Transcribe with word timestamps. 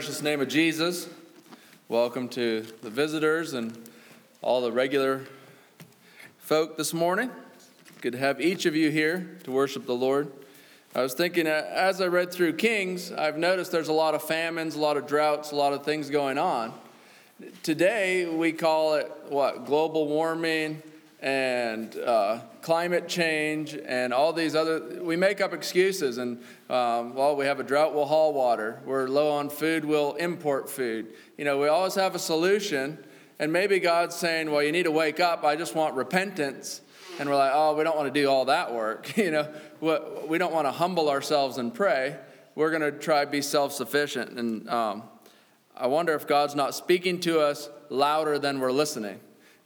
Precious 0.00 0.22
name 0.22 0.40
of 0.40 0.48
Jesus, 0.48 1.10
welcome 1.86 2.26
to 2.30 2.62
the 2.80 2.88
visitors 2.88 3.52
and 3.52 3.78
all 4.40 4.62
the 4.62 4.72
regular 4.72 5.26
folk 6.38 6.78
this 6.78 6.94
morning. 6.94 7.30
Good 8.00 8.12
to 8.12 8.18
have 8.18 8.40
each 8.40 8.64
of 8.64 8.74
you 8.74 8.90
here 8.90 9.36
to 9.44 9.50
worship 9.50 9.84
the 9.84 9.94
Lord. 9.94 10.32
I 10.94 11.02
was 11.02 11.12
thinking, 11.12 11.46
uh, 11.46 11.66
as 11.68 12.00
I 12.00 12.06
read 12.06 12.32
through 12.32 12.54
Kings, 12.54 13.12
I've 13.12 13.36
noticed 13.36 13.72
there's 13.72 13.88
a 13.88 13.92
lot 13.92 14.14
of 14.14 14.22
famines, 14.22 14.74
a 14.74 14.80
lot 14.80 14.96
of 14.96 15.06
droughts, 15.06 15.52
a 15.52 15.56
lot 15.56 15.74
of 15.74 15.84
things 15.84 16.08
going 16.08 16.38
on. 16.38 16.72
Today, 17.62 18.24
we 18.24 18.52
call 18.52 18.94
it 18.94 19.12
what? 19.28 19.66
Global 19.66 20.08
warming 20.08 20.82
and 21.20 21.94
uh, 21.98 22.38
climate 22.62 23.08
change 23.08 23.74
and 23.74 24.12
all 24.12 24.32
these 24.32 24.54
other. 24.54 25.02
We 25.02 25.16
make 25.16 25.40
up 25.40 25.52
excuses, 25.52 26.18
and 26.18 26.38
um, 26.68 27.14
well, 27.14 27.36
we 27.36 27.46
have 27.46 27.60
a 27.60 27.64
drought, 27.64 27.94
we'll 27.94 28.06
haul 28.06 28.32
water. 28.32 28.80
We're 28.84 29.08
low 29.08 29.30
on 29.30 29.50
food, 29.50 29.84
we'll 29.84 30.14
import 30.14 30.68
food. 30.68 31.14
You 31.36 31.44
know, 31.44 31.58
we 31.58 31.68
always 31.68 31.94
have 31.94 32.14
a 32.14 32.18
solution, 32.18 32.98
and 33.38 33.52
maybe 33.52 33.78
God's 33.78 34.16
saying, 34.16 34.50
well, 34.50 34.62
you 34.62 34.72
need 34.72 34.84
to 34.84 34.90
wake 34.90 35.20
up. 35.20 35.44
I 35.44 35.56
just 35.56 35.74
want 35.74 35.94
repentance. 35.94 36.82
And 37.18 37.28
we're 37.28 37.36
like, 37.36 37.52
oh, 37.54 37.76
we 37.76 37.84
don't 37.84 37.96
want 37.96 38.12
to 38.12 38.20
do 38.20 38.28
all 38.28 38.46
that 38.46 38.72
work. 38.72 39.16
you 39.16 39.30
know, 39.30 39.52
we 40.26 40.38
don't 40.38 40.52
want 40.52 40.66
to 40.66 40.72
humble 40.72 41.10
ourselves 41.10 41.58
and 41.58 41.72
pray. 41.72 42.16
We're 42.54 42.70
going 42.70 42.82
to 42.82 42.92
try 42.92 43.24
to 43.24 43.30
be 43.30 43.42
self 43.42 43.72
sufficient. 43.72 44.38
And 44.38 44.68
um, 44.68 45.02
I 45.76 45.86
wonder 45.86 46.14
if 46.14 46.26
God's 46.26 46.54
not 46.54 46.74
speaking 46.74 47.20
to 47.20 47.40
us 47.40 47.68
louder 47.88 48.38
than 48.38 48.60
we're 48.60 48.72
listening. 48.72 49.20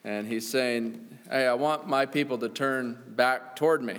And 0.04 0.26
He's 0.26 0.48
saying, 0.48 1.13
hey, 1.34 1.48
I 1.48 1.54
want 1.54 1.88
my 1.88 2.06
people 2.06 2.38
to 2.38 2.48
turn 2.48 2.96
back 3.08 3.56
toward 3.56 3.82
me. 3.82 3.98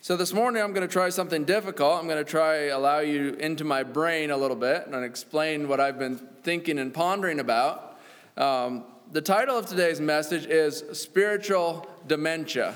So 0.00 0.16
this 0.16 0.32
morning 0.32 0.62
I'm 0.62 0.72
going 0.72 0.88
to 0.88 0.90
try 0.90 1.10
something 1.10 1.44
difficult. 1.44 2.00
I'm 2.00 2.08
going 2.08 2.24
to 2.24 2.30
try 2.30 2.68
allow 2.68 3.00
you 3.00 3.34
into 3.34 3.64
my 3.64 3.82
brain 3.82 4.30
a 4.30 4.36
little 4.38 4.56
bit 4.56 4.86
and 4.86 5.04
explain 5.04 5.68
what 5.68 5.78
I've 5.78 5.98
been 5.98 6.16
thinking 6.42 6.78
and 6.78 6.94
pondering 6.94 7.38
about. 7.38 8.00
Um, 8.38 8.84
the 9.12 9.20
title 9.20 9.58
of 9.58 9.66
today's 9.66 10.00
message 10.00 10.46
is 10.46 10.84
Spiritual 10.98 11.86
Dementia. 12.06 12.72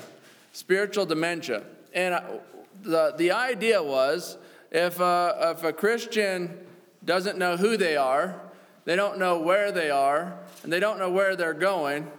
Spiritual 0.53 1.07
Dementia. 1.07 1.63
And 1.95 2.13
uh, 2.13 2.21
the, 2.83 3.15
the 3.17 3.31
idea 3.31 3.81
was 3.81 4.37
if 4.69 4.99
a, 4.99 5.55
if 5.57 5.63
a 5.63 5.73
Christian 5.73 6.59
doesn't 7.03 7.39
know 7.39 7.57
who 7.57 7.75
they 7.75 7.97
are, 7.97 8.39
they 8.85 8.95
don't 8.95 9.17
know 9.17 9.39
where 9.39 9.71
they 9.71 9.89
are, 9.89 10.37
and 10.61 10.71
they 10.71 10.79
don't 10.79 10.99
know 10.99 11.09
where 11.09 11.35
they're 11.35 11.55
going, 11.55 12.11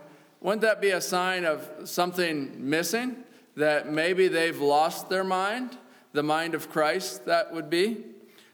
wouldn't 0.42 0.62
that 0.62 0.80
be 0.80 0.90
a 0.90 1.00
sign 1.00 1.44
of 1.44 1.68
something 1.84 2.52
missing? 2.58 3.16
That 3.56 3.90
maybe 3.90 4.28
they've 4.28 4.60
lost 4.60 5.08
their 5.08 5.24
mind, 5.24 5.76
the 6.12 6.22
mind 6.22 6.54
of 6.54 6.70
Christ, 6.70 7.26
that 7.26 7.52
would 7.52 7.70
be? 7.70 8.04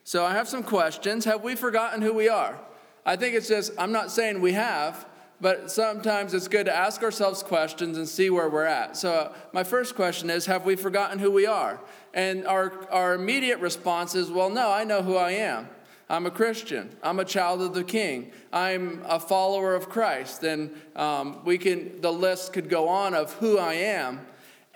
So 0.04 0.24
I 0.24 0.32
have 0.32 0.48
some 0.48 0.62
questions. 0.62 1.24
Have 1.24 1.42
we 1.42 1.54
forgotten 1.54 2.02
who 2.02 2.12
we 2.12 2.28
are? 2.28 2.58
I 3.06 3.16
think 3.16 3.34
it's 3.34 3.48
just, 3.48 3.72
I'm 3.78 3.92
not 3.92 4.10
saying 4.10 4.40
we 4.40 4.52
have, 4.52 5.06
but 5.40 5.70
sometimes 5.70 6.34
it's 6.34 6.48
good 6.48 6.66
to 6.66 6.74
ask 6.74 7.02
ourselves 7.02 7.42
questions 7.42 7.96
and 7.96 8.08
see 8.08 8.28
where 8.28 8.48
we're 8.48 8.64
at. 8.64 8.96
So, 8.96 9.32
my 9.52 9.64
first 9.64 9.94
question 9.94 10.30
is 10.30 10.46
Have 10.46 10.64
we 10.64 10.76
forgotten 10.76 11.18
who 11.18 11.30
we 11.30 11.46
are? 11.46 11.80
And 12.12 12.46
our, 12.46 12.72
our 12.90 13.14
immediate 13.14 13.60
response 13.60 14.14
is, 14.14 14.30
Well, 14.30 14.50
no, 14.50 14.70
I 14.70 14.84
know 14.84 15.02
who 15.02 15.16
I 15.16 15.32
am. 15.32 15.68
I'm 16.10 16.24
a 16.24 16.30
Christian. 16.30 16.96
I'm 17.02 17.18
a 17.18 17.24
child 17.24 17.60
of 17.60 17.74
the 17.74 17.84
King. 17.84 18.32
I'm 18.52 19.02
a 19.06 19.20
follower 19.20 19.74
of 19.74 19.90
Christ. 19.90 20.42
And 20.42 20.74
um, 20.96 21.44
we 21.44 21.58
can, 21.58 22.00
the 22.00 22.12
list 22.12 22.52
could 22.54 22.70
go 22.70 22.88
on 22.88 23.14
of 23.14 23.34
who 23.34 23.58
I 23.58 23.74
am. 23.74 24.26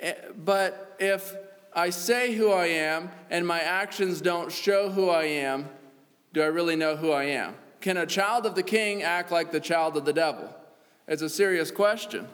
Eh, 0.01 0.13
but 0.45 0.95
if 0.99 1.35
I 1.75 1.89
say 1.89 2.35
who 2.35 2.51
I 2.51 2.67
am 2.67 3.11
and 3.31 3.47
my 3.47 3.61
actions 3.61 4.21
don't 4.21 4.53
show 4.53 4.91
who 4.91 5.09
I 5.09 5.25
am, 5.25 5.69
do 6.35 6.43
I 6.43 6.47
really 6.47 6.77
know 6.77 6.97
who 6.97 7.13
I 7.13 7.25
am? 7.25 7.55
Can 7.81 7.97
a 7.97 8.07
child 8.07 8.45
of 8.45 8.55
the 8.55 8.63
king 8.63 9.03
act 9.03 9.33
like 9.33 9.53
the 9.53 9.61
child 9.61 9.97
of 9.97 10.05
the 10.05 10.13
devil? 10.13 10.55
It's 11.09 11.23
a 11.23 11.29
serious 11.29 11.71
question. 11.71 12.29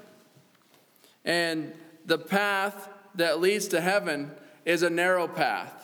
And 1.24 1.72
the 2.04 2.18
path 2.18 2.88
that 3.14 3.40
leads 3.40 3.68
to 3.68 3.80
heaven 3.80 4.32
is 4.64 4.82
a 4.82 4.90
narrow 4.90 5.28
path. 5.28 5.77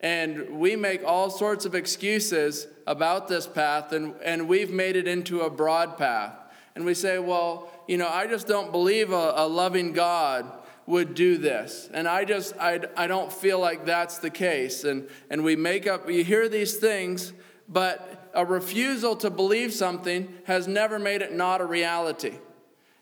And 0.00 0.58
we 0.58 0.76
make 0.76 1.04
all 1.04 1.30
sorts 1.30 1.66
of 1.66 1.74
excuses 1.74 2.66
about 2.86 3.28
this 3.28 3.46
path, 3.46 3.92
and, 3.92 4.14
and 4.24 4.48
we've 4.48 4.70
made 4.70 4.96
it 4.96 5.06
into 5.06 5.42
a 5.42 5.50
broad 5.50 5.98
path. 5.98 6.32
And 6.74 6.84
we 6.84 6.94
say, 6.94 7.18
well, 7.18 7.70
you 7.86 7.98
know, 7.98 8.08
I 8.08 8.26
just 8.26 8.46
don't 8.46 8.72
believe 8.72 9.12
a, 9.12 9.34
a 9.36 9.46
loving 9.46 9.92
God 9.92 10.50
would 10.86 11.14
do 11.14 11.36
this. 11.36 11.88
And 11.92 12.08
I 12.08 12.24
just, 12.24 12.56
I, 12.58 12.80
I 12.96 13.06
don't 13.06 13.32
feel 13.32 13.58
like 13.58 13.84
that's 13.84 14.18
the 14.18 14.30
case. 14.30 14.84
And, 14.84 15.08
and 15.28 15.44
we 15.44 15.54
make 15.54 15.86
up, 15.86 16.10
you 16.10 16.24
hear 16.24 16.48
these 16.48 16.78
things, 16.78 17.32
but 17.68 18.30
a 18.34 18.44
refusal 18.44 19.16
to 19.16 19.30
believe 19.30 19.72
something 19.72 20.32
has 20.44 20.66
never 20.66 20.98
made 20.98 21.22
it 21.22 21.32
not 21.32 21.60
a 21.60 21.66
reality. 21.66 22.38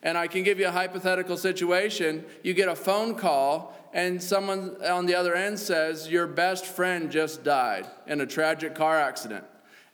And 0.03 0.17
I 0.17 0.29
can 0.29 0.45
give 0.45 0.61
you 0.61 0.69
a 0.69 0.73
hypothetical 0.73 1.37
situation. 1.37 2.25
You 2.43 2.55
get 2.55 2.69
a 2.69 2.77
phone 2.77 3.15
call, 3.17 3.75
and 3.93 4.23
someone 4.23 4.77
on 4.85 5.07
the 5.07 5.15
other 5.15 5.35
end 5.35 5.59
says, 5.59 6.09
Your 6.09 6.27
best 6.27 6.65
friend 6.65 7.11
just 7.11 7.43
died 7.43 7.87
in 8.07 8.21
a 8.21 8.27
tragic 8.27 8.75
car 8.75 8.97
accident. 8.99 9.45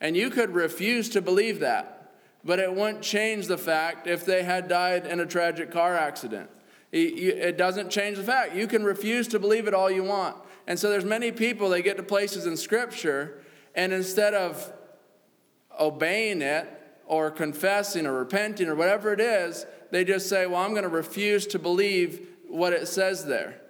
And 0.01 0.17
you 0.17 0.29
could 0.29 0.55
refuse 0.55 1.09
to 1.11 1.23
believe 1.23 1.61
that, 1.61 2.13
but 2.45 2.59
it 2.59 2.75
wouldn't 2.75 3.03
change 3.03 3.47
the 3.47 3.57
fact 3.57 4.07
if 4.07 4.27
they 4.27 4.43
had 4.43 4.69
died 4.69 5.07
in 5.07 5.21
a 5.21 5.27
tragic 5.27 5.71
car 5.71 5.97
accident. 5.97 6.51
It 6.93 7.57
doesn't 7.57 7.91
change 7.91 8.19
the 8.19 8.23
fact. 8.23 8.55
You 8.55 8.69
can 8.69 8.85
refuse 8.85 9.27
to 9.29 9.41
believe 9.41 9.67
it 9.67 9.75
all 9.75 9.91
you 9.91 10.05
want. 10.05 10.37
And 10.67 10.79
so 10.79 10.91
there's 10.91 11.05
many 11.05 11.33
people, 11.33 11.69
they 11.69 11.83
get 11.83 11.97
to 11.97 12.05
places 12.05 12.47
in 12.47 12.57
Scripture, 12.57 13.43
and 13.75 13.93
instead 13.93 14.33
of 14.33 14.73
obeying 15.79 16.41
it 16.41 16.69
or 17.07 17.31
confessing 17.31 18.07
or 18.07 18.13
repenting 18.13 18.69
or 18.69 18.75
whatever 18.75 19.13
it 19.13 19.21
is, 19.21 19.67
they 19.91 20.05
just 20.05 20.29
say, 20.29 20.47
Well, 20.47 20.61
I'm 20.61 20.71
going 20.71 20.83
to 20.85 20.89
refuse 20.89 21.47
to 21.49 21.59
believe 21.59 22.29
what 22.49 22.73
it 22.73 22.89
says 22.89 23.27
there. 23.27 23.61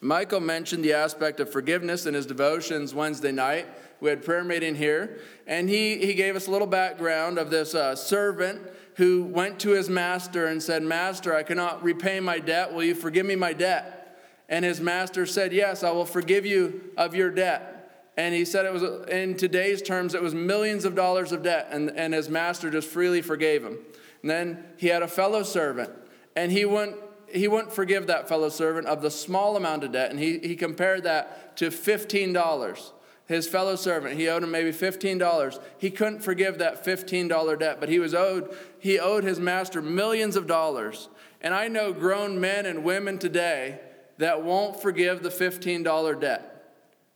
Michael 0.00 0.40
mentioned 0.40 0.84
the 0.84 0.92
aspect 0.92 1.40
of 1.40 1.50
forgiveness 1.50 2.04
in 2.04 2.12
his 2.12 2.26
devotions 2.26 2.94
Wednesday 2.94 3.32
night. 3.32 3.66
We 4.00 4.10
had 4.10 4.22
prayer 4.22 4.44
meeting 4.44 4.74
here, 4.74 5.18
and 5.46 5.68
he, 5.68 5.96
he 5.96 6.12
gave 6.12 6.36
us 6.36 6.46
a 6.46 6.50
little 6.50 6.66
background 6.66 7.38
of 7.38 7.48
this 7.48 7.74
uh, 7.74 7.96
servant 7.96 8.60
who 8.96 9.24
went 9.24 9.58
to 9.60 9.70
his 9.70 9.88
master 9.88 10.46
and 10.46 10.62
said, 10.62 10.82
Master, 10.82 11.34
I 11.34 11.42
cannot 11.42 11.82
repay 11.82 12.20
my 12.20 12.38
debt. 12.38 12.74
Will 12.74 12.84
you 12.84 12.94
forgive 12.94 13.24
me 13.24 13.34
my 13.34 13.54
debt? 13.54 14.18
And 14.48 14.64
his 14.64 14.80
master 14.80 15.24
said, 15.24 15.52
Yes, 15.52 15.82
I 15.82 15.90
will 15.90 16.04
forgive 16.04 16.44
you 16.44 16.90
of 16.96 17.14
your 17.14 17.30
debt 17.30 17.73
and 18.16 18.34
he 18.34 18.44
said 18.44 18.64
it 18.64 18.72
was 18.72 18.82
in 19.08 19.36
today's 19.36 19.82
terms 19.82 20.14
it 20.14 20.22
was 20.22 20.34
millions 20.34 20.84
of 20.84 20.94
dollars 20.94 21.32
of 21.32 21.42
debt 21.42 21.68
and, 21.70 21.90
and 21.90 22.14
his 22.14 22.28
master 22.28 22.70
just 22.70 22.88
freely 22.88 23.22
forgave 23.22 23.64
him. 23.64 23.78
And 24.22 24.30
then 24.30 24.64
he 24.76 24.88
had 24.88 25.02
a 25.02 25.08
fellow 25.08 25.42
servant 25.42 25.90
and 26.36 26.52
he 26.52 26.64
wouldn't 26.64 26.96
he 27.28 27.48
wouldn't 27.48 27.72
forgive 27.72 28.06
that 28.06 28.28
fellow 28.28 28.48
servant 28.48 28.86
of 28.86 29.02
the 29.02 29.10
small 29.10 29.56
amount 29.56 29.82
of 29.82 29.90
debt 29.92 30.10
and 30.10 30.20
he, 30.20 30.38
he 30.38 30.54
compared 30.54 31.02
that 31.02 31.56
to 31.56 31.70
$15 31.70 32.92
his 33.26 33.48
fellow 33.48 33.74
servant 33.74 34.16
he 34.16 34.28
owed 34.28 34.44
him 34.44 34.52
maybe 34.52 34.70
$15 34.70 35.60
he 35.78 35.90
couldn't 35.90 36.20
forgive 36.20 36.58
that 36.58 36.84
$15 36.84 37.58
debt 37.58 37.80
but 37.80 37.88
he 37.88 37.98
was 37.98 38.14
owed 38.14 38.56
he 38.78 39.00
owed 39.00 39.24
his 39.24 39.40
master 39.40 39.82
millions 39.82 40.36
of 40.36 40.46
dollars. 40.46 41.08
And 41.40 41.52
i 41.52 41.66
know 41.66 41.92
grown 41.92 42.40
men 42.40 42.64
and 42.64 42.84
women 42.84 43.18
today 43.18 43.80
that 44.18 44.44
won't 44.44 44.80
forgive 44.80 45.24
the 45.24 45.30
$15 45.30 46.20
debt 46.20 46.53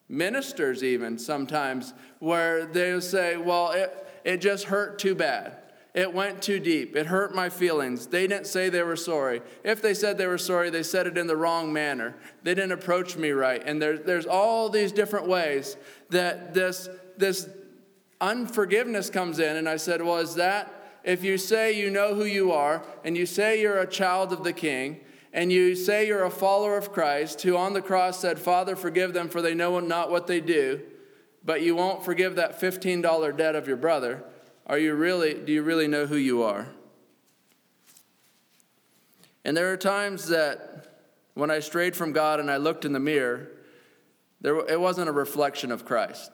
ministers 0.09 0.83
even 0.83 1.19
sometimes 1.19 1.93
where 2.19 2.65
they'll 2.65 3.00
say 3.00 3.37
well 3.37 3.73
it, 3.73 4.07
it 4.25 4.41
just 4.41 4.65
hurt 4.65 4.99
too 4.99 5.15
bad. 5.15 5.57
It 5.95 6.12
went 6.12 6.43
too 6.43 6.61
deep. 6.61 6.95
It 6.95 7.07
hurt 7.07 7.35
my 7.35 7.49
feelings. 7.49 8.07
They 8.07 8.27
didn't 8.27 8.47
say 8.47 8.69
they 8.69 8.83
were 8.83 8.95
sorry. 8.95 9.41
If 9.65 9.81
they 9.83 9.95
said 9.95 10.17
they 10.17 10.27
were 10.27 10.38
sorry 10.38 10.71
they 10.71 10.83
said 10.83 11.07
it 11.07 11.19
in 11.19 11.27
the 11.27 11.37
wrong 11.37 11.73
manner. 11.73 12.15
They 12.43 12.55
didn't 12.55 12.73
approach 12.73 13.17
me 13.17 13.31
right. 13.31 13.62
And 13.65 13.81
there, 13.81 13.99
there's 13.99 14.27
all 14.27 14.69
these 14.69 14.93
different 14.93 15.27
ways 15.27 15.77
that 16.11 16.55
this 16.55 16.88
this 17.17 17.49
unforgiveness 18.21 19.11
comes 19.11 19.38
in. 19.38 19.57
And 19.57 19.69
i 19.69 19.77
said 19.77 20.03
well 20.03 20.19
is 20.19 20.35
that 20.37 21.00
if 21.05 21.25
you 21.25 21.38
say 21.38 21.79
you 21.79 21.91
know 21.91 22.15
who 22.15 22.25
you 22.25 22.53
are 22.53 22.85
and 23.05 23.17
you 23.17 23.27
say 23.27 23.61
you're 23.61 23.79
a 23.79 23.87
child 23.87 24.33
of 24.33 24.45
the 24.45 24.53
king 24.53 25.00
and 25.38 25.52
you 25.52 25.76
say 25.76 26.04
you're 26.04 26.25
a 26.25 26.30
follower 26.33 26.76
of 26.76 26.90
Christ, 26.90 27.42
who 27.42 27.57
on 27.57 27.73
the 27.73 27.80
cross 27.80 28.18
said, 28.18 28.40
Father, 28.40 28.75
forgive 28.75 29.12
them, 29.12 29.28
for 29.28 29.40
they 29.40 29.54
know 29.54 29.78
not 29.78 30.11
what 30.11 30.26
they 30.26 30.40
do, 30.40 30.80
but 31.45 31.62
you 31.62 31.76
won't 31.76 32.04
forgive 32.04 32.35
that 32.35 32.61
$15 32.61 33.37
debt 33.37 33.54
of 33.54 33.68
your 33.68 33.76
brother, 33.76 34.25
are 34.66 34.78
you 34.78 34.95
really, 34.95 35.35
do 35.35 35.52
you 35.52 35.62
really 35.62 35.87
know 35.87 36.07
who 36.07 36.16
you 36.16 36.42
are? 36.42 36.66
And 39.45 39.57
there 39.57 39.73
are 39.73 39.76
times 39.76 40.26
that 40.26 41.04
when 41.35 41.52
I 41.52 41.61
strayed 41.61 41.95
from 41.95 42.11
God 42.11 42.40
and 42.40 42.50
I 42.50 42.57
looked 42.57 42.85
in 42.85 42.92
the 42.92 42.99
mirror, 42.99 43.49
there, 44.40 44.59
it 44.66 44.80
wasn't 44.80 45.09
a 45.09 45.12
reflection 45.12 45.71
of 45.71 45.85
Christ. 45.85 46.33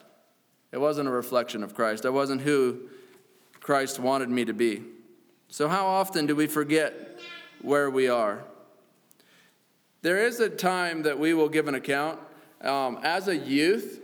It 0.72 0.78
wasn't 0.78 1.08
a 1.08 1.12
reflection 1.12 1.62
of 1.62 1.74
Christ. 1.74 2.06
I 2.06 2.08
wasn't 2.08 2.40
who 2.40 2.88
Christ 3.60 3.98
wanted 3.98 4.30
me 4.30 4.46
to 4.46 4.54
be. 4.54 4.82
So, 5.48 5.68
how 5.68 5.84
often 5.84 6.24
do 6.24 6.34
we 6.34 6.46
forget 6.46 7.20
where 7.60 7.90
we 7.90 8.08
are? 8.08 8.44
There 10.04 10.22
is 10.22 10.38
a 10.38 10.50
time 10.50 11.04
that 11.04 11.18
we 11.18 11.32
will 11.32 11.48
give 11.48 11.66
an 11.66 11.74
account. 11.74 12.20
Um, 12.60 12.98
as 13.02 13.26
a 13.26 13.34
youth, 13.34 14.02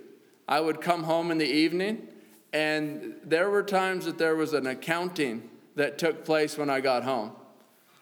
I 0.48 0.58
would 0.58 0.80
come 0.80 1.02
home 1.02 1.30
in 1.30 1.36
the 1.36 1.44
evening, 1.44 2.08
and 2.54 3.16
there 3.22 3.50
were 3.50 3.62
times 3.62 4.06
that 4.06 4.16
there 4.16 4.34
was 4.34 4.54
an 4.54 4.66
accounting 4.66 5.50
that 5.74 5.98
took 5.98 6.24
place 6.24 6.56
when 6.56 6.70
I 6.70 6.80
got 6.80 7.04
home. 7.04 7.32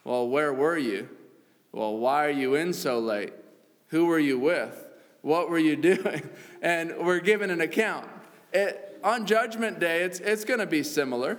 Well, 0.05 0.29
where 0.29 0.53
were 0.53 0.77
you? 0.77 1.09
Well, 1.73 1.97
why 1.97 2.25
are 2.25 2.31
you 2.31 2.55
in 2.55 2.71
so 2.71 2.99
late? 2.99 3.33
Who 3.89 4.05
were 4.05 4.17
you 4.17 4.39
with? 4.39 4.87
What 5.21 5.49
were 5.49 5.59
you 5.59 5.75
doing? 5.91 6.21
And 6.61 6.95
we're 6.99 7.19
given 7.19 7.49
an 7.49 7.59
account. 7.59 8.07
It, 8.53 8.97
on 9.03 9.25
Judgment 9.25 9.77
Day, 9.81 10.03
it's, 10.03 10.21
it's 10.21 10.45
going 10.45 10.61
to 10.61 10.65
be 10.65 10.83
similar. 10.83 11.37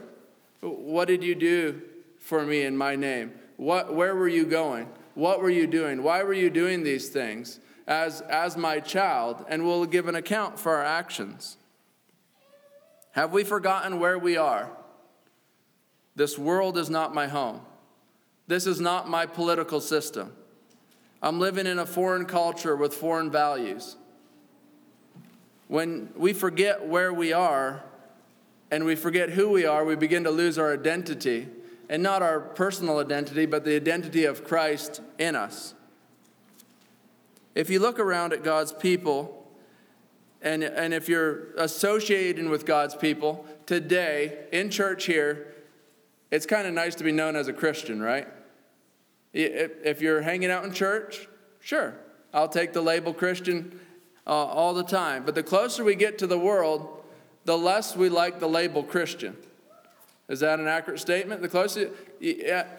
What 0.61 1.09
did 1.09 1.25
you 1.25 1.35
do 1.35 1.81
for 2.19 2.45
me 2.45 2.64
in 2.64 2.76
my 2.76 2.97
name? 2.97 3.33
What, 3.57 3.95
where 3.95 4.14
were 4.14 4.29
you 4.29 4.45
going? 4.45 4.90
What 5.14 5.43
were 5.43 5.50
you 5.50 5.67
doing? 5.67 6.02
Why 6.02 6.23
were 6.23 6.33
you 6.33 6.50
doing 6.50 6.83
these 6.83 7.09
things 7.09 7.61
as, 7.87 8.21
as 8.23 8.57
my 8.57 8.81
child? 8.81 9.45
And 9.49 9.67
we'll 9.67 9.87
give 9.87 10.09
an 10.09 10.14
account 10.14 10.59
for 10.59 10.76
our 10.76 10.85
actions. 10.85 11.57
Have 13.12 13.33
we 13.33 13.45
forgotten 13.45 13.99
where 13.99 14.19
we 14.19 14.37
are? 14.37 14.71
This 16.17 16.38
world 16.38 16.79
is 16.79 16.90
not 16.90 17.14
my 17.14 17.26
home. 17.26 17.61
This 18.47 18.67
is 18.67 18.81
not 18.81 19.09
my 19.09 19.26
political 19.26 19.81
system. 19.81 20.33
I'm 21.23 21.38
living 21.38 21.67
in 21.67 21.79
a 21.79 21.87
foreign 21.87 22.25
culture 22.25 22.75
with 22.75 22.95
foreign 22.95 23.31
values. 23.31 23.97
When 25.69 26.11
we 26.17 26.33
forget 26.33 26.87
where 26.87 27.12
we 27.12 27.33
are 27.33 27.83
and 28.71 28.85
we 28.85 28.97
forget 28.97 29.31
who 29.31 29.50
we 29.50 29.67
are, 29.67 29.85
we 29.85 29.97
begin 29.97 30.25
to 30.25 30.31
lose 30.31 30.59
our 30.59 30.73
identity. 30.73 31.49
And 31.91 32.05
not 32.05 32.23
our 32.23 32.39
personal 32.39 33.01
identity, 33.01 33.47
but 33.47 33.65
the 33.65 33.75
identity 33.75 34.25
of 34.25 34.45
Christ 34.45 35.03
in 35.19 35.35
us. 35.35 35.75
If 37.57 37.69
you 37.69 37.81
look 37.81 37.99
around 37.99 38.33
at 38.33 38.45
God's 38.45 38.73
people, 38.73 39.45
and, 40.41 40.63
and 40.63 40.95
if 40.95 41.09
you're 41.09 41.53
associating 41.57 42.49
with 42.49 42.65
God's 42.65 42.95
people 42.95 43.45
today 43.67 44.45
in 44.53 44.71
church 44.71 45.07
here, 45.07 45.53
it's 46.31 46.47
kind 46.47 46.69
of 46.69 46.75
nice 46.75 46.95
to 46.95 47.03
be 47.03 47.11
known 47.11 47.35
as 47.35 47.49
a 47.49 47.53
Christian, 47.53 48.01
right? 48.01 48.29
If 49.33 50.01
you're 50.01 50.23
hanging 50.23 50.51
out 50.51 50.65
in 50.65 50.73
church, 50.73 51.27
sure, 51.59 51.97
I'll 52.33 52.49
take 52.49 52.73
the 52.73 52.83
label 52.83 53.13
Christian 53.13 53.81
uh, 54.29 54.31
all 54.31 54.75
the 54.75 54.85
time. 54.85 55.25
But 55.25 55.35
the 55.35 55.43
closer 55.43 55.83
we 55.83 55.97
get 55.97 56.19
to 56.19 56.29
the 56.29 56.39
world, 56.39 57.03
the 57.47 57.59
less 57.59 57.97
we 57.97 58.09
like 58.09 58.39
the 58.39 58.49
label 58.49 58.85
Christian. 58.85 59.37
Is 60.31 60.41
that 60.41 60.61
an 60.61 60.69
accurate 60.69 61.01
statement? 61.01 61.43
The 61.43 61.49
closer, 61.49 61.91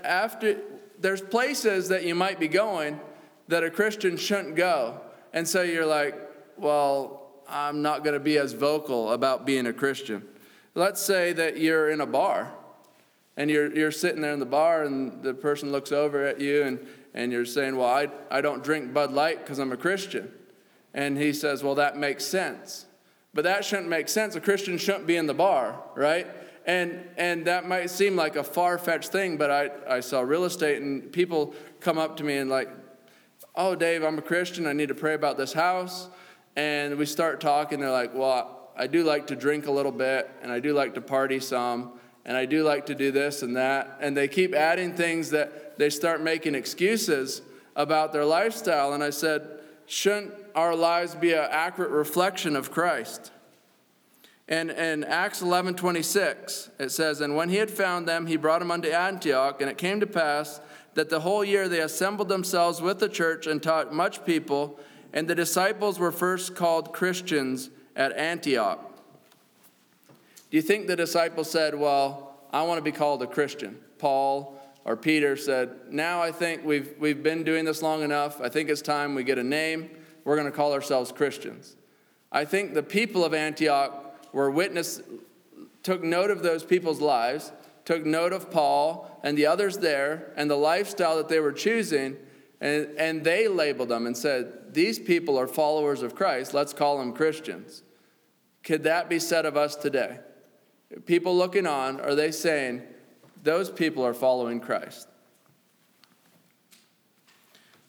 after, 0.05 0.58
there's 1.00 1.22
places 1.22 1.89
that 1.89 2.05
you 2.05 2.15
might 2.15 2.39
be 2.39 2.48
going 2.48 3.00
that 3.50 3.62
a 3.62 3.70
Christian 3.70 4.15
shouldn't 4.15 4.55
go. 4.55 5.01
And 5.34 5.46
so 5.46 5.62
you're 5.62 5.86
like, 5.86 6.15
well, 6.58 7.29
I'm 7.50 7.81
not 7.81 8.05
going 8.05 8.13
to 8.13 8.22
be 8.22 8.38
as 8.38 8.53
vocal 8.53 9.12
about 9.12 9.46
being 9.46 9.67
a 9.67 9.74
Christian. 9.74 10.25
Let's 10.75 11.01
say 11.01 11.34
that 11.34 11.58
you're 11.58 11.89
in 11.89 12.00
a 12.00 12.05
bar 12.05 12.53
and 13.36 13.51
you're, 13.51 13.75
you're 13.75 13.91
sitting 13.91 14.22
there 14.22 14.31
in 14.31 14.39
the 14.39 14.46
bar 14.46 14.84
and 14.84 15.22
the 15.22 15.34
person 15.34 15.74
looks 15.74 15.91
over 15.91 16.25
at 16.25 16.39
you 16.39 16.63
and, 16.63 16.88
and 17.13 17.34
you're 17.34 17.46
saying, 17.46 17.75
Well, 17.75 17.89
I, 17.89 18.08
I 18.29 18.39
don't 18.39 18.63
drink 18.63 18.93
Bud 18.93 19.12
Light 19.12 19.39
because 19.39 19.60
I'm 19.60 19.74
a 19.74 19.77
Christian. 19.77 20.31
And 20.93 21.17
he 21.17 21.34
says, 21.34 21.63
Well, 21.63 21.75
that 21.75 21.98
makes 21.98 22.24
sense. 22.24 22.86
But 23.34 23.43
that 23.43 23.65
shouldn't 23.65 23.89
make 23.89 24.08
sense. 24.08 24.36
A 24.36 24.41
Christian 24.41 24.77
shouldn't 24.77 25.08
be 25.08 25.17
in 25.17 25.27
the 25.27 25.34
bar, 25.34 25.81
right? 25.96 26.27
And, 26.65 27.08
and 27.18 27.46
that 27.46 27.68
might 27.68 27.89
seem 27.89 28.15
like 28.15 28.36
a 28.36 28.44
far 28.44 28.77
fetched 28.77 29.12
thing, 29.12 29.38
but 29.38 29.50
I, 29.50 29.70
I 29.96 30.00
saw 30.00 30.22
real 30.22 30.46
estate 30.46 30.82
and 30.82 31.12
people 31.12 31.56
come 31.80 31.98
up 31.98 32.18
to 32.18 32.24
me 32.24 32.38
and, 32.38 32.50
like, 32.50 32.70
oh, 33.56 33.75
Dave, 33.75 34.03
I'm 34.03 34.18
a 34.18 34.22
Christian. 34.22 34.68
I 34.68 34.74
need 34.74 34.89
to 34.89 34.96
pray 34.96 35.13
about 35.13 35.38
this 35.38 35.53
house. 35.53 36.08
And 36.56 36.98
we 36.98 37.06
start 37.06 37.41
talking. 37.41 37.80
They're 37.80 37.91
like, 37.91 38.13
well, 38.13 38.70
I 38.77 38.88
do 38.88 39.03
like 39.03 39.27
to 39.27 39.36
drink 39.36 39.68
a 39.68 39.72
little 39.72 39.91
bit 39.91 40.30
and 40.41 40.51
I 40.51 40.60
do 40.60 40.74
like 40.74 40.96
to 40.96 41.01
party 41.01 41.39
some 41.39 41.94
and 42.25 42.38
I 42.38 42.46
do 42.46 42.63
like 42.63 42.86
to 42.88 42.96
do 42.96 43.12
this 43.12 43.41
and 43.41 43.56
that. 43.56 43.98
And 44.01 44.15
they 44.15 44.27
keep 44.27 44.53
adding 44.53 44.96
things 44.96 45.30
that 45.32 45.77
they 45.77 45.89
start 45.89 46.22
making 46.22 46.56
excuses 46.56 47.41
about 47.75 48.13
their 48.13 48.25
lifestyle. 48.25 48.94
And 48.94 49.03
I 49.03 49.10
said, 49.10 49.60
shouldn't 49.86 50.34
our 50.56 50.75
lives 50.75 51.15
be 51.15 51.34
an 51.34 51.48
accurate 51.50 51.91
reflection 51.91 52.56
of 52.56 52.72
Christ? 52.72 53.32
And 54.51 54.70
in 54.70 55.05
Acts 55.05 55.41
11 55.41 55.75
26, 55.75 56.72
it 56.77 56.89
says, 56.89 57.22
And 57.22 57.38
when 57.38 57.48
he 57.48 57.55
had 57.55 57.72
found 57.72 58.05
them, 58.05 58.27
he 58.27 58.36
brought 58.36 58.60
them 58.60 58.70
unto 58.70 58.89
Antioch. 58.89 59.62
And 59.62 59.70
it 59.70 59.77
came 59.77 60.01
to 60.01 60.05
pass 60.05 60.60
that 60.93 61.10
the 61.10 61.22
whole 61.22 61.41
year 61.41 61.70
they 61.70 61.79
assembled 61.79 62.27
themselves 62.27 62.81
with 62.81 63.00
the 63.00 63.08
church 63.08 63.48
and 63.48 63.63
taught 63.63 63.93
much 63.93 64.25
people. 64.25 64.77
And 65.13 65.29
the 65.29 65.36
disciples 65.36 66.00
were 66.00 66.12
first 66.12 66.53
called 66.53 66.91
Christians 66.91 67.70
at 67.96 68.12
Antioch. 68.17 68.79
Do 70.50 70.58
you 70.58 70.62
think 70.62 70.88
the 70.88 70.98
disciples 70.98 71.50
said, 71.50 71.74
Well, 71.74 72.36
I 72.51 72.63
want 72.63 72.77
to 72.77 72.84
be 72.84 72.91
called 72.91 73.24
a 73.24 73.27
Christian? 73.27 73.79
Paul 74.00 74.60
or 74.84 74.98
Peter 74.98 75.38
said, 75.38 75.70
Now 75.89 76.22
I 76.22 76.34
think 76.34 76.65
we've, 76.65 76.93
we've 77.00 77.24
been 77.24 77.46
doing 77.46 77.63
this 77.63 77.81
long 77.81 78.01
enough. 78.01 78.41
I 78.41 78.50
think 78.50 78.70
it's 78.70 78.81
time 78.81 79.15
we 79.15 79.24
get 79.24 79.38
a 79.38 79.46
name. 79.46 79.91
We're 80.25 80.36
going 80.36 80.51
to 80.51 80.55
call 80.55 80.74
ourselves 80.74 81.10
Christians. 81.13 81.77
I 82.34 82.43
think 82.43 82.74
the 82.74 82.84
people 82.84 83.24
of 83.24 83.34
Antioch 83.34 84.11
were 84.33 84.50
witness, 84.50 85.01
took 85.83 86.03
note 86.03 86.31
of 86.31 86.43
those 86.43 86.63
people's 86.63 87.01
lives, 87.01 87.51
took 87.85 88.05
note 88.05 88.33
of 88.33 88.51
Paul 88.51 89.19
and 89.23 89.38
the 89.38 89.45
others 89.45 89.77
there 89.79 90.31
and 90.35 90.50
the 90.50 90.55
lifestyle 90.55 91.17
that 91.17 91.29
they 91.29 91.39
were 91.39 91.51
choosing, 91.51 92.17
and, 92.59 92.88
and 92.97 93.23
they 93.23 93.47
labeled 93.47 93.89
them 93.89 94.05
and 94.05 94.15
said, 94.15 94.73
These 94.73 95.00
people 95.00 95.38
are 95.39 95.47
followers 95.47 96.01
of 96.01 96.15
Christ. 96.15 96.53
Let's 96.53 96.73
call 96.73 97.00
them 97.00 97.13
Christians. 97.13 97.83
Could 98.63 98.83
that 98.83 99.09
be 99.09 99.19
said 99.19 99.45
of 99.45 99.57
us 99.57 99.75
today? 99.75 100.19
people 101.05 101.35
looking 101.35 101.65
on, 101.65 102.00
are 102.01 102.15
they 102.15 102.31
saying, 102.31 102.81
those 103.43 103.69
people 103.69 104.05
are 104.05 104.13
following 104.13 104.59
Christ? 104.59 105.07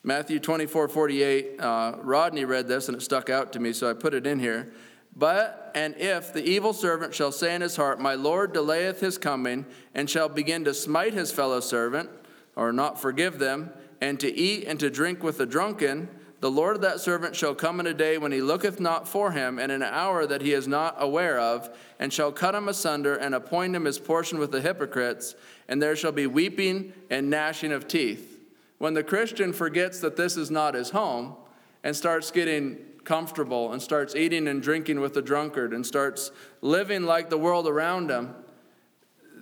Matthew 0.04 0.40
24, 0.40 0.88
48, 0.88 1.60
uh, 1.60 1.94
Rodney 2.00 2.44
read 2.44 2.66
this 2.66 2.88
and 2.88 2.96
it 2.96 3.00
stuck 3.00 3.30
out 3.30 3.52
to 3.52 3.60
me, 3.60 3.72
so 3.72 3.88
I 3.88 3.92
put 3.92 4.14
it 4.14 4.26
in 4.26 4.40
here. 4.40 4.72
But, 5.14 5.70
and 5.74 5.94
if 5.96 6.32
the 6.32 6.44
evil 6.44 6.72
servant 6.72 7.14
shall 7.14 7.32
say 7.32 7.54
in 7.54 7.60
his 7.60 7.76
heart, 7.76 8.00
My 8.00 8.14
Lord 8.14 8.52
delayeth 8.52 9.00
his 9.00 9.18
coming, 9.18 9.66
and 9.94 10.08
shall 10.08 10.28
begin 10.28 10.64
to 10.64 10.74
smite 10.74 11.12
his 11.12 11.30
fellow 11.30 11.60
servant, 11.60 12.10
or 12.56 12.72
not 12.72 13.00
forgive 13.00 13.38
them, 13.38 13.70
and 14.00 14.18
to 14.20 14.32
eat 14.32 14.64
and 14.66 14.80
to 14.80 14.90
drink 14.90 15.22
with 15.22 15.38
the 15.38 15.46
drunken, 15.46 16.08
the 16.42 16.50
Lord 16.50 16.74
of 16.74 16.82
that 16.82 16.98
servant 16.98 17.36
shall 17.36 17.54
come 17.54 17.78
in 17.78 17.86
a 17.86 17.94
day 17.94 18.18
when 18.18 18.32
he 18.32 18.42
looketh 18.42 18.80
not 18.80 19.06
for 19.06 19.30
him, 19.30 19.60
and 19.60 19.70
in 19.70 19.80
an 19.80 19.94
hour 19.94 20.26
that 20.26 20.42
he 20.42 20.52
is 20.52 20.66
not 20.66 20.96
aware 20.98 21.38
of, 21.38 21.70
and 22.00 22.12
shall 22.12 22.32
cut 22.32 22.56
him 22.56 22.66
asunder, 22.66 23.14
and 23.14 23.32
appoint 23.32 23.76
him 23.76 23.84
his 23.84 24.00
portion 24.00 24.40
with 24.40 24.50
the 24.50 24.60
hypocrites, 24.60 25.36
and 25.68 25.80
there 25.80 25.94
shall 25.94 26.10
be 26.10 26.26
weeping 26.26 26.92
and 27.10 27.30
gnashing 27.30 27.70
of 27.70 27.86
teeth. 27.86 28.40
When 28.78 28.94
the 28.94 29.04
Christian 29.04 29.52
forgets 29.52 30.00
that 30.00 30.16
this 30.16 30.36
is 30.36 30.50
not 30.50 30.74
his 30.74 30.90
home, 30.90 31.36
and 31.84 31.94
starts 31.94 32.32
getting 32.32 32.78
comfortable, 33.04 33.72
and 33.72 33.80
starts 33.80 34.14
eating 34.14 34.48
and 34.48 34.62
drinking 34.62 35.00
with 35.00 35.14
the 35.14 35.22
drunkard, 35.22 35.72
and 35.72 35.84
starts 35.84 36.30
living 36.60 37.04
like 37.04 37.30
the 37.30 37.38
world 37.38 37.66
around 37.66 38.10
him, 38.10 38.34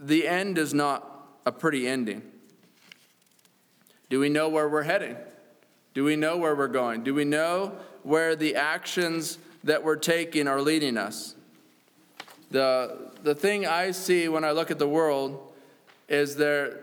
the 0.01 0.27
end 0.27 0.59
is 0.59 0.73
not 0.73 1.29
a 1.45 1.53
pretty 1.53 1.87
ending. 1.87 2.23
Do 4.09 4.19
we 4.19 4.29
know 4.29 4.49
where 4.49 4.69
we're 4.69 4.83
heading? 4.83 5.17
Do 5.95 6.05
we 6.05 6.17
know 6.17 6.37
where 6.37 6.55
we're 6.55 6.69
going? 6.69 7.05
Do 7.05 7.15
we 7.15 7.25
know 7.25 7.77
where 8.03 8.35
the 8.37 8.57
actions 8.57 9.39
that 9.65 9.85
we're 9.85 9.97
taking 9.97 10.49
are 10.49 10.61
leading 10.61 10.97
us? 10.97 11.35
The, 12.51 13.11
the 13.23 13.35
thing 13.35 13.67
I 13.67 13.93
see 13.93 14.29
when 14.29 14.45
I 14.45 14.51
look 14.53 14.71
at 14.71 14.79
the 14.79 14.89
world 14.89 15.53
is 16.09 16.37
they're, 16.37 16.81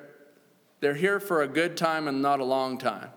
they're 0.80 0.94
here 0.94 1.20
for 1.20 1.42
a 1.42 1.48
good 1.48 1.76
time 1.76 2.08
and 2.08 2.22
not 2.22 2.40
a 2.40 2.46
long 2.46 2.78
time. 2.78 3.10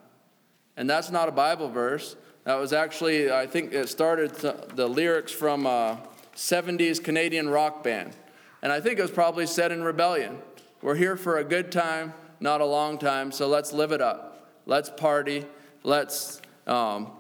And 0.77 0.89
that's 0.89 1.11
not 1.11 1.29
a 1.29 1.33
Bible 1.33 1.69
verse. 1.69 2.17
That 2.51 2.59
was 2.59 2.73
actually, 2.73 3.31
I 3.31 3.47
think 3.47 3.73
it 3.73 3.89
started 3.89 4.35
the 4.35 4.89
lyrics 4.89 5.31
from 5.31 5.67
a 5.67 6.01
70s 6.35 7.01
Canadian 7.01 7.49
rock 7.49 7.85
band. 7.85 8.17
And 8.61 8.73
I 8.73 8.81
think 8.81 8.99
it 8.99 9.03
was 9.03 9.13
probably 9.13 9.47
said 9.47 9.71
in 9.71 9.85
rebellion. 9.85 10.37
We're 10.83 10.97
here 10.97 11.17
for 11.17 11.39
a 11.39 11.45
good 11.45 11.71
time, 11.71 12.13
not 12.41 12.61
a 12.61 12.65
long 12.65 12.99
time, 12.99 13.31
so 13.31 13.47
let's 13.47 13.73
live 13.73 13.93
it 13.93 14.01
up. 14.01 14.51
Let's 14.67 14.91
party. 14.91 15.47
Let's 15.85 16.43
um, 16.67 17.13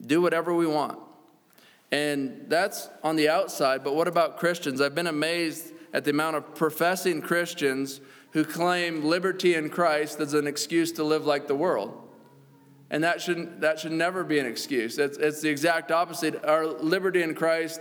do 0.00 0.22
whatever 0.22 0.54
we 0.54 0.66
want. 0.66 0.98
And 1.92 2.46
that's 2.48 2.88
on 3.04 3.16
the 3.16 3.28
outside, 3.28 3.84
but 3.84 3.94
what 3.94 4.08
about 4.08 4.38
Christians? 4.38 4.80
I've 4.80 4.94
been 4.94 5.08
amazed 5.08 5.74
at 5.92 6.04
the 6.04 6.10
amount 6.10 6.36
of 6.36 6.54
professing 6.54 7.20
Christians 7.20 8.00
who 8.30 8.46
claim 8.46 9.04
liberty 9.04 9.54
in 9.54 9.68
Christ 9.68 10.20
as 10.20 10.32
an 10.32 10.46
excuse 10.46 10.90
to 10.92 11.04
live 11.04 11.26
like 11.26 11.48
the 11.48 11.54
world. 11.54 12.07
And 12.90 13.04
that 13.04 13.20
should, 13.20 13.60
that 13.60 13.78
should 13.78 13.92
never 13.92 14.24
be 14.24 14.38
an 14.38 14.46
excuse. 14.46 14.98
It's, 14.98 15.18
it's 15.18 15.40
the 15.40 15.48
exact 15.48 15.92
opposite. 15.92 16.44
Our 16.44 16.66
liberty 16.66 17.22
in 17.22 17.34
Christ 17.34 17.80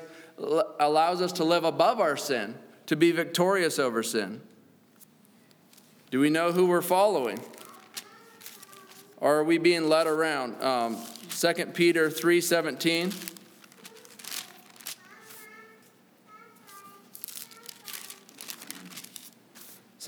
allows 0.79 1.21
us 1.21 1.31
to 1.33 1.43
live 1.43 1.63
above 1.63 1.99
our 1.99 2.17
sin, 2.17 2.55
to 2.87 2.95
be 2.95 3.11
victorious 3.11 3.79
over 3.79 4.03
sin. 4.03 4.41
Do 6.11 6.19
we 6.19 6.29
know 6.29 6.51
who 6.51 6.65
we're 6.65 6.81
following? 6.81 7.39
Or 9.17 9.37
are 9.37 9.43
we 9.43 9.57
being 9.57 9.89
led 9.89 10.07
around? 10.07 10.61
Um, 10.61 10.97
2 11.29 11.67
Peter 11.67 12.09
3.17 12.09 13.35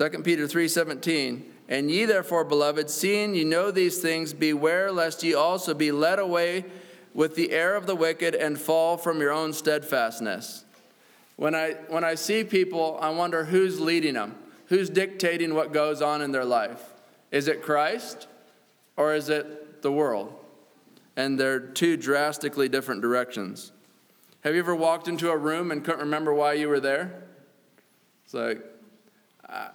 2 0.00 0.08
Peter 0.22 0.46
3:17 0.46 1.42
and 1.70 1.88
ye 1.88 2.04
therefore 2.04 2.42
beloved 2.42 2.90
seeing 2.90 3.34
ye 3.36 3.44
know 3.44 3.70
these 3.70 4.00
things 4.00 4.34
beware 4.34 4.90
lest 4.90 5.22
ye 5.22 5.32
also 5.32 5.72
be 5.72 5.92
led 5.92 6.18
away 6.18 6.64
with 7.14 7.36
the 7.36 7.52
air 7.52 7.76
of 7.76 7.86
the 7.86 7.94
wicked 7.94 8.34
and 8.34 8.60
fall 8.60 8.96
from 8.96 9.20
your 9.20 9.30
own 9.30 9.52
steadfastness. 9.52 10.64
When 11.36 11.54
I 11.54 11.76
when 11.88 12.02
I 12.02 12.16
see 12.16 12.42
people 12.42 12.98
I 13.00 13.10
wonder 13.10 13.44
who's 13.44 13.80
leading 13.80 14.14
them. 14.14 14.34
Who's 14.66 14.90
dictating 14.90 15.54
what 15.54 15.72
goes 15.72 16.02
on 16.02 16.22
in 16.22 16.32
their 16.32 16.44
life? 16.44 16.92
Is 17.30 17.48
it 17.48 17.62
Christ 17.62 18.28
or 18.96 19.14
is 19.14 19.28
it 19.28 19.82
the 19.82 19.90
world? 19.90 20.32
And 21.16 21.38
they're 21.38 21.60
two 21.60 21.96
drastically 21.96 22.68
different 22.68 23.00
directions. 23.00 23.72
Have 24.42 24.54
you 24.54 24.60
ever 24.60 24.74
walked 24.74 25.08
into 25.08 25.30
a 25.30 25.36
room 25.36 25.70
and 25.70 25.84
couldn't 25.84 26.00
remember 26.00 26.32
why 26.32 26.54
you 26.54 26.68
were 26.68 26.80
there? 26.80 27.24
It's 28.24 28.32
like, 28.32 28.64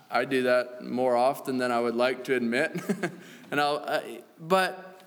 I, 0.10 0.26
do 0.26 0.44
that 0.44 0.84
more 0.84 1.16
often 1.16 1.58
than 1.58 1.72
I 1.72 1.80
would 1.80 1.96
like 1.96 2.24
to 2.26 2.36
admit. 2.36 2.82
and 3.52 3.60
I'll, 3.60 3.80
I, 3.80 4.22
but 4.40 5.02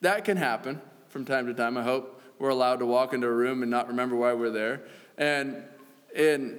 that 0.00 0.24
can 0.24 0.36
happen 0.36 0.80
from 1.08 1.24
time 1.24 1.46
to 1.46 1.54
time. 1.54 1.76
I 1.76 1.82
hope 1.82 2.20
we're 2.38 2.48
allowed 2.48 2.80
to 2.80 2.86
walk 2.86 3.14
into 3.14 3.26
a 3.26 3.32
room 3.32 3.62
and 3.62 3.70
not 3.70 3.88
remember 3.88 4.16
why 4.16 4.32
we're 4.32 4.50
there. 4.50 4.82
And, 5.18 5.62
and 6.16 6.58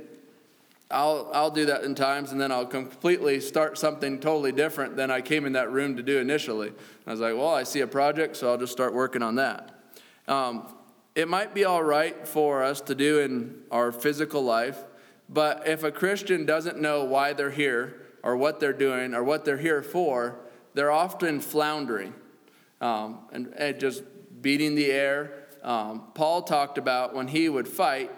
I'll, 0.90 1.30
I'll 1.34 1.52
do 1.52 1.66
that 1.66 1.84
in 1.84 1.96
times, 1.96 2.32
and 2.32 2.40
then 2.40 2.52
I'll 2.52 2.66
completely 2.66 3.42
start 3.42 3.78
something 3.78 4.20
totally 4.20 4.54
different 4.54 4.96
than 4.96 5.12
I 5.12 5.20
came 5.20 5.46
in 5.46 5.54
that 5.54 5.72
room 5.72 5.98
to 5.98 6.04
do 6.04 6.20
initially. 6.20 6.72
I 7.06 7.12
was 7.12 7.20
like, 7.20 7.36
well, 7.36 7.54
I 7.54 7.64
see 7.64 7.82
a 7.82 7.88
project, 7.88 8.38
so 8.38 8.50
I'll 8.50 8.58
just 8.58 8.72
start 8.72 8.94
working 8.94 9.22
on 9.22 9.36
that. 9.36 9.72
Um, 10.28 10.68
it 11.14 11.28
might 11.28 11.54
be 11.54 11.66
all 11.66 11.84
right 11.84 12.28
for 12.28 12.64
us 12.64 12.82
to 12.82 12.96
do 12.96 13.20
in 13.20 13.64
our 13.72 13.92
physical 13.92 14.44
life 14.44 14.84
but 15.30 15.68
if 15.68 15.84
a 15.84 15.92
Christian 15.92 16.46
doesn't 16.46 16.80
know 16.80 17.04
why 17.04 17.34
they're 17.34 17.52
here 17.52 18.02
or 18.24 18.38
what 18.38 18.60
they're 18.60 18.74
doing 18.74 19.14
or 19.14 19.24
what 19.24 19.46
they're 19.46 19.58
here 19.58 19.82
for, 19.82 20.40
they're 20.74 20.92
often 20.92 21.40
floundering 21.40 22.14
um, 22.82 23.20
and, 23.32 23.54
and, 23.58 23.80
just 23.80 24.04
beating 24.42 24.76
the 24.76 24.92
air. 24.92 25.48
Um, 25.64 26.04
Paul 26.14 26.44
talked 26.44 26.78
about 26.78 27.16
when 27.16 27.30
he 27.30 27.50
would 27.50 27.68
fight, 27.68 28.12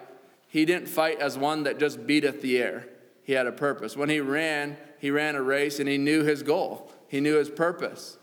he 0.47 0.65
didn't 0.65 0.87
fight 0.87 1.19
as 1.19 1.37
one 1.37 1.63
that 1.63 1.79
just 1.79 2.07
beateth 2.07 2.41
the 2.41 2.57
air. 2.57 2.87
He 3.23 3.33
had 3.33 3.45
a 3.45 3.51
purpose. 3.51 3.95
When 3.95 4.09
he 4.09 4.19
ran, 4.19 4.77
he 4.99 5.11
ran 5.11 5.35
a 5.35 5.41
race 5.41 5.79
and 5.79 5.87
he 5.87 5.97
knew 5.97 6.23
his 6.23 6.43
goal, 6.43 6.91
he 7.07 7.21
knew 7.21 7.35
his 7.35 7.49
purpose. 7.49 8.17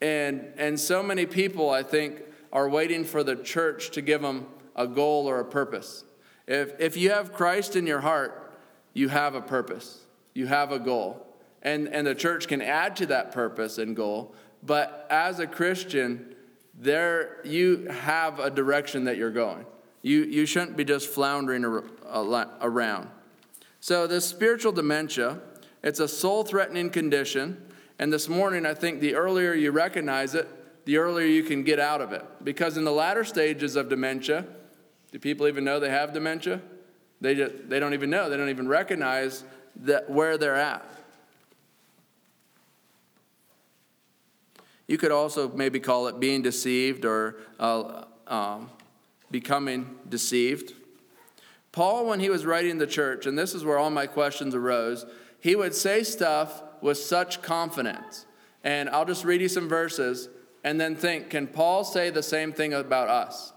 And, 0.00 0.52
and 0.56 0.78
so 0.78 1.02
many 1.02 1.26
people, 1.26 1.70
I 1.70 1.82
think, 1.82 2.22
are 2.52 2.68
waiting 2.68 3.04
for 3.04 3.24
the 3.24 3.34
church 3.34 3.90
to 3.92 4.00
give 4.00 4.22
them 4.22 4.46
a 4.76 4.86
goal 4.86 5.28
or 5.28 5.40
a 5.40 5.44
purpose. 5.44 6.04
If, 6.48 6.80
if 6.80 6.96
you 6.96 7.10
have 7.10 7.34
Christ 7.34 7.76
in 7.76 7.86
your 7.86 8.00
heart, 8.00 8.52
you 8.94 9.10
have 9.10 9.34
a 9.34 9.40
purpose, 9.42 10.06
you 10.32 10.46
have 10.46 10.72
a 10.72 10.78
goal. 10.78 11.26
And, 11.62 11.88
and 11.88 12.06
the 12.06 12.14
church 12.14 12.48
can 12.48 12.62
add 12.62 12.96
to 12.96 13.06
that 13.06 13.32
purpose 13.32 13.78
and 13.78 13.94
goal. 13.94 14.34
But 14.62 15.06
as 15.10 15.40
a 15.40 15.46
Christian, 15.46 16.34
there 16.74 17.40
you 17.44 17.88
have 17.88 18.40
a 18.40 18.48
direction 18.48 19.04
that 19.04 19.18
you're 19.18 19.30
going. 19.30 19.66
You, 20.02 20.24
you 20.24 20.46
shouldn't 20.46 20.76
be 20.76 20.84
just 20.84 21.08
floundering 21.08 21.64
around. 21.64 23.08
So, 23.80 24.06
this 24.06 24.24
spiritual 24.24 24.72
dementia, 24.72 25.40
it's 25.82 26.00
a 26.00 26.08
soul 26.08 26.44
threatening 26.44 26.90
condition. 26.90 27.60
And 27.98 28.12
this 28.12 28.28
morning, 28.28 28.64
I 28.64 28.74
think 28.74 29.00
the 29.00 29.16
earlier 29.16 29.52
you 29.54 29.72
recognize 29.72 30.34
it, 30.34 30.48
the 30.84 30.96
earlier 30.96 31.26
you 31.26 31.42
can 31.42 31.64
get 31.64 31.78
out 31.78 32.00
of 32.00 32.12
it. 32.12 32.24
Because 32.42 32.76
in 32.76 32.84
the 32.84 32.92
latter 32.92 33.24
stages 33.24 33.76
of 33.76 33.88
dementia, 33.88 34.46
do 35.12 35.18
people 35.18 35.48
even 35.48 35.64
know 35.64 35.80
they 35.80 35.90
have 35.90 36.12
dementia? 36.12 36.60
They, 37.20 37.34
just, 37.34 37.68
they 37.68 37.80
don't 37.80 37.94
even 37.94 38.10
know. 38.10 38.30
They 38.30 38.36
don't 38.36 38.50
even 38.50 38.68
recognize 38.68 39.44
that 39.76 40.08
where 40.10 40.38
they're 40.38 40.54
at. 40.54 40.84
You 44.86 44.96
could 44.96 45.12
also 45.12 45.50
maybe 45.50 45.80
call 45.80 46.06
it 46.08 46.18
being 46.18 46.42
deceived 46.42 47.04
or 47.04 47.36
uh, 47.58 48.04
um, 48.26 48.70
becoming 49.30 49.96
deceived. 50.08 50.72
Paul, 51.72 52.06
when 52.06 52.20
he 52.20 52.30
was 52.30 52.46
writing 52.46 52.78
the 52.78 52.86
church, 52.86 53.26
and 53.26 53.38
this 53.38 53.54
is 53.54 53.64
where 53.64 53.78
all 53.78 53.90
my 53.90 54.06
questions 54.06 54.54
arose, 54.54 55.04
he 55.40 55.54
would 55.54 55.74
say 55.74 56.02
stuff 56.02 56.62
with 56.80 56.98
such 56.98 57.42
confidence. 57.42 58.24
And 58.64 58.88
I'll 58.88 59.04
just 59.04 59.24
read 59.24 59.40
you 59.40 59.48
some 59.48 59.68
verses 59.68 60.28
and 60.64 60.80
then 60.80 60.96
think 60.96 61.30
can 61.30 61.46
Paul 61.46 61.84
say 61.84 62.10
the 62.10 62.22
same 62.22 62.52
thing 62.52 62.72
about 62.72 63.08
us? 63.08 63.52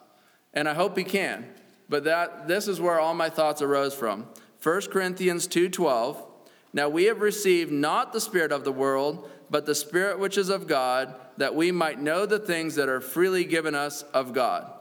And 0.53 0.67
I 0.67 0.73
hope 0.73 0.97
he 0.97 1.03
can. 1.03 1.45
But 1.89 2.03
that 2.05 2.47
this 2.47 2.67
is 2.67 2.79
where 2.79 2.99
all 2.99 3.13
my 3.13 3.29
thoughts 3.29 3.61
arose 3.61 3.93
from. 3.93 4.27
1 4.61 4.91
Corinthians 4.91 5.47
2:12 5.47 6.25
Now 6.73 6.87
we 6.87 7.05
have 7.05 7.21
received 7.21 7.71
not 7.71 8.13
the 8.13 8.21
spirit 8.21 8.51
of 8.51 8.63
the 8.63 8.71
world, 8.71 9.29
but 9.49 9.65
the 9.65 9.75
spirit 9.75 10.19
which 10.19 10.37
is 10.37 10.49
of 10.49 10.67
God, 10.67 11.13
that 11.37 11.55
we 11.55 11.71
might 11.71 11.99
know 11.99 12.25
the 12.25 12.39
things 12.39 12.75
that 12.75 12.87
are 12.87 13.01
freely 13.01 13.43
given 13.43 13.75
us 13.75 14.03
of 14.13 14.33
God. 14.33 14.71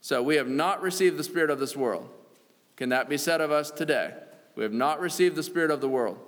So 0.00 0.22
we 0.22 0.36
have 0.36 0.48
not 0.48 0.80
received 0.80 1.16
the 1.16 1.24
spirit 1.24 1.50
of 1.50 1.58
this 1.58 1.76
world. 1.76 2.08
Can 2.76 2.90
that 2.90 3.08
be 3.08 3.18
said 3.18 3.40
of 3.40 3.50
us 3.50 3.72
today? 3.72 4.14
We 4.54 4.62
have 4.62 4.72
not 4.72 5.00
received 5.00 5.34
the 5.34 5.42
spirit 5.42 5.72
of 5.72 5.80
the 5.80 5.88
world. 5.88 6.18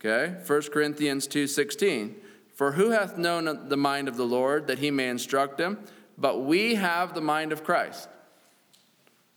Okay? 0.00 0.34
1 0.44 0.72
Corinthians 0.72 1.28
2:16 1.28 2.16
For 2.52 2.72
who 2.72 2.90
hath 2.90 3.16
known 3.16 3.68
the 3.68 3.76
mind 3.76 4.08
of 4.08 4.16
the 4.16 4.26
Lord 4.26 4.66
that 4.66 4.80
he 4.80 4.90
may 4.90 5.08
instruct 5.08 5.60
him? 5.60 5.78
But 6.18 6.44
we 6.44 6.76
have 6.76 7.14
the 7.14 7.20
mind 7.20 7.52
of 7.52 7.64
Christ. 7.64 8.08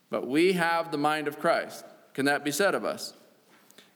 But 0.10 0.28
we 0.28 0.54
have 0.54 0.92
the 0.92 0.98
mind 0.98 1.28
of 1.28 1.39
Christ. 1.39 1.86
Can 2.13 2.26
that 2.26 2.44
be 2.44 2.52
said 2.52 2.74
of 2.74 2.86
us? 2.86 3.13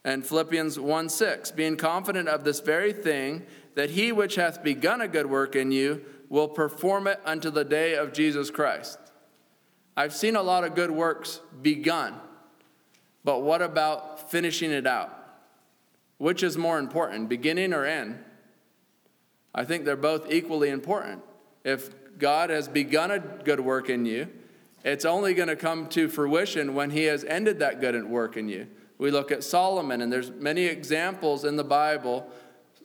And 0.06 0.26
Philippians 0.26 0.80
1 0.80 1.10
6, 1.10 1.52
being 1.52 1.78
confident 1.78 2.28
of 2.28 2.44
this 2.44 2.60
very 2.60 2.92
thing, 2.92 3.46
that 3.76 3.92
he 3.92 4.12
which 4.12 4.36
hath 4.36 4.64
begun 4.64 5.02
a 5.02 5.08
good 5.08 5.26
work 5.28 5.56
in 5.56 5.72
you 5.72 6.04
will 6.30 6.48
perform 6.48 7.08
it 7.08 7.22
unto 7.26 7.50
the 7.50 7.64
day 7.64 7.96
of 7.96 8.12
Jesus 8.12 8.52
Christ. 8.52 9.00
I've 9.96 10.14
seen 10.14 10.36
a 10.36 10.44
lot 10.44 10.64
of 10.64 10.76
good 10.76 10.92
works 10.92 11.40
begun, 11.62 12.16
but 13.24 13.44
what 13.44 13.62
about 13.62 14.32
finishing 14.32 14.72
it 14.72 14.88
out? 14.88 15.18
Which 16.18 16.44
is 16.44 16.58
more 16.58 16.80
important, 16.80 17.30
beginning 17.30 17.74
or 17.74 17.86
end? 17.86 18.20
I 19.54 19.64
think 19.64 19.86
they're 19.86 19.96
both 19.96 20.32
equally 20.32 20.70
important. 20.70 21.22
If 21.64 21.90
God 22.18 22.50
has 22.50 22.68
begun 22.68 23.12
a 23.12 23.20
good 23.20 23.60
work 23.60 23.90
in 23.90 24.06
you, 24.06 24.28
it's 24.84 25.06
only 25.06 25.34
going 25.34 25.48
to 25.48 25.56
come 25.56 25.88
to 25.90 26.10
fruition 26.10 26.74
when 26.74 26.90
he 26.90 27.04
has 27.04 27.24
ended 27.24 27.60
that 27.60 27.80
good 27.80 28.04
work 28.04 28.36
in 28.36 28.50
you. 28.50 28.68
We 28.98 29.12
look 29.12 29.32
at 29.32 29.44
Solomon, 29.44 30.02
and 30.02 30.12
there's 30.12 30.32
many 30.32 30.66
examples 30.66 31.46
in 31.46 31.56
the 31.56 31.64
Bible, 31.64 32.30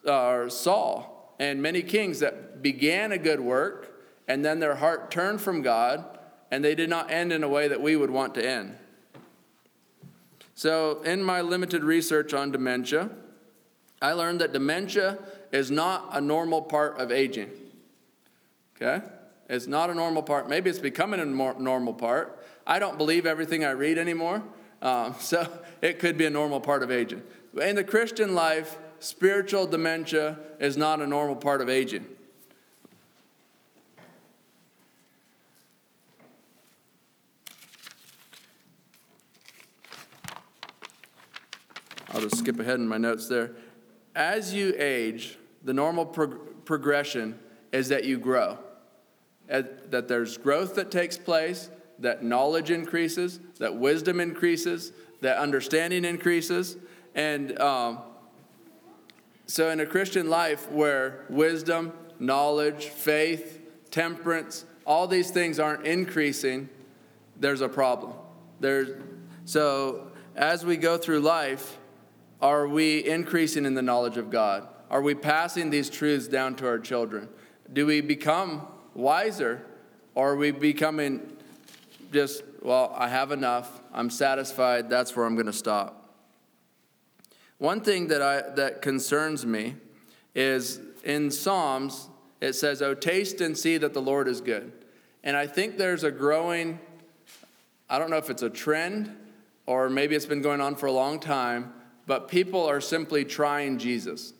uh, 0.06 0.48
Saul, 0.48 1.34
and 1.38 1.60
many 1.60 1.82
kings 1.82 2.20
that 2.20 2.62
began 2.62 3.12
a 3.12 3.18
good 3.18 3.40
work, 3.40 4.00
and 4.28 4.44
then 4.44 4.60
their 4.60 4.76
heart 4.76 5.10
turned 5.10 5.40
from 5.40 5.62
God, 5.62 6.18
and 6.50 6.64
they 6.64 6.74
did 6.74 6.88
not 6.88 7.10
end 7.10 7.32
in 7.32 7.42
a 7.42 7.48
way 7.48 7.68
that 7.68 7.80
we 7.80 7.96
would 7.96 8.10
want 8.10 8.34
to 8.34 8.46
end. 8.46 8.76
So, 10.54 11.02
in 11.02 11.22
my 11.22 11.40
limited 11.40 11.84
research 11.84 12.34
on 12.34 12.50
dementia, 12.50 13.10
I 14.00 14.12
learned 14.12 14.40
that 14.40 14.52
dementia 14.52 15.18
is 15.52 15.70
not 15.70 16.08
a 16.12 16.20
normal 16.20 16.62
part 16.62 16.98
of 16.98 17.12
aging. 17.12 17.50
Okay? 18.76 19.04
It's 19.48 19.66
not 19.66 19.88
a 19.88 19.94
normal 19.94 20.22
part. 20.22 20.48
Maybe 20.48 20.68
it's 20.68 20.78
becoming 20.78 21.20
a 21.20 21.24
normal 21.24 21.94
part. 21.94 22.44
I 22.66 22.78
don't 22.78 22.98
believe 22.98 23.24
everything 23.24 23.64
I 23.64 23.70
read 23.70 23.96
anymore. 23.96 24.42
Um, 24.82 25.14
so 25.20 25.48
it 25.80 25.98
could 25.98 26.18
be 26.18 26.26
a 26.26 26.30
normal 26.30 26.60
part 26.60 26.82
of 26.82 26.90
aging. 26.90 27.22
In 27.60 27.76
the 27.76 27.84
Christian 27.84 28.34
life, 28.34 28.78
spiritual 29.00 29.66
dementia 29.66 30.38
is 30.60 30.76
not 30.76 31.00
a 31.00 31.06
normal 31.06 31.36
part 31.36 31.60
of 31.60 31.68
aging. 31.68 32.06
I'll 42.10 42.22
just 42.22 42.38
skip 42.38 42.58
ahead 42.58 42.80
in 42.80 42.88
my 42.88 42.98
notes 42.98 43.28
there. 43.28 43.52
As 44.14 44.52
you 44.52 44.74
age, 44.76 45.38
the 45.62 45.72
normal 45.72 46.04
prog- 46.04 46.64
progression 46.64 47.38
is 47.70 47.88
that 47.88 48.04
you 48.04 48.18
grow 48.18 48.58
that 49.48 50.08
there's 50.08 50.36
growth 50.36 50.74
that 50.76 50.90
takes 50.90 51.18
place, 51.18 51.70
that 51.98 52.22
knowledge 52.22 52.70
increases, 52.70 53.40
that 53.58 53.74
wisdom 53.74 54.20
increases, 54.20 54.92
that 55.20 55.38
understanding 55.38 56.04
increases. 56.04 56.76
And 57.14 57.58
um, 57.58 57.98
so, 59.46 59.70
in 59.70 59.80
a 59.80 59.86
Christian 59.86 60.28
life 60.28 60.70
where 60.70 61.24
wisdom, 61.28 61.92
knowledge, 62.18 62.86
faith, 62.86 63.60
temperance, 63.90 64.64
all 64.84 65.06
these 65.06 65.30
things 65.30 65.58
aren't 65.58 65.86
increasing, 65.86 66.68
there's 67.36 67.60
a 67.60 67.68
problem. 67.68 68.12
There's, 68.60 68.90
so, 69.44 70.12
as 70.36 70.64
we 70.64 70.76
go 70.76 70.98
through 70.98 71.20
life, 71.20 71.78
are 72.40 72.68
we 72.68 73.04
increasing 73.04 73.64
in 73.64 73.74
the 73.74 73.82
knowledge 73.82 74.16
of 74.16 74.30
God? 74.30 74.68
Are 74.90 75.02
we 75.02 75.14
passing 75.14 75.70
these 75.70 75.90
truths 75.90 76.28
down 76.28 76.54
to 76.56 76.66
our 76.66 76.78
children? 76.78 77.28
Do 77.72 77.86
we 77.86 78.00
become 78.00 78.66
wiser? 78.98 79.62
Or 80.14 80.32
are 80.32 80.36
we 80.36 80.50
becoming 80.50 81.36
just, 82.12 82.42
well, 82.60 82.92
I 82.96 83.08
have 83.08 83.30
enough, 83.32 83.80
I'm 83.92 84.10
satisfied, 84.10 84.90
that's 84.90 85.14
where 85.14 85.24
I'm 85.24 85.34
going 85.34 85.46
to 85.46 85.52
stop? 85.52 85.94
One 87.58 87.80
thing 87.80 88.08
that, 88.08 88.20
I, 88.20 88.42
that 88.56 88.82
concerns 88.82 89.46
me 89.46 89.76
is 90.34 90.80
in 91.04 91.30
Psalms, 91.30 92.08
it 92.40 92.54
says, 92.54 92.82
Oh, 92.82 92.94
taste 92.94 93.40
and 93.40 93.56
see 93.56 93.78
that 93.78 93.94
the 93.94 94.02
Lord 94.02 94.28
is 94.28 94.40
good. 94.40 94.72
And 95.24 95.36
I 95.36 95.46
think 95.46 95.76
there's 95.76 96.04
a 96.04 96.10
growing, 96.10 96.78
I 97.90 97.98
don't 97.98 98.10
know 98.10 98.16
if 98.16 98.30
it's 98.30 98.42
a 98.42 98.50
trend 98.50 99.14
or 99.66 99.88
maybe 99.88 100.14
it's 100.14 100.26
been 100.26 100.42
going 100.42 100.60
on 100.60 100.76
for 100.76 100.86
a 100.86 100.92
long 100.92 101.20
time, 101.20 101.72
but 102.06 102.28
people 102.28 102.64
are 102.64 102.80
simply 102.80 103.24
trying 103.24 103.78
Jesus. 103.78 104.32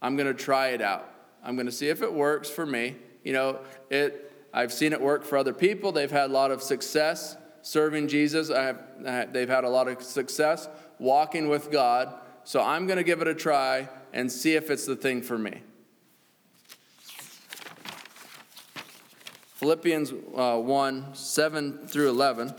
I'm 0.00 0.16
going 0.16 0.26
to 0.26 0.34
try 0.34 0.68
it 0.68 0.80
out. 0.80 1.08
I'm 1.44 1.54
going 1.54 1.66
to 1.66 1.72
see 1.72 1.88
if 1.88 2.02
it 2.02 2.12
works 2.12 2.50
for 2.50 2.66
me. 2.66 2.96
You 3.28 3.34
know, 3.34 3.58
it, 3.90 4.32
I've 4.54 4.72
seen 4.72 4.94
it 4.94 5.02
work 5.02 5.22
for 5.22 5.36
other 5.36 5.52
people. 5.52 5.92
They've 5.92 6.10
had 6.10 6.30
a 6.30 6.32
lot 6.32 6.50
of 6.50 6.62
success 6.62 7.36
serving 7.60 8.08
Jesus. 8.08 8.48
I 8.48 8.62
have, 8.62 9.32
they've 9.34 9.50
had 9.50 9.64
a 9.64 9.68
lot 9.68 9.86
of 9.86 10.02
success 10.02 10.66
walking 10.98 11.50
with 11.50 11.70
God. 11.70 12.14
So 12.44 12.62
I'm 12.62 12.86
going 12.86 12.96
to 12.96 13.02
give 13.04 13.20
it 13.20 13.28
a 13.28 13.34
try 13.34 13.90
and 14.14 14.32
see 14.32 14.54
if 14.54 14.70
it's 14.70 14.86
the 14.86 14.96
thing 14.96 15.20
for 15.20 15.36
me. 15.36 15.60
Philippians 19.56 20.14
uh, 20.34 20.56
1 20.56 21.14
7 21.14 21.86
through 21.86 22.08
11. 22.08 22.54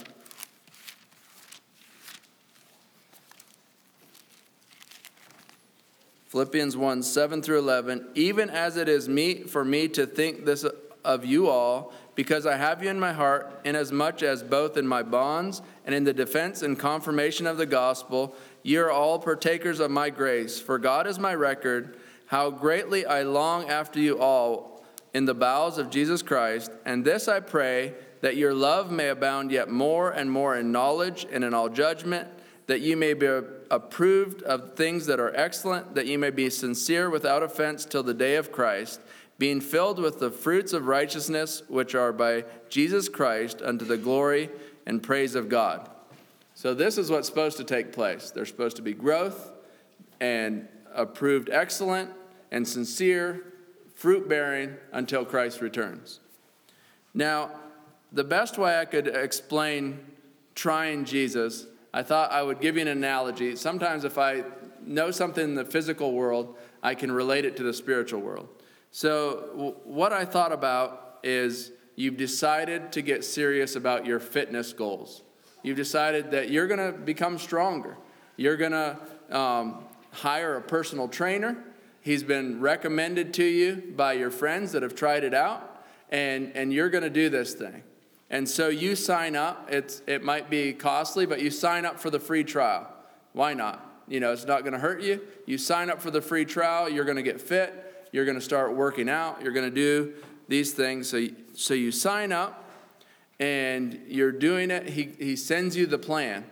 Philippians 6.30 6.78
1 6.78 7.02
7 7.04 7.42
through 7.42 7.58
11. 7.58 8.10
Even 8.14 8.50
as 8.52 8.78
it 8.78 8.88
is 8.88 9.10
meet 9.10 9.50
for 9.50 9.66
me 9.66 9.88
to 9.90 10.06
think 10.06 10.46
this 10.46 10.66
of 11.04 11.26
you 11.26 11.50
all, 11.50 11.92
because 12.14 12.46
I 12.46 12.56
have 12.56 12.84
you 12.84 12.90
in 12.90 13.00
my 13.00 13.14
heart, 13.14 13.62
inasmuch 13.66 14.22
as 14.22 14.44
both 14.44 14.78
in 14.78 14.88
my 14.88 15.02
bonds 15.02 15.62
and 15.86 15.96
in 15.96 16.04
the 16.04 16.14
defense 16.14 16.62
and 16.62 16.78
confirmation 16.78 17.48
of 17.48 17.58
the 17.58 17.66
gospel, 17.66 18.36
ye 18.62 18.78
are 18.78 18.92
all 18.92 19.18
partakers 19.18 19.80
of 19.80 19.90
my 19.90 20.12
grace. 20.12 20.60
For 20.60 20.78
God 20.78 21.08
is 21.08 21.18
my 21.18 21.34
record, 21.34 21.98
how 22.28 22.52
greatly 22.52 23.08
I 23.08 23.24
long 23.24 23.68
after 23.68 24.00
you 24.00 24.20
all 24.20 24.84
in 25.16 25.26
the 25.26 25.34
bowels 25.34 25.80
of 25.80 25.90
Jesus 25.90 26.22
Christ. 26.22 26.72
And 26.86 27.04
this 27.04 27.28
I 27.28 27.40
pray, 27.40 27.96
that 28.22 28.36
your 28.36 28.54
love 28.54 28.92
may 28.92 29.10
abound 29.10 29.52
yet 29.52 29.70
more 29.70 30.12
and 30.12 30.32
more 30.32 30.56
in 30.56 30.72
knowledge 30.72 31.26
and 31.32 31.44
in 31.44 31.54
all 31.54 31.70
judgment, 31.70 32.28
that 32.70 32.82
you 32.82 32.96
may 32.96 33.16
be 33.16 33.26
approved 33.72 34.44
of 34.44 34.76
things 34.76 35.08
that 35.08 35.20
are 35.20 35.36
excellent, 35.36 35.96
that 35.96 36.06
you 36.06 36.20
may 36.20 36.30
be 36.30 36.52
sincere 36.52 37.10
without 37.10 37.42
offense 37.42 37.84
till 37.84 38.04
the 38.04 38.14
day 38.14 38.36
of 38.36 38.52
Christ, 38.52 39.02
being 39.40 39.60
filled 39.60 39.98
with 39.98 40.20
the 40.20 40.30
fruits 40.30 40.72
of 40.72 40.86
righteousness 40.86 41.64
which 41.68 41.96
are 41.96 42.14
by 42.14 42.46
Jesus 42.70 43.10
Christ 43.10 43.64
unto 43.64 43.86
the 43.86 43.98
glory 43.98 44.52
and 44.86 45.02
praise 45.02 45.34
of 45.34 45.50
God. 45.50 45.90
So, 46.54 46.76
this 46.76 47.00
is 47.00 47.10
what's 47.10 47.28
supposed 47.28 47.58
to 47.58 47.64
take 47.64 47.92
place. 47.92 48.30
There's 48.30 48.50
supposed 48.50 48.76
to 48.76 48.84
be 48.84 48.94
growth 48.94 49.52
and 50.20 50.68
approved 50.94 51.50
excellent 51.50 52.12
and 52.52 52.68
sincere 52.68 53.52
fruit 53.96 54.30
bearing 54.30 54.76
until 54.92 55.26
Christ 55.26 55.60
returns. 55.60 56.20
Now, 57.16 57.50
the 58.12 58.24
best 58.24 58.60
way 58.60 58.78
I 58.78 58.86
could 58.86 59.08
explain 59.08 60.02
trying 60.54 61.06
Jesus, 61.06 61.66
I 61.94 62.04
thought 62.04 62.32
I 62.32 62.44
would 62.44 62.60
give 62.60 62.76
you 62.76 62.82
an 62.84 62.88
analogy. 62.88 63.56
Sometimes, 63.56 64.04
if 64.04 64.18
I 64.18 64.44
know 64.86 65.12
something 65.12 65.44
in 65.44 65.56
the 65.56 65.66
physical 65.66 66.14
world, 66.14 66.56
I 66.84 66.96
can 66.96 67.12
relate 67.12 67.46
it 67.46 67.58
to 67.58 67.64
the 67.64 67.74
spiritual 67.74 68.22
world. 68.22 68.48
So, 68.92 69.76
what 69.84 70.14
I 70.14 70.26
thought 70.26 70.52
about 70.52 71.20
is 71.24 71.72
you've 71.96 72.18
decided 72.18 72.92
to 72.94 73.02
get 73.02 73.24
serious 73.24 73.76
about 73.76 74.06
your 74.06 74.20
fitness 74.20 74.74
goals. 74.74 75.24
You've 75.64 75.78
decided 75.78 76.32
that 76.32 76.50
you're 76.50 76.68
going 76.68 76.94
to 76.94 76.98
become 76.98 77.38
stronger. 77.38 77.98
You're 78.38 78.58
going 78.58 78.72
to 78.72 78.98
um, 79.30 79.84
hire 80.12 80.56
a 80.56 80.62
personal 80.62 81.08
trainer. 81.08 81.58
He's 82.02 82.24
been 82.24 82.62
recommended 82.62 83.34
to 83.36 83.44
you 83.44 83.94
by 83.96 84.14
your 84.14 84.32
friends 84.32 84.72
that 84.72 84.84
have 84.84 84.96
tried 84.96 85.24
it 85.24 85.34
out, 85.34 85.84
and, 86.10 86.52
and 86.56 86.72
you're 86.72 86.90
going 86.90 87.04
to 87.04 87.10
do 87.10 87.30
this 87.30 87.54
thing. 87.54 87.84
And 88.30 88.48
so 88.48 88.70
you 88.70 88.96
sign 88.96 89.36
up. 89.36 89.68
It's, 89.72 90.02
it 90.06 90.24
might 90.24 90.50
be 90.50 90.74
costly, 90.74 91.26
but 91.26 91.42
you 91.42 91.50
sign 91.50 91.86
up 91.86 92.00
for 92.00 92.10
the 92.10 92.20
free 92.20 92.44
trial. 92.44 92.88
Why 93.34 93.54
not? 93.54 93.86
You 94.08 94.20
know, 94.20 94.32
it's 94.32 94.46
not 94.46 94.62
going 94.62 94.74
to 94.74 94.80
hurt 94.80 95.02
you. 95.02 95.22
You 95.46 95.58
sign 95.58 95.90
up 95.90 96.02
for 96.02 96.12
the 96.12 96.22
free 96.22 96.46
trial, 96.46 96.90
you're 96.90 97.06
going 97.06 97.18
to 97.18 97.24
get 97.24 97.42
fit 97.42 97.90
you're 98.12 98.26
going 98.26 98.38
to 98.38 98.44
start 98.44 98.76
working 98.76 99.10
out, 99.10 99.42
you're 99.42 99.54
going 99.54 99.70
to 99.70 99.76
do 99.76 100.14
these 100.48 100.74
things. 100.74 101.10
So, 101.10 101.28
so 101.54 101.74
you 101.74 101.92
sign 101.92 102.32
up 102.32 102.70
and 103.40 104.00
you're 104.08 104.32
doing 104.32 104.72
it. 104.72 104.90
He, 104.90 105.12
he 105.18 105.36
sends 105.36 105.76
you 105.76 105.86
the 105.86 105.98
plan 105.98 106.46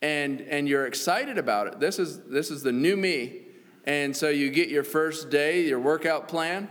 and, 0.00 0.40
and 0.42 0.68
you're 0.68 0.86
excited 0.86 1.38
about 1.38 1.66
it. 1.66 1.80
This 1.80 1.98
is, 1.98 2.20
this 2.20 2.50
is 2.50 2.62
the 2.62 2.72
new 2.72 2.96
me. 2.96 3.40
And 3.84 4.16
so 4.16 4.28
you 4.28 4.50
get 4.50 4.68
your 4.68 4.84
first 4.84 5.28
day, 5.28 5.62
your 5.62 5.80
workout 5.80 6.28
plan, 6.28 6.68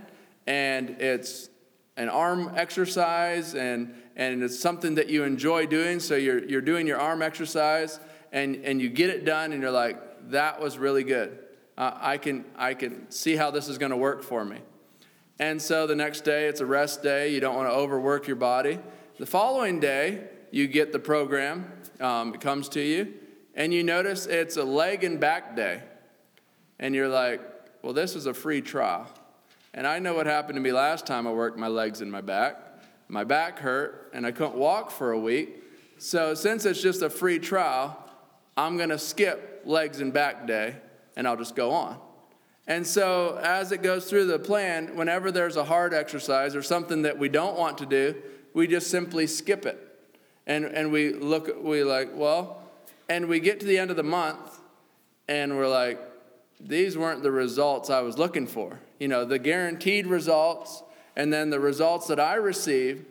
and 0.48 0.92
it's 1.02 1.50
an 1.98 2.08
arm 2.08 2.54
exercise 2.56 3.54
and, 3.54 3.94
and 4.16 4.44
it's 4.44 4.60
something 4.60 4.96
that 4.96 5.10
you 5.10 5.24
enjoy 5.24 5.66
doing. 5.66 6.00
So 6.00 6.16
you're, 6.16 6.44
you're 6.44 6.62
doing 6.62 6.88
your 6.88 7.00
arm 7.00 7.22
exercise 7.22 8.00
and, 8.32 8.58
and 8.64 8.82
you 8.82 8.90
get 8.90 9.10
it 9.10 9.26
done 9.26 9.54
and 9.54 9.62
you're 9.62 9.72
like, 9.72 10.30
that 10.30 10.62
was 10.62 10.78
really 10.78 11.04
good 11.04 11.38
uh, 11.82 11.98
I, 12.00 12.18
can, 12.18 12.46
I 12.56 12.76
can 12.76 13.10
see 13.10 13.36
how 13.36 13.50
this 13.50 13.68
is 13.68 13.80
going 13.80 13.90
to 13.90 13.98
work 13.98 14.22
for 14.22 14.46
me. 14.46 14.58
And 15.40 15.60
so 15.60 15.88
the 15.88 15.96
next 15.96 16.22
day, 16.22 16.48
it's 16.48 16.62
a 16.62 16.66
rest 16.66 17.02
day. 17.02 17.34
You 17.34 17.40
don't 17.40 17.56
want 17.56 17.70
to 17.70 17.74
overwork 17.74 18.28
your 18.28 18.36
body. 18.36 18.78
The 19.18 19.26
following 19.26 19.80
day, 19.80 20.26
you 20.52 20.68
get 20.68 20.92
the 20.92 21.00
program, 21.00 21.72
um, 22.00 22.36
it 22.36 22.42
comes 22.42 22.70
to 22.70 22.82
you, 22.82 23.14
and 23.56 23.74
you 23.74 23.84
notice 23.84 24.28
it's 24.28 24.58
a 24.58 24.64
leg 24.64 25.04
and 25.04 25.20
back 25.20 25.56
day. 25.56 25.82
And 26.78 26.94
you're 26.94 27.10
like, 27.10 27.42
well, 27.82 27.94
this 27.94 28.16
is 28.16 28.28
a 28.28 28.34
free 28.34 28.62
trial. 28.62 29.08
And 29.74 29.88
I 29.88 29.98
know 29.98 30.14
what 30.14 30.28
happened 30.28 30.58
to 30.58 30.62
me 30.62 30.72
last 30.72 31.08
time 31.08 31.26
I 31.26 31.32
worked 31.32 31.58
my 31.58 31.68
legs 31.68 32.02
and 32.02 32.12
my 32.12 32.22
back. 32.22 32.58
My 33.12 33.26
back 33.26 33.60
hurt, 33.60 34.10
and 34.14 34.26
I 34.26 34.32
couldn't 34.32 34.56
walk 34.56 34.90
for 34.90 35.12
a 35.12 35.20
week. 35.20 35.62
So, 35.98 36.34
since 36.34 36.64
it's 36.64 36.82
just 36.82 37.02
a 37.02 37.10
free 37.10 37.40
trial, 37.40 38.02
I'm 38.56 38.78
going 38.78 38.88
to 38.88 38.98
skip 38.98 39.64
legs 39.66 40.00
and 40.00 40.14
back 40.14 40.48
day 40.48 40.78
and 41.18 41.28
I'll 41.28 41.36
just 41.36 41.54
go 41.54 41.72
on. 41.72 41.98
And 42.68 42.88
so, 42.88 43.38
as 43.44 43.74
it 43.74 43.84
goes 43.84 44.10
through 44.10 44.28
the 44.28 44.40
plan, 44.40 44.96
whenever 44.96 45.30
there's 45.30 45.58
a 45.58 45.66
hard 45.66 45.94
exercise 45.94 46.56
or 46.56 46.64
something 46.64 47.02
that 47.02 47.20
we 47.20 47.28
don't 47.28 47.58
want 47.58 47.80
to 47.80 47.86
do, 47.86 48.16
we 48.54 48.66
just 48.66 48.90
simply 48.90 49.28
skip 49.28 49.66
it. 49.66 49.78
And, 50.48 50.64
and 50.64 50.90
we 50.90 51.14
look, 51.14 51.62
we 51.62 51.84
like, 51.84 52.12
well, 52.14 52.64
and 53.10 53.28
we 53.28 53.42
get 53.42 53.60
to 53.60 53.66
the 53.66 53.78
end 53.78 53.92
of 53.92 53.98
the 53.98 54.04
month 54.04 54.62
and 55.28 55.58
we're 55.58 55.68
like, 55.68 56.00
these 56.62 56.98
weren't 56.98 57.24
the 57.24 57.32
results 57.32 57.90
I 57.90 58.00
was 58.00 58.18
looking 58.18 58.48
for. 58.48 58.80
You 59.02 59.10
know, 59.10 59.26
the 59.26 59.38
guaranteed 59.38 60.08
results 60.08 60.82
and 61.16 61.32
then 61.32 61.50
the 61.50 61.60
results 61.60 62.08
that 62.08 62.20
I 62.20 62.36
receive, 62.36 63.06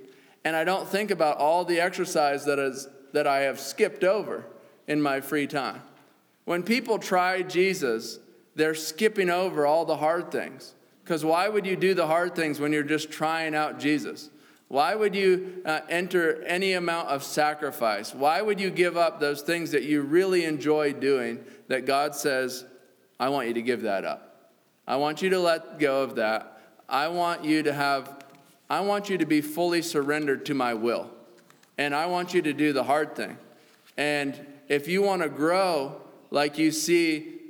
And 0.44 0.56
I 0.56 0.64
don't 0.64 0.88
think 0.88 1.10
about 1.10 1.36
all 1.36 1.64
the 1.64 1.80
exercise 1.80 2.44
that, 2.46 2.58
is, 2.58 2.88
that 3.12 3.26
I 3.26 3.40
have 3.40 3.60
skipped 3.60 4.04
over 4.04 4.46
in 4.86 5.02
my 5.02 5.20
free 5.20 5.46
time. 5.46 5.82
When 6.44 6.62
people 6.62 6.98
try 6.98 7.42
Jesus, 7.42 8.18
they're 8.54 8.74
skipping 8.74 9.30
over 9.30 9.66
all 9.66 9.84
the 9.84 9.96
hard 9.96 10.32
things. 10.32 10.74
Because 11.04 11.24
why 11.24 11.48
would 11.48 11.66
you 11.66 11.76
do 11.76 11.94
the 11.94 12.06
hard 12.06 12.34
things 12.34 12.60
when 12.60 12.72
you're 12.72 12.82
just 12.82 13.10
trying 13.10 13.54
out 13.54 13.78
Jesus? 13.78 14.30
Why 14.68 14.94
would 14.94 15.14
you 15.14 15.62
uh, 15.66 15.80
enter 15.88 16.42
any 16.44 16.74
amount 16.74 17.08
of 17.08 17.24
sacrifice? 17.24 18.14
Why 18.14 18.40
would 18.40 18.60
you 18.60 18.70
give 18.70 18.96
up 18.96 19.18
those 19.18 19.42
things 19.42 19.72
that 19.72 19.82
you 19.82 20.02
really 20.02 20.44
enjoy 20.44 20.92
doing 20.92 21.44
that 21.68 21.86
God 21.86 22.14
says, 22.14 22.64
I 23.18 23.28
want 23.30 23.48
you 23.48 23.54
to 23.54 23.62
give 23.62 23.82
that 23.82 24.04
up? 24.04 24.52
I 24.86 24.96
want 24.96 25.22
you 25.22 25.30
to 25.30 25.40
let 25.40 25.78
go 25.80 26.02
of 26.02 26.14
that. 26.16 26.49
I 26.90 27.08
want 27.08 27.44
you 27.44 27.62
to 27.62 27.72
have, 27.72 28.24
I 28.68 28.80
want 28.80 29.08
you 29.08 29.18
to 29.18 29.26
be 29.26 29.40
fully 29.40 29.82
surrendered 29.82 30.44
to 30.46 30.54
my 30.54 30.74
will. 30.74 31.10
And 31.78 31.94
I 31.94 32.06
want 32.06 32.34
you 32.34 32.42
to 32.42 32.52
do 32.52 32.72
the 32.72 32.84
hard 32.84 33.16
thing. 33.16 33.38
And 33.96 34.38
if 34.68 34.88
you 34.88 35.02
want 35.02 35.22
to 35.22 35.28
grow 35.28 36.00
like 36.30 36.58
you 36.58 36.70
see 36.70 37.40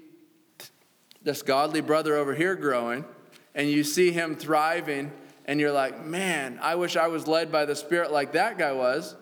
this 1.23 1.43
godly 1.43 1.81
brother 1.81 2.17
over 2.17 2.35
here 2.35 2.55
growing, 2.55 3.05
and 3.55 3.69
you 3.69 3.85
see 3.85 4.13
him 4.13 4.37
thriving, 4.37 5.11
and 5.45 5.59
you're 5.59 5.73
like, 5.73 6.05
man, 6.05 6.59
I 6.63 6.77
wish 6.77 6.97
I 6.97 7.09
was 7.09 7.27
led 7.27 7.51
by 7.51 7.65
the 7.65 7.75
Spirit 7.75 8.13
like 8.13 8.33
that 8.33 8.57
guy 8.57 8.73
was. 8.73 9.17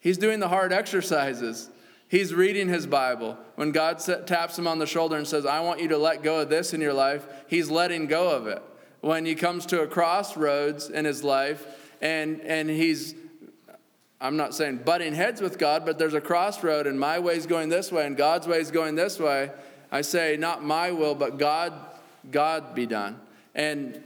He's 0.00 0.18
doing 0.18 0.40
the 0.40 0.48
hard 0.48 0.72
exercises. 0.72 1.70
He's 2.08 2.34
reading 2.34 2.68
his 2.68 2.86
Bible. 2.86 3.38
When 3.54 3.70
God 3.70 3.98
taps 4.26 4.58
him 4.58 4.66
on 4.66 4.78
the 4.78 4.86
shoulder 4.86 5.16
and 5.16 5.26
says, 5.26 5.46
I 5.46 5.60
want 5.60 5.80
you 5.80 5.88
to 5.88 5.98
let 5.98 6.22
go 6.22 6.40
of 6.40 6.48
this 6.48 6.74
in 6.74 6.80
your 6.80 6.92
life, 6.92 7.26
he's 7.46 7.70
letting 7.70 8.06
go 8.06 8.30
of 8.30 8.46
it. 8.46 8.62
When 9.00 9.24
he 9.24 9.34
comes 9.34 9.66
to 9.66 9.82
a 9.82 9.86
crossroads 9.86 10.88
in 10.90 11.04
his 11.04 11.22
life 11.22 11.66
and, 12.00 12.40
and 12.40 12.68
he's 12.68 13.14
I'm 14.20 14.36
not 14.36 14.52
saying 14.54 14.78
butting 14.78 15.14
heads 15.14 15.40
with 15.40 15.58
God, 15.58 15.86
but 15.86 15.98
there's 15.98 16.14
a 16.14 16.20
crossroad 16.20 16.88
and 16.88 16.98
my 16.98 17.20
way's 17.20 17.46
going 17.46 17.68
this 17.68 17.92
way 17.92 18.04
and 18.04 18.16
God's 18.16 18.48
way 18.48 18.58
is 18.58 18.70
going 18.70 18.96
this 18.96 19.18
way. 19.18 19.50
I 19.92 20.00
say, 20.00 20.36
not 20.36 20.64
my 20.64 20.90
will, 20.90 21.14
but 21.14 21.38
God, 21.38 21.72
God 22.30 22.74
be 22.74 22.84
done. 22.84 23.20
And 23.54 24.02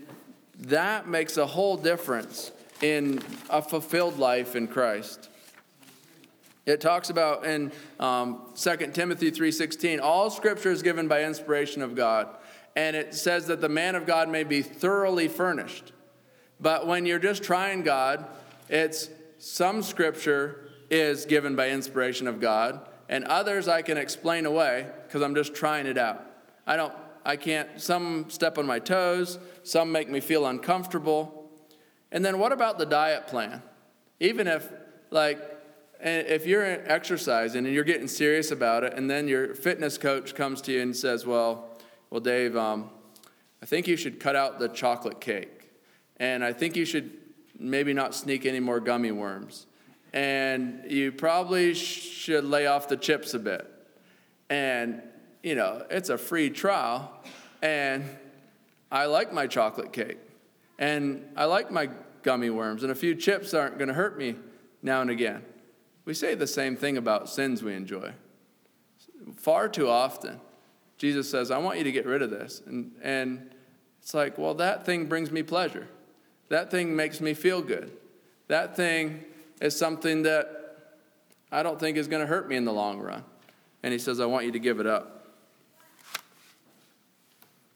that 0.61 1.09
makes 1.09 1.37
a 1.38 1.46
whole 1.46 1.76
difference 1.76 2.52
in 2.83 3.20
a 3.48 3.62
fulfilled 3.62 4.18
life 4.18 4.55
in 4.55 4.68
Christ. 4.68 5.28
It 6.66 6.81
talks 6.81 7.11
about 7.11 7.44
in 7.44 7.72
um, 7.98 8.40
2 8.55 8.76
Timothy 8.92 9.33
3.16, 9.33 10.00
all 10.00 10.31
scripture 10.31 10.70
is 10.70 10.83
given 10.83 11.09
by 11.09 11.24
inspiration 11.24 11.83
of 11.83 11.96
God. 11.96 12.28
And 12.74 12.96
it 12.96 13.14
says 13.14 13.46
that 13.46 13.61
the 13.61 13.68
man 13.68 13.94
of 13.94 14.06
God 14.06 14.28
may 14.28 14.44
be 14.44 14.62
thoroughly 14.62 15.28
furnished. 15.28 15.92
But 16.61 16.87
when 16.87 17.06
you're 17.06 17.18
just 17.18 17.42
trying 17.42 17.82
God, 17.82 18.26
it's 18.68 19.11
some 19.38 19.82
scripture 19.82 20.68
is 20.88 21.26
given 21.26 21.56
by 21.56 21.70
inspiration 21.70 22.28
of 22.28 22.40
God, 22.40 22.88
and 23.08 23.24
others 23.24 23.66
I 23.66 23.82
can 23.82 23.98
explain 23.98 24.46
away 24.46 24.87
because 25.06 25.22
I'm 25.22 25.35
just 25.35 25.54
trying 25.54 25.87
it 25.87 25.98
out. 25.98 26.24
I 26.66 26.76
don't, 26.76 26.94
I 27.24 27.37
can't, 27.37 27.80
some 27.80 28.26
step 28.28 28.58
on 28.58 28.66
my 28.66 28.78
toes, 28.78 29.38
some 29.64 29.90
make 29.90 30.08
me 30.08 30.20
feel 30.20 30.46
uncomfortable. 30.46 31.50
And 32.11 32.24
then 32.24 32.38
what 32.38 32.52
about 32.52 32.78
the 32.78 32.87
diet 32.87 33.26
plan? 33.26 33.62
Even 34.20 34.46
if, 34.46 34.70
like, 35.11 35.40
if 36.00 36.46
you're 36.46 36.64
exercising 36.64 37.64
and 37.64 37.74
you're 37.74 37.85
getting 37.85 38.08
serious 38.08 38.50
about 38.50 38.85
it, 38.85 38.94
and 38.94 39.11
then 39.11 39.28
your 39.28 39.54
fitness 39.54 39.98
coach 39.98 40.35
comes 40.35 40.61
to 40.62 40.72
you 40.72 40.82
and 40.82 40.94
says, 40.94 41.26
Well, 41.26 41.71
well, 42.12 42.20
Dave, 42.20 42.59
um, 42.59 42.90
I 43.62 43.64
think 43.64 43.88
you 43.88 43.96
should 43.96 44.20
cut 44.20 44.37
out 44.37 44.59
the 44.59 44.68
chocolate 44.68 45.18
cake. 45.18 45.70
And 46.18 46.44
I 46.44 46.53
think 46.53 46.77
you 46.77 46.85
should 46.85 47.11
maybe 47.59 47.94
not 47.94 48.14
sneak 48.14 48.44
any 48.44 48.61
more 48.61 48.81
gummy 48.81 49.12
worms. 49.12 49.64
And 50.12 50.83
you 50.90 51.11
probably 51.11 51.72
should 51.72 52.44
lay 52.44 52.66
off 52.66 52.87
the 52.87 52.98
chips 52.98 53.33
a 53.33 53.38
bit. 53.38 53.66
And, 54.51 55.01
you 55.42 55.55
know, 55.55 55.87
it's 55.88 56.11
a 56.11 56.18
free 56.18 56.51
trial. 56.51 57.11
And 57.62 58.05
I 58.90 59.07
like 59.07 59.33
my 59.33 59.46
chocolate 59.46 59.94
cake. 59.94 60.18
And 60.79 61.25
I 61.35 61.46
like 61.46 61.70
my 61.70 61.88
gummy 62.22 62.51
worms. 62.51 62.83
And 62.83 62.92
a 62.92 62.94
few 62.94 63.14
chips 63.14 63.55
aren't 63.55 63.79
going 63.79 63.88
to 63.88 63.94
hurt 63.94 64.18
me 64.18 64.35
now 64.83 65.01
and 65.01 65.09
again. 65.09 65.42
We 66.05 66.12
say 66.12 66.35
the 66.35 66.46
same 66.46 66.77
thing 66.77 66.98
about 66.98 67.31
sins 67.31 67.62
we 67.62 67.72
enjoy. 67.72 68.12
Far 69.35 69.66
too 69.66 69.88
often, 69.88 70.40
Jesus 71.02 71.28
says, 71.28 71.50
I 71.50 71.58
want 71.58 71.78
you 71.78 71.84
to 71.84 71.90
get 71.90 72.06
rid 72.06 72.22
of 72.22 72.30
this. 72.30 72.62
And, 72.64 72.92
and 73.02 73.50
it's 74.00 74.14
like, 74.14 74.38
well, 74.38 74.54
that 74.54 74.86
thing 74.86 75.06
brings 75.06 75.32
me 75.32 75.42
pleasure. 75.42 75.88
That 76.48 76.70
thing 76.70 76.94
makes 76.94 77.20
me 77.20 77.34
feel 77.34 77.60
good. 77.60 77.90
That 78.46 78.76
thing 78.76 79.24
is 79.60 79.76
something 79.76 80.22
that 80.22 80.76
I 81.50 81.64
don't 81.64 81.80
think 81.80 81.96
is 81.96 82.06
going 82.06 82.20
to 82.20 82.26
hurt 82.28 82.48
me 82.48 82.54
in 82.54 82.64
the 82.64 82.72
long 82.72 83.00
run. 83.00 83.24
And 83.82 83.92
he 83.92 83.98
says, 83.98 84.20
I 84.20 84.26
want 84.26 84.46
you 84.46 84.52
to 84.52 84.60
give 84.60 84.78
it 84.78 84.86
up. 84.86 85.26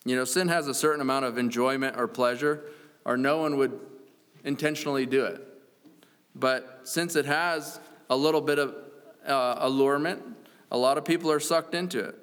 You 0.04 0.14
know, 0.14 0.24
sin 0.24 0.46
has 0.46 0.68
a 0.68 0.74
certain 0.74 1.00
amount 1.00 1.24
of 1.24 1.36
enjoyment 1.36 1.98
or 1.98 2.06
pleasure, 2.06 2.62
or 3.04 3.16
no 3.16 3.38
one 3.38 3.56
would 3.56 3.76
intentionally 4.44 5.04
do 5.04 5.24
it. 5.24 5.42
But 6.36 6.82
since 6.84 7.16
it 7.16 7.24
has 7.26 7.80
a 8.08 8.16
little 8.16 8.40
bit 8.40 8.60
of 8.60 8.76
uh, 9.26 9.56
allurement, 9.58 10.22
a 10.70 10.78
lot 10.78 10.96
of 10.96 11.04
people 11.04 11.28
are 11.32 11.40
sucked 11.40 11.74
into 11.74 11.98
it. 11.98 12.22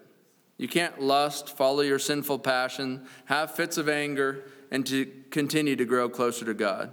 You 0.63 0.69
can't 0.69 1.02
lust, 1.02 1.49
follow 1.49 1.82
your 1.82 1.99
sinful 1.99 2.39
passion, 2.39 3.06
have 3.26 3.54
fits 3.54 3.78
of 3.78 3.89
anger, 3.89 4.45
and 4.71 4.86
to 4.86 5.12
continue 5.30 5.76
to 5.76 5.84
grow 5.84 6.08
closer 6.08 6.45
to 6.45 6.54
God. 6.54 6.89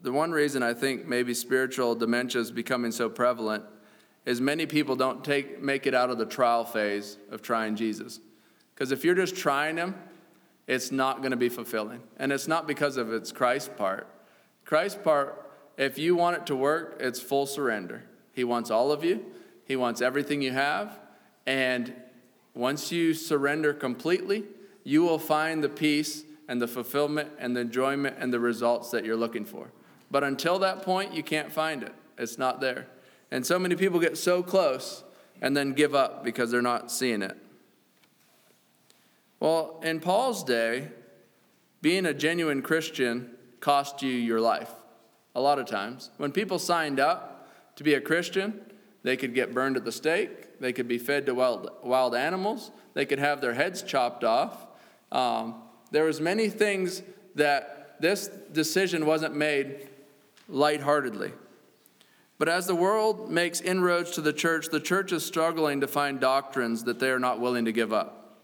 The 0.00 0.12
one 0.12 0.30
reason 0.30 0.62
I 0.62 0.74
think 0.74 1.08
maybe 1.08 1.34
spiritual 1.34 1.96
dementia 1.96 2.40
is 2.40 2.52
becoming 2.52 2.92
so 2.92 3.08
prevalent 3.08 3.64
is 4.24 4.40
many 4.40 4.64
people 4.64 4.94
don't 4.94 5.24
take, 5.24 5.60
make 5.60 5.88
it 5.88 5.94
out 5.94 6.10
of 6.10 6.18
the 6.18 6.26
trial 6.26 6.64
phase 6.64 7.18
of 7.32 7.42
trying 7.42 7.74
Jesus. 7.74 8.20
Because 8.72 8.92
if 8.92 9.04
you're 9.04 9.16
just 9.16 9.34
trying 9.34 9.76
Him, 9.76 9.96
it's 10.68 10.92
not 10.92 11.18
going 11.18 11.32
to 11.32 11.36
be 11.36 11.48
fulfilling. 11.48 12.04
And 12.16 12.30
it's 12.30 12.46
not 12.46 12.68
because 12.68 12.96
of 12.96 13.12
its 13.12 13.32
Christ 13.32 13.76
part. 13.76 14.06
Christ 14.64 15.02
part, 15.02 15.45
if 15.76 15.98
you 15.98 16.16
want 16.16 16.36
it 16.36 16.46
to 16.46 16.56
work, 16.56 16.96
it's 17.00 17.20
full 17.20 17.46
surrender. 17.46 18.02
He 18.32 18.44
wants 18.44 18.70
all 18.70 18.92
of 18.92 19.04
you, 19.04 19.24
He 19.64 19.76
wants 19.76 20.00
everything 20.00 20.42
you 20.42 20.52
have. 20.52 20.98
And 21.46 21.92
once 22.54 22.90
you 22.90 23.14
surrender 23.14 23.72
completely, 23.72 24.44
you 24.82 25.02
will 25.02 25.18
find 25.18 25.62
the 25.62 25.68
peace 25.68 26.24
and 26.48 26.60
the 26.60 26.66
fulfillment 26.68 27.30
and 27.38 27.54
the 27.54 27.60
enjoyment 27.60 28.16
and 28.18 28.32
the 28.32 28.40
results 28.40 28.90
that 28.90 29.04
you're 29.04 29.16
looking 29.16 29.44
for. 29.44 29.70
But 30.10 30.24
until 30.24 30.58
that 30.60 30.82
point, 30.82 31.12
you 31.12 31.22
can't 31.22 31.52
find 31.52 31.82
it. 31.82 31.92
It's 32.18 32.38
not 32.38 32.60
there. 32.60 32.86
And 33.30 33.44
so 33.44 33.58
many 33.58 33.76
people 33.76 34.00
get 34.00 34.16
so 34.16 34.42
close 34.42 35.02
and 35.42 35.56
then 35.56 35.72
give 35.72 35.94
up 35.94 36.24
because 36.24 36.50
they're 36.50 36.62
not 36.62 36.90
seeing 36.90 37.22
it. 37.22 37.36
Well, 39.40 39.80
in 39.82 40.00
Paul's 40.00 40.42
day, 40.42 40.88
being 41.82 42.06
a 42.06 42.14
genuine 42.14 42.62
Christian 42.62 43.30
cost 43.60 44.02
you 44.02 44.10
your 44.10 44.40
life 44.40 44.70
a 45.36 45.40
lot 45.40 45.58
of 45.58 45.66
times. 45.66 46.10
When 46.16 46.32
people 46.32 46.58
signed 46.58 46.98
up 46.98 47.48
to 47.76 47.84
be 47.84 47.92
a 47.92 48.00
Christian, 48.00 48.58
they 49.02 49.18
could 49.18 49.34
get 49.34 49.52
burned 49.52 49.76
at 49.76 49.84
the 49.84 49.92
stake, 49.92 50.58
they 50.58 50.72
could 50.72 50.88
be 50.88 50.96
fed 50.96 51.26
to 51.26 51.34
wild, 51.34 51.70
wild 51.84 52.14
animals, 52.14 52.70
they 52.94 53.04
could 53.04 53.18
have 53.18 53.42
their 53.42 53.52
heads 53.52 53.82
chopped 53.82 54.24
off. 54.24 54.66
Um, 55.12 55.56
there 55.90 56.04
was 56.04 56.22
many 56.22 56.48
things 56.48 57.02
that 57.34 58.00
this 58.00 58.28
decision 58.52 59.04
wasn't 59.04 59.36
made 59.36 59.88
lightheartedly. 60.48 61.32
But 62.38 62.48
as 62.48 62.66
the 62.66 62.74
world 62.74 63.30
makes 63.30 63.60
inroads 63.60 64.12
to 64.12 64.22
the 64.22 64.32
church, 64.32 64.68
the 64.70 64.80
church 64.80 65.12
is 65.12 65.24
struggling 65.24 65.82
to 65.82 65.86
find 65.86 66.18
doctrines 66.18 66.84
that 66.84 66.98
they 66.98 67.10
are 67.10 67.18
not 67.18 67.40
willing 67.40 67.66
to 67.66 67.72
give 67.72 67.92
up. 67.92 68.38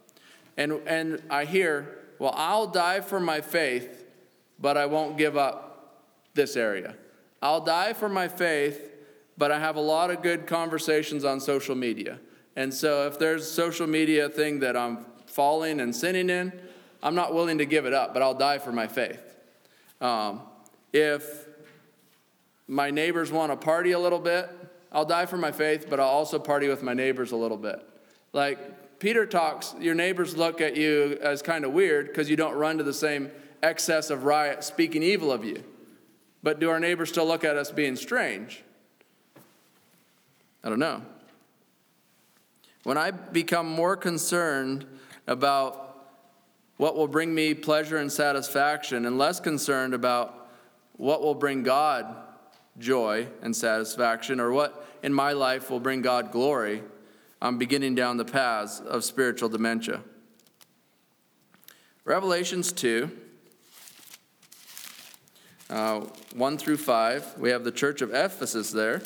And, 0.59 0.73
and 0.87 1.23
I 1.31 1.47
hear, 1.47 1.99
well, 2.19 2.35
I'll 2.37 2.67
die 2.67 3.01
for 3.01 3.19
my 3.19 3.41
faith, 3.41 4.05
but 4.59 4.77
I 4.77 4.85
won't 4.85 5.17
give 5.17 5.39
up 5.39 5.72
this 6.35 6.57
area. 6.57 6.95
I'll 7.41 7.61
die 7.61 7.93
for 7.93 8.09
my 8.09 8.29
faith, 8.29 8.91
but 9.37 9.51
I 9.51 9.59
have 9.59 9.77
a 9.77 9.81
lot 9.81 10.11
of 10.11 10.23
good 10.23 10.47
conversations 10.47 11.25
on 11.25 11.41
social 11.41 11.75
media. 11.75 12.21
And 12.57 12.73
so 12.73 13.07
if 13.07 13.19
there's 13.19 13.43
a 13.43 13.53
social 13.53 13.87
media 13.87 14.29
thing 14.29 14.61
that 14.61 14.77
I'm 14.77 15.07
falling 15.27 15.81
and 15.81 15.95
sinning 15.95 16.31
in, 16.31 16.53
I'm 17.03 17.15
not 17.15 17.35
willing 17.35 17.59
to 17.59 17.67
give 17.67 17.87
it 17.87 17.93
up, 17.93 18.13
but 18.15 18.23
I'll 18.23 18.35
die 18.35 18.59
for 18.59 18.71
my 18.71 18.87
faith. 18.87 19.21
Um, 20.01 20.43
if 20.93 21.47
my 22.69 22.91
neighbors 22.91 23.33
want 23.33 23.51
to 23.51 23.57
party 23.57 23.93
a 23.93 23.99
little 23.99 24.19
bit, 24.19 24.49
I'll 24.93 25.05
die 25.05 25.27
for 25.27 25.39
my 25.39 25.53
faith, 25.53 25.87
but 25.89 25.99
I'll 25.99 26.09
also 26.09 26.39
party 26.39 26.69
with 26.69 26.83
my 26.83 26.93
neighbors 26.93 27.33
a 27.33 27.37
little 27.37 27.57
bit. 27.57 27.81
Like, 28.33 28.99
Peter 28.99 29.27
talks, 29.27 29.75
your 29.81 29.95
neighbors 29.95 30.37
look 30.37 30.61
at 30.61 30.77
you 30.77 31.19
as 31.23 31.43
kind 31.43 31.65
of 31.65 31.73
weird 31.73 32.07
because 32.07 32.31
you 32.31 32.37
don't 32.37 32.55
run 32.55 32.79
to 32.79 32.85
the 32.85 32.95
same 32.95 33.31
excess 33.63 34.11
of 34.11 34.25
riot 34.25 34.63
speaking 34.63 35.03
evil 35.03 35.33
of 35.33 35.45
you. 35.45 35.65
But 36.43 36.59
do 36.59 36.71
our 36.71 36.81
neighbors 36.81 37.11
still 37.11 37.27
look 37.27 37.45
at 37.45 37.57
us 37.57 37.71
being 37.71 37.97
strange? 37.97 38.63
I 40.65 40.69
don't 40.69 40.79
know. 40.79 41.03
When 42.85 42.99
I 42.99 43.13
become 43.13 43.69
more 43.69 43.97
concerned 43.97 44.87
about 45.27 46.09
what 46.77 46.97
will 46.97 47.07
bring 47.07 47.35
me 47.35 47.55
pleasure 47.55 47.99
and 47.99 48.11
satisfaction 48.11 49.07
and 49.07 49.19
less 49.19 49.39
concerned 49.39 49.95
about 49.95 50.49
what 50.97 51.23
will 51.23 51.35
bring 51.35 51.63
God 51.63 52.17
joy 52.79 53.29
and 53.41 53.55
satisfaction 53.55 54.41
or 54.41 54.51
what 54.51 54.87
in 55.03 55.13
my 55.13 55.33
life 55.33 55.71
will 55.71 55.81
bring 55.81 56.03
God 56.03 56.33
glory, 56.33 56.83
I'm 57.41 57.59
beginning 57.59 57.95
down 57.95 58.17
the 58.17 58.25
paths 58.25 58.81
of 58.81 59.05
spiritual 59.05 59.49
dementia. 59.49 60.01
Revelations 62.05 62.73
2, 62.73 63.11
uh, 65.73 66.01
1 66.35 66.59
through 66.59 66.77
5, 66.77 67.39
we 67.39 67.49
have 67.49 67.65
the 67.65 67.73
church 67.73 68.03
of 68.03 68.13
Ephesus 68.13 68.71
there. 68.71 69.01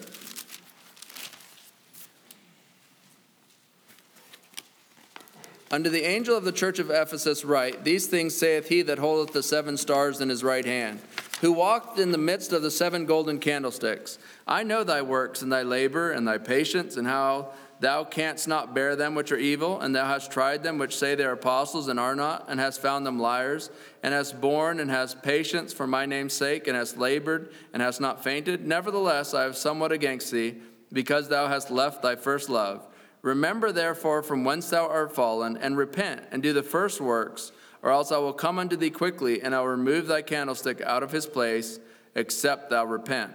Unto 5.71 5.91
the 5.91 6.05
angel 6.05 6.37
of 6.37 6.45
the 6.45 6.51
church 6.51 6.81
of 6.81 6.91
Ephesus 6.91 7.45
write, 7.45 7.85
These 7.85 8.09
things 8.09 8.37
saith 8.37 8.69
he 8.69 8.83
that 8.83 8.99
holdeth 8.99 9.33
the 9.33 9.45
seven 9.45 9.77
stars 9.77 10.21
in 10.21 10.29
his 10.29 10.43
right 10.43 10.65
hand, 10.65 11.01
who 11.41 11.53
walked 11.53 12.01
in 12.01 12.11
the 12.11 12.19
midst 12.19 12.53
of 12.53 12.63
the 12.63 12.71
seven 12.71 13.07
golden 13.07 13.39
candlesticks. 13.39 14.19
I 14.47 14.65
know 14.65 14.83
thy 14.83 15.03
works 15.03 15.43
and 15.43 15.53
thy 15.53 15.63
labor 15.63 16.11
and 16.11 16.27
thy 16.27 16.39
patience, 16.39 16.97
and 16.97 17.07
how 17.07 17.51
Thou 17.79 18.05
canst 18.05 18.49
not 18.49 18.75
bear 18.75 18.97
them 18.97 19.15
which 19.15 19.31
are 19.33 19.37
evil, 19.37 19.81
and 19.81 19.95
thou 19.95 20.07
hast 20.07 20.31
tried 20.31 20.63
them 20.63 20.79
which 20.79 20.97
say 20.97 21.15
they 21.15 21.25
are 21.25 21.33
apostles 21.33 21.89
and 21.89 22.01
are 22.01 22.17
not, 22.17 22.47
and 22.49 22.59
hast 22.59 22.81
found 22.81 23.05
them 23.05 23.19
liars, 23.19 23.71
and 24.03 24.15
hast 24.15 24.41
borne 24.41 24.81
and 24.81 24.91
hast 24.91 25.23
patience 25.23 25.75
for 25.75 25.87
my 25.87 26.07
name's 26.07 26.33
sake, 26.33 26.69
and 26.69 26.77
hast 26.77 26.97
labored 26.97 27.53
and 27.75 27.83
hast 27.83 28.01
not 28.01 28.25
fainted. 28.25 28.67
Nevertheless, 28.67 29.35
I 29.35 29.43
have 29.43 29.57
somewhat 29.57 29.93
against 29.93 30.31
thee, 30.31 30.57
because 30.91 31.29
thou 31.29 31.49
hast 31.49 31.71
left 31.71 32.01
thy 32.03 32.17
first 32.17 32.49
love. 32.49 32.87
Remember 33.21 33.73
therefore 33.73 34.23
from 34.23 34.45
whence 34.45 34.71
thou 34.71 34.89
art 34.89 35.15
fallen, 35.15 35.59
and 35.59 35.77
repent, 35.77 36.23
and 36.31 36.43
do 36.43 36.55
the 36.55 36.63
first 36.63 36.99
works, 37.01 37.53
or 37.83 37.91
else 37.91 38.11
I 38.11 38.19
will 38.19 38.33
come 38.33 38.59
unto 38.59 38.77
thee 38.77 38.91
quickly, 38.91 39.43
and 39.43 39.55
I 39.55 39.61
will 39.61 39.69
remove 39.69 40.07
thy 40.07 40.23
candlestick 40.23 40.81
out 40.81 41.03
of 41.03 41.13
his 41.13 41.27
place, 41.27 41.79
except 42.15 42.71
thou 42.71 42.87
repent. 42.87 43.33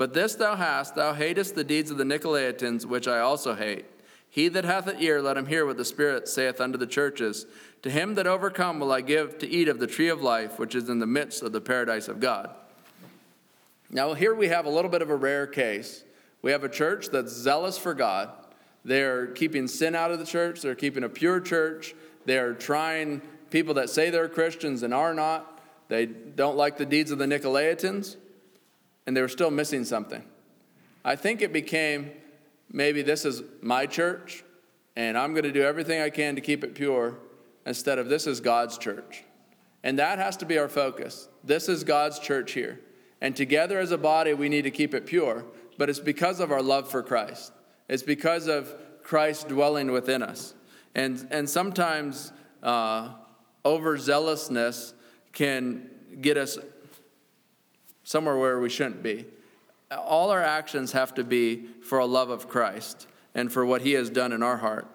But 0.00 0.14
this 0.14 0.34
thou 0.34 0.56
hast, 0.56 0.94
thou 0.94 1.12
hatest 1.12 1.54
the 1.54 1.62
deeds 1.62 1.90
of 1.90 1.98
the 1.98 2.04
Nicolaitans, 2.04 2.86
which 2.86 3.06
I 3.06 3.18
also 3.18 3.54
hate. 3.54 3.84
He 4.30 4.48
that 4.48 4.64
hath 4.64 4.86
an 4.86 4.96
ear, 4.98 5.20
let 5.20 5.36
him 5.36 5.44
hear 5.44 5.66
what 5.66 5.76
the 5.76 5.84
Spirit 5.84 6.26
saith 6.26 6.58
unto 6.58 6.78
the 6.78 6.86
churches. 6.86 7.44
To 7.82 7.90
him 7.90 8.14
that 8.14 8.26
overcome 8.26 8.80
will 8.80 8.92
I 8.92 9.02
give 9.02 9.36
to 9.40 9.46
eat 9.46 9.68
of 9.68 9.78
the 9.78 9.86
tree 9.86 10.08
of 10.08 10.22
life, 10.22 10.58
which 10.58 10.74
is 10.74 10.88
in 10.88 11.00
the 11.00 11.06
midst 11.06 11.42
of 11.42 11.52
the 11.52 11.60
paradise 11.60 12.08
of 12.08 12.18
God. 12.18 12.48
Now, 13.90 14.14
here 14.14 14.34
we 14.34 14.48
have 14.48 14.64
a 14.64 14.70
little 14.70 14.90
bit 14.90 15.02
of 15.02 15.10
a 15.10 15.14
rare 15.14 15.46
case. 15.46 16.02
We 16.40 16.50
have 16.52 16.64
a 16.64 16.70
church 16.70 17.10
that's 17.10 17.34
zealous 17.34 17.76
for 17.76 17.92
God. 17.92 18.30
They're 18.86 19.26
keeping 19.26 19.68
sin 19.68 19.94
out 19.94 20.10
of 20.10 20.18
the 20.18 20.24
church, 20.24 20.62
they're 20.62 20.74
keeping 20.74 21.04
a 21.04 21.10
pure 21.10 21.40
church. 21.40 21.94
They're 22.24 22.54
trying 22.54 23.20
people 23.50 23.74
that 23.74 23.90
say 23.90 24.08
they're 24.08 24.30
Christians 24.30 24.82
and 24.82 24.94
are 24.94 25.12
not. 25.12 25.60
They 25.88 26.06
don't 26.06 26.56
like 26.56 26.78
the 26.78 26.86
deeds 26.86 27.10
of 27.10 27.18
the 27.18 27.26
Nicolaitans, 27.26 28.16
and 29.06 29.16
they 29.16 29.22
were 29.22 29.28
still 29.28 29.50
missing 29.50 29.84
something. 29.84 30.24
I 31.04 31.16
think 31.16 31.42
it 31.42 31.52
became 31.52 32.10
maybe 32.72 33.02
this 33.02 33.24
is 33.24 33.42
my 33.60 33.86
church, 33.86 34.44
and 34.96 35.16
I'm 35.16 35.32
going 35.32 35.44
to 35.44 35.52
do 35.52 35.62
everything 35.62 36.00
I 36.00 36.10
can 36.10 36.34
to 36.34 36.40
keep 36.40 36.62
it 36.64 36.74
pure, 36.74 37.18
instead 37.66 37.98
of 37.98 38.08
this 38.08 38.26
is 38.26 38.40
God's 38.40 38.78
church. 38.78 39.24
And 39.82 39.98
that 39.98 40.18
has 40.18 40.36
to 40.38 40.46
be 40.46 40.58
our 40.58 40.68
focus. 40.68 41.28
This 41.42 41.68
is 41.68 41.84
God's 41.84 42.18
church 42.18 42.52
here. 42.52 42.80
And 43.20 43.34
together 43.34 43.78
as 43.78 43.92
a 43.92 43.98
body, 43.98 44.34
we 44.34 44.48
need 44.48 44.62
to 44.62 44.70
keep 44.70 44.94
it 44.94 45.06
pure, 45.06 45.44
but 45.78 45.88
it's 45.88 45.98
because 45.98 46.40
of 46.40 46.52
our 46.52 46.62
love 46.62 46.90
for 46.90 47.02
Christ. 47.02 47.52
It's 47.88 48.02
because 48.02 48.46
of 48.46 48.74
Christ 49.02 49.48
dwelling 49.48 49.90
within 49.90 50.22
us. 50.22 50.54
And, 50.94 51.26
and 51.30 51.48
sometimes 51.48 52.32
uh, 52.62 53.10
overzealousness 53.64 54.92
can 55.32 55.90
get 56.20 56.36
us 56.36 56.58
somewhere 58.10 58.36
where 58.36 58.58
we 58.58 58.68
shouldn't 58.68 59.02
be 59.04 59.24
all 59.90 60.30
our 60.30 60.42
actions 60.42 60.92
have 60.92 61.14
to 61.14 61.24
be 61.24 61.66
for 61.82 61.98
a 61.98 62.06
love 62.06 62.30
of 62.30 62.48
Christ 62.48 63.06
and 63.34 63.52
for 63.52 63.64
what 63.64 63.82
he 63.82 63.92
has 63.92 64.10
done 64.10 64.32
in 64.32 64.42
our 64.42 64.56
heart. 64.56 64.86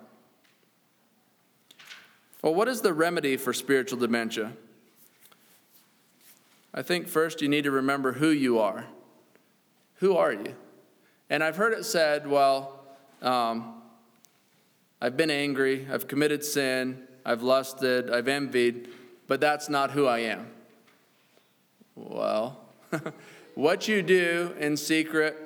Well, 2.42 2.54
what 2.54 2.68
is 2.68 2.82
the 2.82 2.94
remedy 2.94 3.38
for 3.38 3.54
spiritual 3.54 4.00
dementia? 4.00 4.54
I 6.74 6.82
think 6.82 7.08
first 7.08 7.42
you 7.42 7.50
need 7.50 7.64
to 7.64 7.72
remember 7.72 8.14
who 8.14 8.30
you 8.30 8.60
are. 8.60 8.86
Who 9.96 10.16
are 10.16 10.34
you? 10.34 10.56
And 11.30 11.44
I've 11.44 11.56
heard 11.56 11.74
it 11.74 11.86
said, 11.86 12.28
well, 12.28 12.84
um, 13.22 13.82
I've 15.02 15.18
been 15.18 15.32
angry, 15.32 15.88
I've 15.92 16.08
committed 16.08 16.44
sin, 16.44 17.04
I've 17.26 17.42
lusted, 17.42 18.12
I've 18.12 18.28
envied, 18.28 18.90
but 19.28 19.42
that's 19.42 19.70
not 19.70 19.92
who 19.92 20.06
I 20.06 20.20
am. 20.20 20.48
Well, 21.96 22.65
What 23.56 23.88
you 23.88 24.02
do 24.02 24.54
in 24.60 24.76
secret 24.76 25.38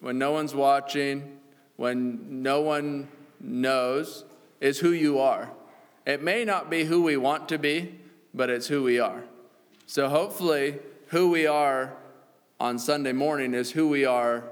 when 0.00 0.18
no 0.18 0.30
one's 0.30 0.54
watching, 0.54 1.38
when 1.74 2.42
no 2.42 2.60
one 2.60 3.08
knows, 3.40 4.24
is 4.60 4.78
who 4.78 4.92
you 4.92 5.18
are. 5.18 5.50
It 6.06 6.22
may 6.22 6.44
not 6.44 6.70
be 6.70 6.84
who 6.84 7.02
we 7.02 7.16
want 7.16 7.48
to 7.48 7.58
be, 7.58 7.98
but 8.32 8.50
it's 8.50 8.68
who 8.68 8.84
we 8.84 9.00
are. 9.00 9.24
So 9.86 10.08
hopefully, 10.08 10.78
who 11.08 11.28
we 11.28 11.48
are 11.48 11.96
on 12.60 12.78
Sunday 12.78 13.12
morning 13.12 13.52
is 13.52 13.72
who 13.72 13.88
we 13.88 14.04
are 14.04 14.44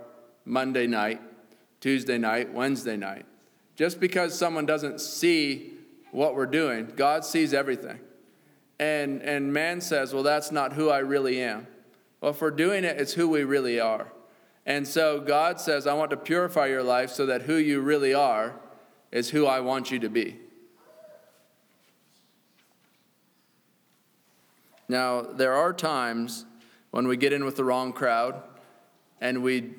Monday 0.45 0.89
night, 0.89 1.21
Tuesday 1.81 2.19
night, 2.19 2.53
Wednesday 2.53 2.97
night. 2.97 3.27
Just 3.77 4.01
because 4.01 4.37
someone 4.37 4.67
doesn't 4.67 5.01
see 5.01 5.73
what 6.11 6.35
we're 6.35 6.47
doing, 6.47 6.93
God 6.97 7.25
sees 7.25 7.55
everything. 7.55 8.01
And, 8.81 9.23
and 9.23 9.53
man 9.53 9.81
says, 9.81 10.13
well, 10.13 10.25
that's 10.25 10.51
not 10.51 10.73
who 10.73 10.91
I 10.91 10.99
really 10.99 11.41
am. 11.41 11.69
Well, 12.25 12.33
if 12.33 12.41
we're 12.41 12.53
doing 12.53 12.85
it, 12.85 12.99
it's 12.99 13.13
who 13.13 13.29
we 13.29 13.45
really 13.45 13.79
are. 13.79 14.11
And 14.65 14.89
so 14.89 15.21
God 15.21 15.61
says, 15.61 15.87
I 15.87 15.93
want 15.93 16.11
to 16.13 16.17
purify 16.17 16.69
your 16.69 16.83
life 16.83 17.11
so 17.11 17.27
that 17.27 17.43
who 17.43 17.57
you 17.57 17.83
really 17.83 18.15
are 18.15 18.59
is 19.13 19.29
who 19.29 19.45
I 19.45 19.61
want 19.61 19.91
you 19.91 19.99
to 19.99 20.09
be. 20.09 20.39
Now, 24.89 25.21
there 25.21 25.53
are 25.53 25.75
times 25.75 26.47
when 26.93 27.07
we 27.07 27.19
get 27.19 27.35
in 27.35 27.45
with 27.45 27.57
the 27.57 27.65
wrong 27.65 27.93
crowd 27.93 28.43
and 29.21 29.43
we 29.43 29.75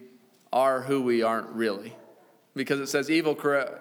are 0.54 0.82
who 0.84 1.02
we 1.02 1.24
aren't 1.24 1.50
really. 1.50 1.96
Because 2.56 2.80
it 2.80 2.90
says 2.90 3.10
evil, 3.10 3.36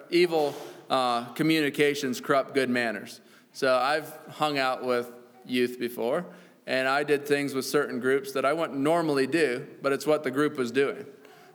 evil 0.08 0.54
uh, 0.88 1.26
communications 1.34 2.18
corrupt 2.18 2.54
good 2.54 2.70
manners. 2.70 3.20
So 3.52 3.76
I've 3.76 4.10
hung 4.30 4.56
out 4.56 4.82
with 4.82 5.12
youth 5.44 5.78
before, 5.78 6.24
and 6.66 6.88
I 6.88 7.04
did 7.04 7.26
things 7.26 7.54
with 7.54 7.66
certain 7.66 8.00
groups 8.00 8.32
that 8.32 8.44
I 8.44 8.52
wouldn't 8.52 8.78
normally 8.78 9.26
do, 9.26 9.66
but 9.82 9.92
it's 9.92 10.06
what 10.06 10.24
the 10.24 10.30
group 10.30 10.56
was 10.56 10.70
doing. 10.70 11.04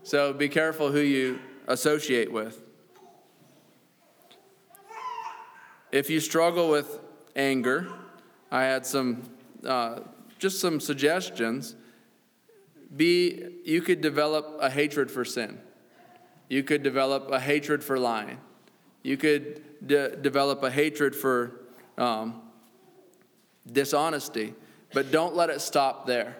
So 0.03 0.33
be 0.33 0.49
careful 0.49 0.91
who 0.91 0.99
you 0.99 1.39
associate 1.67 2.31
with. 2.31 2.61
If 5.91 6.09
you 6.09 6.19
struggle 6.19 6.69
with 6.69 6.99
anger, 7.35 7.87
I 8.51 8.63
had 8.63 8.85
some 8.85 9.23
uh, 9.65 10.01
just 10.37 10.59
some 10.59 10.79
suggestions. 10.79 11.75
Be 12.95 13.43
you 13.65 13.81
could 13.81 14.01
develop 14.01 14.57
a 14.61 14.69
hatred 14.69 15.09
for 15.09 15.25
sin. 15.25 15.59
You 16.47 16.63
could 16.63 16.83
develop 16.83 17.29
a 17.31 17.39
hatred 17.39 17.83
for 17.83 17.99
lying. 17.99 18.39
You 19.03 19.17
could 19.17 19.61
de- 19.85 20.15
develop 20.15 20.63
a 20.63 20.71
hatred 20.71 21.15
for 21.15 21.61
um, 21.97 22.41
dishonesty. 23.71 24.53
But 24.93 25.11
don't 25.11 25.35
let 25.35 25.49
it 25.49 25.61
stop 25.61 26.05
there. 26.05 26.37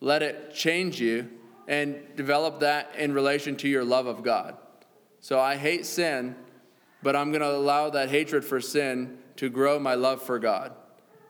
Let 0.00 0.22
it 0.22 0.54
change 0.54 1.00
you 1.00 1.28
and 1.66 1.96
develop 2.16 2.60
that 2.60 2.94
in 2.96 3.12
relation 3.12 3.56
to 3.56 3.68
your 3.68 3.84
love 3.84 4.06
of 4.06 4.22
God. 4.22 4.56
So 5.20 5.40
I 5.40 5.56
hate 5.56 5.84
sin, 5.84 6.36
but 7.02 7.16
I'm 7.16 7.30
going 7.30 7.42
to 7.42 7.50
allow 7.50 7.90
that 7.90 8.08
hatred 8.08 8.44
for 8.44 8.60
sin 8.60 9.18
to 9.36 9.48
grow 9.48 9.78
my 9.78 9.94
love 9.94 10.22
for 10.22 10.38
God. 10.38 10.72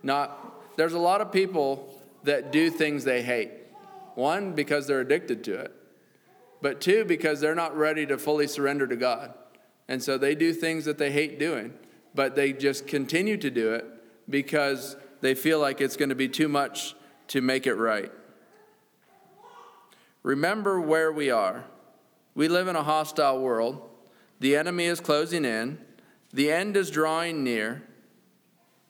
Not 0.03 0.77
there's 0.77 0.93
a 0.93 0.99
lot 0.99 1.21
of 1.21 1.33
people 1.33 2.01
that 2.23 2.53
do 2.53 2.71
things 2.71 3.03
they 3.05 3.23
hate. 3.23 3.51
One 4.15 4.53
because 4.53 4.87
they're 4.87 5.01
addicted 5.01 5.43
to 5.45 5.55
it. 5.55 5.73
But 6.63 6.81
two 6.81 7.05
because 7.05 7.41
they're 7.41 7.55
not 7.55 7.77
ready 7.77 8.07
to 8.07 8.19
fully 8.19 8.47
surrender 8.47 8.87
to 8.87 8.97
God. 8.97 9.35
And 9.89 10.03
so 10.03 10.19
they 10.19 10.35
do 10.35 10.53
things 10.53 10.85
that 10.85 10.99
they 10.99 11.11
hate 11.11 11.39
doing, 11.39 11.73
but 12.15 12.37
they 12.37 12.53
just 12.53 12.87
continue 12.87 13.37
to 13.39 13.51
do 13.51 13.73
it 13.73 13.87
because 14.29 14.97
they 15.21 15.35
feel 15.35 15.61
like 15.61 15.81
it's 15.81 15.97
going 15.97 16.09
to 16.09 16.15
be 16.15 16.29
too 16.29 16.49
much 16.49 16.95
to 17.29 17.41
make 17.41 17.67
it 17.67 17.75
right. 17.75 18.11
Remember 20.23 20.81
where 20.81 21.13
we 21.13 21.31
are. 21.31 21.65
We 22.35 22.49
live 22.49 22.69
in 22.69 22.77
a 22.77 22.83
hostile 22.83 23.41
world. 23.41 23.81
The 24.41 24.57
enemy 24.57 24.85
is 24.85 25.01
closing 25.01 25.45
in. 25.45 25.79
The 26.33 26.51
end 26.53 26.77
is 26.77 26.91
drawing 26.91 27.43
near. 27.43 27.83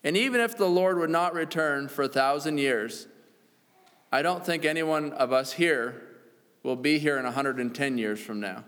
And 0.05 0.16
even 0.16 0.41
if 0.41 0.57
the 0.57 0.68
Lord 0.68 0.99
would 0.99 1.11
not 1.11 1.35
return 1.35 1.89
for 1.89 2.03
a 2.03 2.09
thousand 2.09 2.59
years, 2.59 3.07
I 4.12 4.22
don't 4.22 4.45
think 4.45 4.64
anyone 4.64 5.12
of 5.12 5.33
us 5.33 5.53
here 5.53 6.03
will 6.62 6.76
be 6.76 6.99
here 6.99 7.18
in 7.18 7.24
110 7.24 7.99
years 7.99 8.20
from 8.20 8.41
now. 8.41 8.64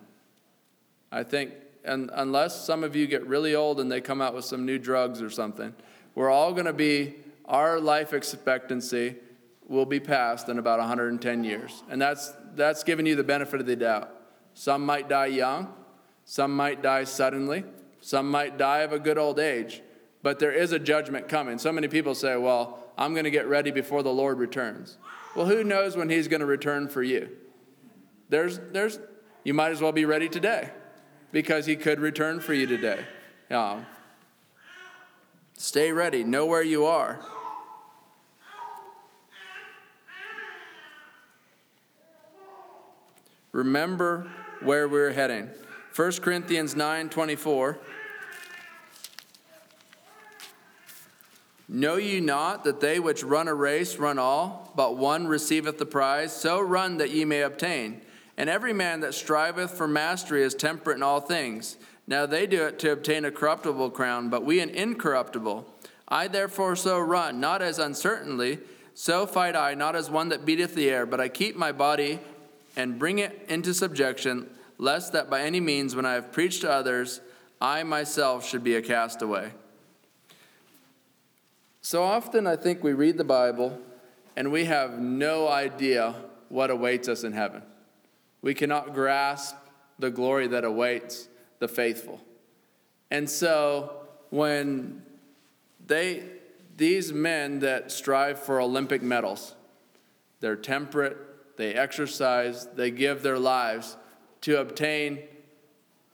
I 1.12 1.22
think, 1.22 1.52
and 1.84 2.10
unless 2.14 2.64
some 2.64 2.84
of 2.84 2.94
you 2.94 3.06
get 3.06 3.26
really 3.26 3.54
old 3.54 3.80
and 3.80 3.90
they 3.90 4.00
come 4.00 4.20
out 4.20 4.34
with 4.34 4.44
some 4.44 4.64
new 4.64 4.78
drugs 4.78 5.20
or 5.20 5.30
something, 5.30 5.74
we're 6.14 6.30
all 6.30 6.52
going 6.52 6.66
to 6.66 6.72
be 6.72 7.14
our 7.50 7.80
life 7.80 8.14
expectancy 8.14 9.16
will 9.68 9.84
be 9.84 10.00
passed 10.00 10.48
in 10.48 10.58
about 10.58 10.78
110 10.78 11.44
years. 11.44 11.82
And 11.90 12.00
that's, 12.00 12.32
that's 12.54 12.82
giving 12.84 13.06
you 13.06 13.16
the 13.16 13.24
benefit 13.24 13.60
of 13.60 13.66
the 13.66 13.76
doubt. 13.76 14.10
Some 14.54 14.86
might 14.86 15.08
die 15.08 15.26
young, 15.26 15.72
some 16.24 16.56
might 16.56 16.80
die 16.80 17.04
suddenly, 17.04 17.64
some 18.00 18.30
might 18.30 18.56
die 18.56 18.78
of 18.78 18.92
a 18.92 18.98
good 18.98 19.18
old 19.18 19.38
age, 19.38 19.82
but 20.22 20.38
there 20.38 20.52
is 20.52 20.72
a 20.72 20.78
judgment 20.78 21.28
coming. 21.28 21.58
So 21.58 21.72
many 21.72 21.88
people 21.88 22.14
say, 22.14 22.36
Well, 22.36 22.78
I'm 22.96 23.12
going 23.14 23.24
to 23.24 23.30
get 23.30 23.48
ready 23.48 23.70
before 23.70 24.02
the 24.02 24.12
Lord 24.12 24.38
returns. 24.38 24.96
Well, 25.34 25.46
who 25.46 25.62
knows 25.64 25.96
when 25.96 26.08
He's 26.08 26.28
going 26.28 26.40
to 26.40 26.46
return 26.46 26.88
for 26.88 27.02
you? 27.02 27.30
There's, 28.28 28.58
there's, 28.58 28.98
you 29.44 29.54
might 29.54 29.70
as 29.70 29.80
well 29.80 29.92
be 29.92 30.04
ready 30.04 30.28
today 30.28 30.70
because 31.32 31.66
He 31.66 31.76
could 31.76 32.00
return 32.00 32.40
for 32.40 32.54
you 32.54 32.66
today. 32.66 33.04
Um, 33.50 33.86
stay 35.56 35.92
ready, 35.92 36.24
know 36.24 36.46
where 36.46 36.62
you 36.62 36.86
are. 36.86 37.20
Remember 43.52 44.30
where 44.62 44.88
we're 44.88 45.12
heading. 45.12 45.50
1 45.94 46.12
Corinthians 46.22 46.76
9 46.76 47.08
24. 47.08 47.78
Know 51.68 51.96
ye 51.96 52.18
not 52.18 52.64
that 52.64 52.80
they 52.80 52.98
which 52.98 53.22
run 53.22 53.46
a 53.46 53.54
race 53.54 53.96
run 53.96 54.18
all, 54.18 54.72
but 54.74 54.96
one 54.96 55.28
receiveth 55.28 55.78
the 55.78 55.86
prize? 55.86 56.32
So 56.32 56.60
run 56.60 56.98
that 56.98 57.10
ye 57.10 57.24
may 57.24 57.42
obtain. 57.42 58.00
And 58.36 58.50
every 58.50 58.72
man 58.72 59.00
that 59.00 59.14
striveth 59.14 59.72
for 59.72 59.86
mastery 59.86 60.42
is 60.42 60.54
temperate 60.54 60.96
in 60.96 61.02
all 61.02 61.20
things. 61.20 61.76
Now 62.08 62.26
they 62.26 62.48
do 62.48 62.64
it 62.66 62.80
to 62.80 62.90
obtain 62.90 63.24
a 63.24 63.30
corruptible 63.30 63.90
crown, 63.90 64.30
but 64.30 64.44
we 64.44 64.58
an 64.60 64.70
incorruptible. 64.70 65.64
I 66.08 66.26
therefore 66.26 66.74
so 66.74 66.98
run, 66.98 67.38
not 67.38 67.62
as 67.62 67.78
uncertainly, 67.78 68.58
so 68.94 69.24
fight 69.24 69.54
I, 69.54 69.74
not 69.74 69.94
as 69.94 70.10
one 70.10 70.30
that 70.30 70.44
beateth 70.44 70.74
the 70.74 70.90
air, 70.90 71.06
but 71.06 71.20
I 71.20 71.28
keep 71.28 71.54
my 71.54 71.70
body 71.70 72.18
and 72.80 72.98
bring 72.98 73.18
it 73.18 73.44
into 73.50 73.74
subjection, 73.74 74.48
lest 74.78 75.12
that 75.12 75.28
by 75.28 75.42
any 75.42 75.60
means, 75.60 75.94
when 75.94 76.06
I 76.06 76.14
have 76.14 76.32
preached 76.32 76.62
to 76.62 76.70
others, 76.70 77.20
I 77.60 77.82
myself 77.82 78.48
should 78.48 78.64
be 78.64 78.74
a 78.74 78.80
castaway. 78.80 79.52
So 81.82 82.02
often 82.02 82.46
I 82.46 82.56
think 82.56 82.82
we 82.82 82.94
read 82.94 83.18
the 83.18 83.24
Bible 83.24 83.78
and 84.34 84.50
we 84.50 84.64
have 84.64 84.98
no 84.98 85.46
idea 85.46 86.14
what 86.48 86.70
awaits 86.70 87.06
us 87.06 87.22
in 87.22 87.32
heaven. 87.32 87.62
We 88.40 88.54
cannot 88.54 88.94
grasp 88.94 89.56
the 89.98 90.10
glory 90.10 90.46
that 90.46 90.64
awaits 90.64 91.28
the 91.58 91.68
faithful. 91.68 92.22
And 93.10 93.28
so 93.28 94.06
when 94.30 95.02
they 95.86 96.24
these 96.78 97.12
men 97.12 97.58
that 97.58 97.92
strive 97.92 98.38
for 98.38 98.58
Olympic 98.58 99.02
medals, 99.02 99.54
they're 100.40 100.56
temperate, 100.56 101.18
they 101.60 101.74
exercise, 101.74 102.66
they 102.74 102.90
give 102.90 103.22
their 103.22 103.38
lives 103.38 103.96
to 104.40 104.58
obtain 104.60 105.18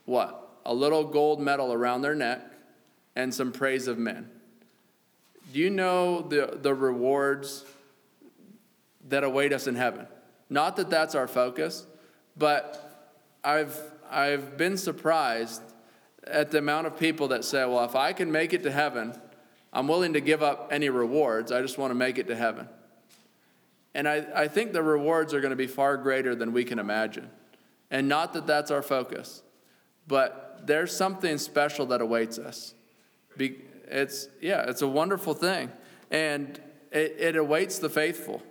what? 0.04 0.42
A 0.64 0.74
little 0.74 1.04
gold 1.04 1.40
medal 1.40 1.72
around 1.72 2.02
their 2.02 2.14
neck 2.14 2.40
and 3.14 3.32
some 3.32 3.52
praise 3.52 3.86
of 3.86 3.96
men. 3.96 4.28
Do 5.52 5.60
you 5.60 5.70
know 5.70 6.22
the, 6.22 6.58
the 6.60 6.74
rewards 6.74 7.64
that 9.08 9.22
await 9.22 9.52
us 9.52 9.68
in 9.68 9.76
heaven? 9.76 10.08
Not 10.50 10.76
that 10.76 10.90
that's 10.90 11.14
our 11.14 11.28
focus, 11.28 11.86
but 12.36 13.14
I've, 13.44 13.80
I've 14.10 14.56
been 14.56 14.76
surprised 14.76 15.62
at 16.24 16.50
the 16.50 16.58
amount 16.58 16.88
of 16.88 16.98
people 16.98 17.28
that 17.28 17.44
say, 17.44 17.64
well, 17.64 17.84
if 17.84 17.94
I 17.94 18.12
can 18.12 18.32
make 18.32 18.52
it 18.52 18.64
to 18.64 18.72
heaven, 18.72 19.16
I'm 19.72 19.86
willing 19.86 20.14
to 20.14 20.20
give 20.20 20.42
up 20.42 20.70
any 20.72 20.88
rewards. 20.88 21.52
I 21.52 21.62
just 21.62 21.78
want 21.78 21.92
to 21.92 21.94
make 21.94 22.18
it 22.18 22.26
to 22.26 22.34
heaven. 22.34 22.68
And 23.96 24.06
I, 24.06 24.26
I 24.34 24.46
think 24.46 24.74
the 24.74 24.82
rewards 24.82 25.32
are 25.32 25.40
going 25.40 25.52
to 25.52 25.56
be 25.56 25.66
far 25.66 25.96
greater 25.96 26.34
than 26.34 26.52
we 26.52 26.64
can 26.64 26.78
imagine. 26.78 27.30
And 27.90 28.10
not 28.10 28.34
that 28.34 28.46
that's 28.46 28.70
our 28.70 28.82
focus, 28.82 29.42
but 30.06 30.60
there's 30.66 30.94
something 30.94 31.38
special 31.38 31.86
that 31.86 32.02
awaits 32.02 32.38
us. 32.38 32.74
Be, 33.38 33.56
it's, 33.88 34.28
yeah, 34.42 34.66
it's 34.68 34.82
a 34.82 34.86
wonderful 34.86 35.32
thing. 35.32 35.72
And 36.10 36.60
it, 36.92 37.16
it 37.18 37.36
awaits 37.36 37.78
the 37.78 37.88
faithful. 37.88 38.42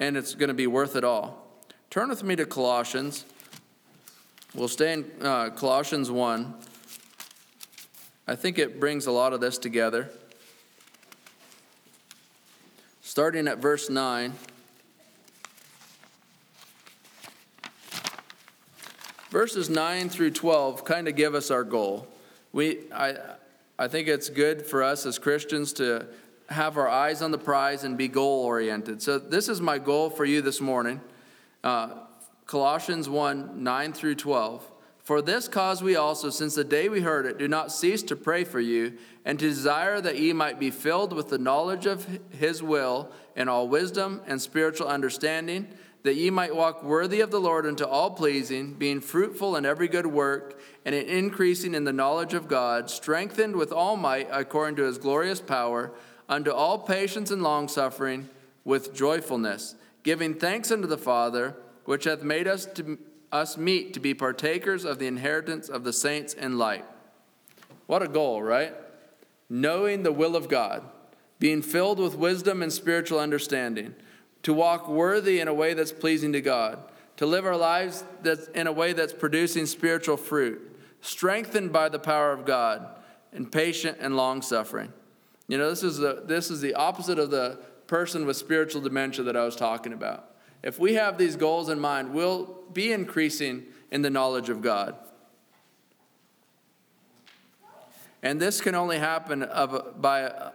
And 0.00 0.16
it's 0.16 0.34
going 0.34 0.48
to 0.48 0.54
be 0.54 0.66
worth 0.66 0.96
it 0.96 1.04
all. 1.04 1.62
Turn 1.88 2.08
with 2.08 2.24
me 2.24 2.34
to 2.34 2.44
Colossians. 2.44 3.26
We'll 4.52 4.66
stay 4.66 4.94
in 4.94 5.12
uh, 5.22 5.50
Colossians 5.50 6.10
1. 6.10 6.54
I 8.26 8.34
think 8.34 8.58
it 8.58 8.80
brings 8.80 9.06
a 9.06 9.12
lot 9.12 9.32
of 9.32 9.40
this 9.40 9.58
together. 9.58 10.10
Starting 13.10 13.48
at 13.48 13.58
verse 13.58 13.90
9. 13.90 14.32
Verses 19.30 19.68
9 19.68 20.08
through 20.08 20.30
12 20.30 20.84
kind 20.84 21.08
of 21.08 21.16
give 21.16 21.34
us 21.34 21.50
our 21.50 21.64
goal. 21.64 22.06
We, 22.52 22.82
I, 22.94 23.16
I 23.76 23.88
think 23.88 24.06
it's 24.06 24.28
good 24.28 24.64
for 24.64 24.84
us 24.84 25.06
as 25.06 25.18
Christians 25.18 25.72
to 25.72 26.06
have 26.50 26.78
our 26.78 26.88
eyes 26.88 27.20
on 27.20 27.32
the 27.32 27.38
prize 27.38 27.82
and 27.82 27.98
be 27.98 28.06
goal 28.06 28.44
oriented. 28.44 29.02
So, 29.02 29.18
this 29.18 29.48
is 29.48 29.60
my 29.60 29.78
goal 29.78 30.08
for 30.08 30.24
you 30.24 30.40
this 30.40 30.60
morning 30.60 31.00
uh, 31.64 31.88
Colossians 32.46 33.08
1 33.08 33.64
9 33.64 33.92
through 33.92 34.14
12. 34.14 34.69
For 35.10 35.20
this 35.20 35.48
cause 35.48 35.82
we 35.82 35.96
also, 35.96 36.30
since 36.30 36.54
the 36.54 36.62
day 36.62 36.88
we 36.88 37.00
heard 37.00 37.26
it, 37.26 37.36
do 37.36 37.48
not 37.48 37.72
cease 37.72 38.00
to 38.04 38.14
pray 38.14 38.44
for 38.44 38.60
you, 38.60 38.96
and 39.24 39.40
to 39.40 39.48
desire 39.48 40.00
that 40.00 40.20
ye 40.20 40.32
might 40.32 40.60
be 40.60 40.70
filled 40.70 41.12
with 41.12 41.30
the 41.30 41.36
knowledge 41.36 41.84
of 41.84 42.06
his 42.30 42.62
will 42.62 43.10
in 43.34 43.48
all 43.48 43.66
wisdom 43.66 44.20
and 44.28 44.40
spiritual 44.40 44.86
understanding, 44.86 45.66
that 46.04 46.14
ye 46.14 46.30
might 46.30 46.54
walk 46.54 46.84
worthy 46.84 47.20
of 47.22 47.32
the 47.32 47.40
Lord 47.40 47.66
unto 47.66 47.82
all 47.82 48.12
pleasing, 48.12 48.74
being 48.74 49.00
fruitful 49.00 49.56
in 49.56 49.66
every 49.66 49.88
good 49.88 50.06
work, 50.06 50.60
and 50.84 50.94
in 50.94 51.08
increasing 51.08 51.74
in 51.74 51.82
the 51.82 51.92
knowledge 51.92 52.32
of 52.32 52.46
God, 52.46 52.88
strengthened 52.88 53.56
with 53.56 53.72
all 53.72 53.96
might 53.96 54.28
according 54.30 54.76
to 54.76 54.84
his 54.84 54.98
glorious 54.98 55.40
power, 55.40 55.90
unto 56.28 56.52
all 56.52 56.78
patience 56.78 57.32
and 57.32 57.42
longsuffering 57.42 58.28
with 58.64 58.94
joyfulness, 58.94 59.74
giving 60.04 60.34
thanks 60.34 60.70
unto 60.70 60.86
the 60.86 60.96
Father, 60.96 61.56
which 61.84 62.04
hath 62.04 62.22
made 62.22 62.46
us 62.46 62.64
to 62.64 62.96
us 63.32 63.56
meet 63.56 63.94
to 63.94 64.00
be 64.00 64.14
partakers 64.14 64.84
of 64.84 64.98
the 64.98 65.06
inheritance 65.06 65.68
of 65.68 65.84
the 65.84 65.92
saints 65.92 66.34
in 66.34 66.58
light. 66.58 66.84
What 67.86 68.02
a 68.02 68.08
goal, 68.08 68.42
right? 68.42 68.74
Knowing 69.48 70.02
the 70.02 70.12
will 70.12 70.36
of 70.36 70.48
God, 70.48 70.84
being 71.38 71.62
filled 71.62 71.98
with 71.98 72.14
wisdom 72.14 72.62
and 72.62 72.72
spiritual 72.72 73.18
understanding, 73.18 73.94
to 74.42 74.54
walk 74.54 74.88
worthy 74.88 75.40
in 75.40 75.48
a 75.48 75.54
way 75.54 75.74
that's 75.74 75.92
pleasing 75.92 76.32
to 76.32 76.40
God, 76.40 76.78
to 77.16 77.26
live 77.26 77.44
our 77.44 77.56
lives 77.56 78.04
that's 78.22 78.46
in 78.48 78.66
a 78.66 78.72
way 78.72 78.92
that's 78.92 79.12
producing 79.12 79.66
spiritual 79.66 80.16
fruit, 80.16 80.80
strengthened 81.00 81.72
by 81.72 81.88
the 81.88 81.98
power 81.98 82.32
of 82.32 82.44
God, 82.44 82.86
and 83.32 83.50
patient 83.50 83.98
and 84.00 84.16
long 84.16 84.42
suffering. 84.42 84.92
You 85.48 85.58
know, 85.58 85.68
this 85.68 85.82
is 85.82 85.98
the, 85.98 86.22
this 86.24 86.50
is 86.50 86.60
the 86.60 86.74
opposite 86.74 87.18
of 87.18 87.30
the 87.30 87.58
person 87.86 88.24
with 88.24 88.36
spiritual 88.36 88.80
dementia 88.80 89.24
that 89.24 89.36
I 89.36 89.44
was 89.44 89.56
talking 89.56 89.92
about. 89.92 90.29
If 90.62 90.78
we 90.78 90.94
have 90.94 91.18
these 91.18 91.36
goals 91.36 91.68
in 91.68 91.80
mind, 91.80 92.12
we'll 92.12 92.58
be 92.72 92.92
increasing 92.92 93.64
in 93.90 94.02
the 94.02 94.10
knowledge 94.10 94.48
of 94.48 94.62
God. 94.62 94.94
And 98.22 98.40
this 98.40 98.60
can 98.60 98.74
only 98.74 98.98
happen 98.98 99.42
of, 99.42 100.00
by, 100.00 100.50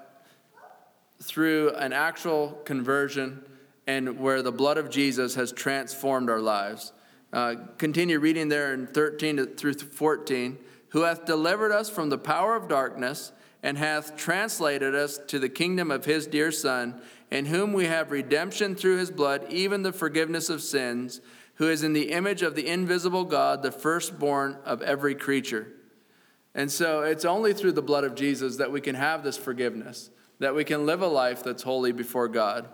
through 1.21 1.71
an 1.71 1.93
actual 1.93 2.59
conversion 2.65 3.43
and 3.87 4.19
where 4.19 4.41
the 4.41 4.51
blood 4.51 4.77
of 4.77 4.89
Jesus 4.89 5.35
has 5.35 5.51
transformed 5.51 6.29
our 6.29 6.41
lives. 6.41 6.91
Uh, 7.33 7.55
continue 7.77 8.19
reading 8.19 8.49
there 8.49 8.73
in 8.73 8.87
13 8.87 9.55
through 9.55 9.73
14. 9.73 10.57
Who 10.89 11.01
hath 11.01 11.25
delivered 11.25 11.71
us 11.71 11.89
from 11.89 12.09
the 12.09 12.17
power 12.17 12.55
of 12.55 12.69
darkness 12.69 13.31
and 13.61 13.77
hath 13.77 14.15
translated 14.15 14.95
us 14.95 15.19
to 15.27 15.39
the 15.39 15.49
kingdom 15.49 15.91
of 15.91 16.05
his 16.05 16.27
dear 16.27 16.51
Son, 16.51 17.01
in 17.31 17.45
whom 17.45 17.73
we 17.73 17.85
have 17.85 18.11
redemption 18.11 18.75
through 18.75 18.97
his 18.97 19.11
blood, 19.11 19.45
even 19.49 19.81
the 19.81 19.91
forgiveness 19.91 20.49
of 20.49 20.61
sins 20.61 21.21
who 21.55 21.69
is 21.69 21.83
in 21.83 21.93
the 21.93 22.11
image 22.11 22.41
of 22.41 22.55
the 22.55 22.67
invisible 22.67 23.23
God, 23.23 23.63
the 23.63 23.71
firstborn 23.71 24.57
of 24.65 24.81
every 24.81 25.15
creature. 25.15 25.67
And 26.53 26.71
so 26.71 27.01
it's 27.01 27.25
only 27.25 27.53
through 27.53 27.73
the 27.73 27.81
blood 27.81 28.03
of 28.03 28.15
Jesus 28.15 28.57
that 28.57 28.71
we 28.71 28.81
can 28.81 28.95
have 28.95 29.23
this 29.23 29.37
forgiveness, 29.37 30.09
that 30.39 30.55
we 30.55 30.63
can 30.63 30.85
live 30.85 31.01
a 31.01 31.07
life 31.07 31.43
that's 31.43 31.63
holy 31.63 31.91
before 31.91 32.27
God. 32.27 32.67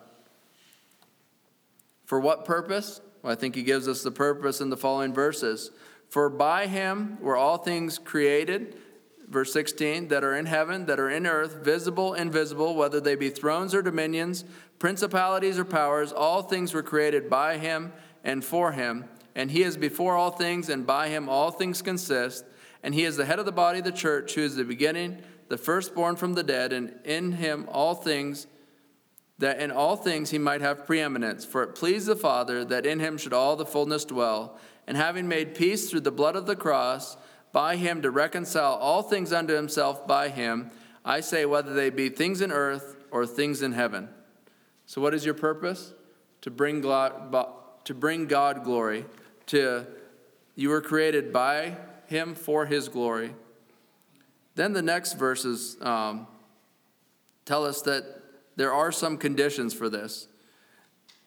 For 2.05 2.19
what 2.19 2.45
purpose? 2.45 3.01
Well, 3.21 3.31
I 3.31 3.35
think 3.35 3.55
he 3.55 3.63
gives 3.63 3.87
us 3.87 4.03
the 4.03 4.11
purpose 4.11 4.61
in 4.61 4.69
the 4.69 4.77
following 4.77 5.13
verses. 5.13 5.71
For 6.09 6.29
by 6.29 6.67
him 6.67 7.17
were 7.21 7.37
all 7.37 7.57
things 7.57 7.97
created, 7.97 8.75
verse 9.31 9.53
16, 9.53 10.09
that 10.09 10.23
are 10.23 10.35
in 10.35 10.45
heaven, 10.45 10.85
that 10.85 10.99
are 10.99 11.09
in 11.09 11.25
earth, 11.25 11.63
visible, 11.63 12.13
and 12.13 12.27
invisible, 12.27 12.75
whether 12.75 12.99
they 12.99 13.15
be 13.15 13.29
thrones 13.29 13.73
or 13.73 13.81
dominions, 13.81 14.43
principalities 14.77 15.57
or 15.57 15.65
powers, 15.65 16.11
all 16.11 16.43
things 16.43 16.73
were 16.73 16.83
created 16.83 17.29
by 17.29 17.57
him 17.57 17.93
and 18.23 18.43
for 18.43 18.73
him, 18.73 19.05
and 19.33 19.49
he 19.49 19.63
is 19.63 19.77
before 19.77 20.15
all 20.15 20.31
things, 20.31 20.69
and 20.69 20.85
by 20.85 21.07
him 21.07 21.29
all 21.29 21.49
things 21.49 21.81
consist. 21.81 22.45
And 22.83 22.93
he 22.93 23.03
is 23.03 23.15
the 23.15 23.25
head 23.25 23.39
of 23.39 23.45
the 23.45 23.51
body 23.51 23.79
of 23.79 23.85
the 23.85 23.91
church, 23.91 24.33
who 24.33 24.41
is 24.41 24.55
the 24.55 24.63
beginning, 24.63 25.21
the 25.47 25.57
firstborn 25.57 26.15
from 26.15 26.33
the 26.33 26.43
dead, 26.43 26.73
and 26.73 26.93
in 27.05 27.33
him 27.33 27.67
all 27.71 27.95
things, 27.95 28.47
that 29.37 29.59
in 29.59 29.71
all 29.71 29.95
things 29.95 30.31
he 30.31 30.37
might 30.37 30.61
have 30.61 30.85
preeminence. 30.85 31.45
For 31.45 31.63
it 31.63 31.75
pleased 31.75 32.07
the 32.07 32.15
Father 32.15 32.65
that 32.65 32.85
in 32.85 32.99
him 32.99 33.17
should 33.17 33.33
all 33.33 33.55
the 33.55 33.65
fullness 33.65 34.03
dwell. 34.05 34.57
And 34.87 34.97
having 34.97 35.27
made 35.27 35.55
peace 35.55 35.89
through 35.89 36.01
the 36.01 36.11
blood 36.11 36.35
of 36.35 36.45
the 36.45 36.55
cross, 36.55 37.17
by 37.51 37.75
him 37.75 38.01
to 38.01 38.11
reconcile 38.11 38.73
all 38.75 39.03
things 39.03 39.33
unto 39.33 39.53
himself 39.53 40.07
by 40.07 40.29
him, 40.29 40.71
I 41.03 41.21
say, 41.21 41.45
whether 41.45 41.73
they 41.73 41.89
be 41.89 42.09
things 42.09 42.41
in 42.41 42.51
earth 42.51 42.95
or 43.11 43.25
things 43.25 43.61
in 43.61 43.73
heaven. 43.73 44.09
So, 44.85 45.01
what 45.01 45.13
is 45.13 45.25
your 45.25 45.33
purpose? 45.33 45.93
To 46.41 46.51
bring 46.51 46.81
God, 46.81 47.33
to 47.85 47.93
bring 47.93 48.25
God 48.27 48.63
glory, 48.63 49.05
to 49.47 49.85
you 50.55 50.69
were 50.69 50.81
created 50.81 51.31
by 51.31 51.77
him 52.07 52.35
for 52.35 52.65
his 52.65 52.89
glory. 52.89 53.33
Then 54.55 54.73
the 54.73 54.81
next 54.81 55.13
verses 55.13 55.77
um, 55.81 56.27
tell 57.45 57.65
us 57.65 57.81
that 57.83 58.05
there 58.55 58.73
are 58.73 58.91
some 58.91 59.17
conditions 59.17 59.73
for 59.73 59.89
this. 59.89 60.27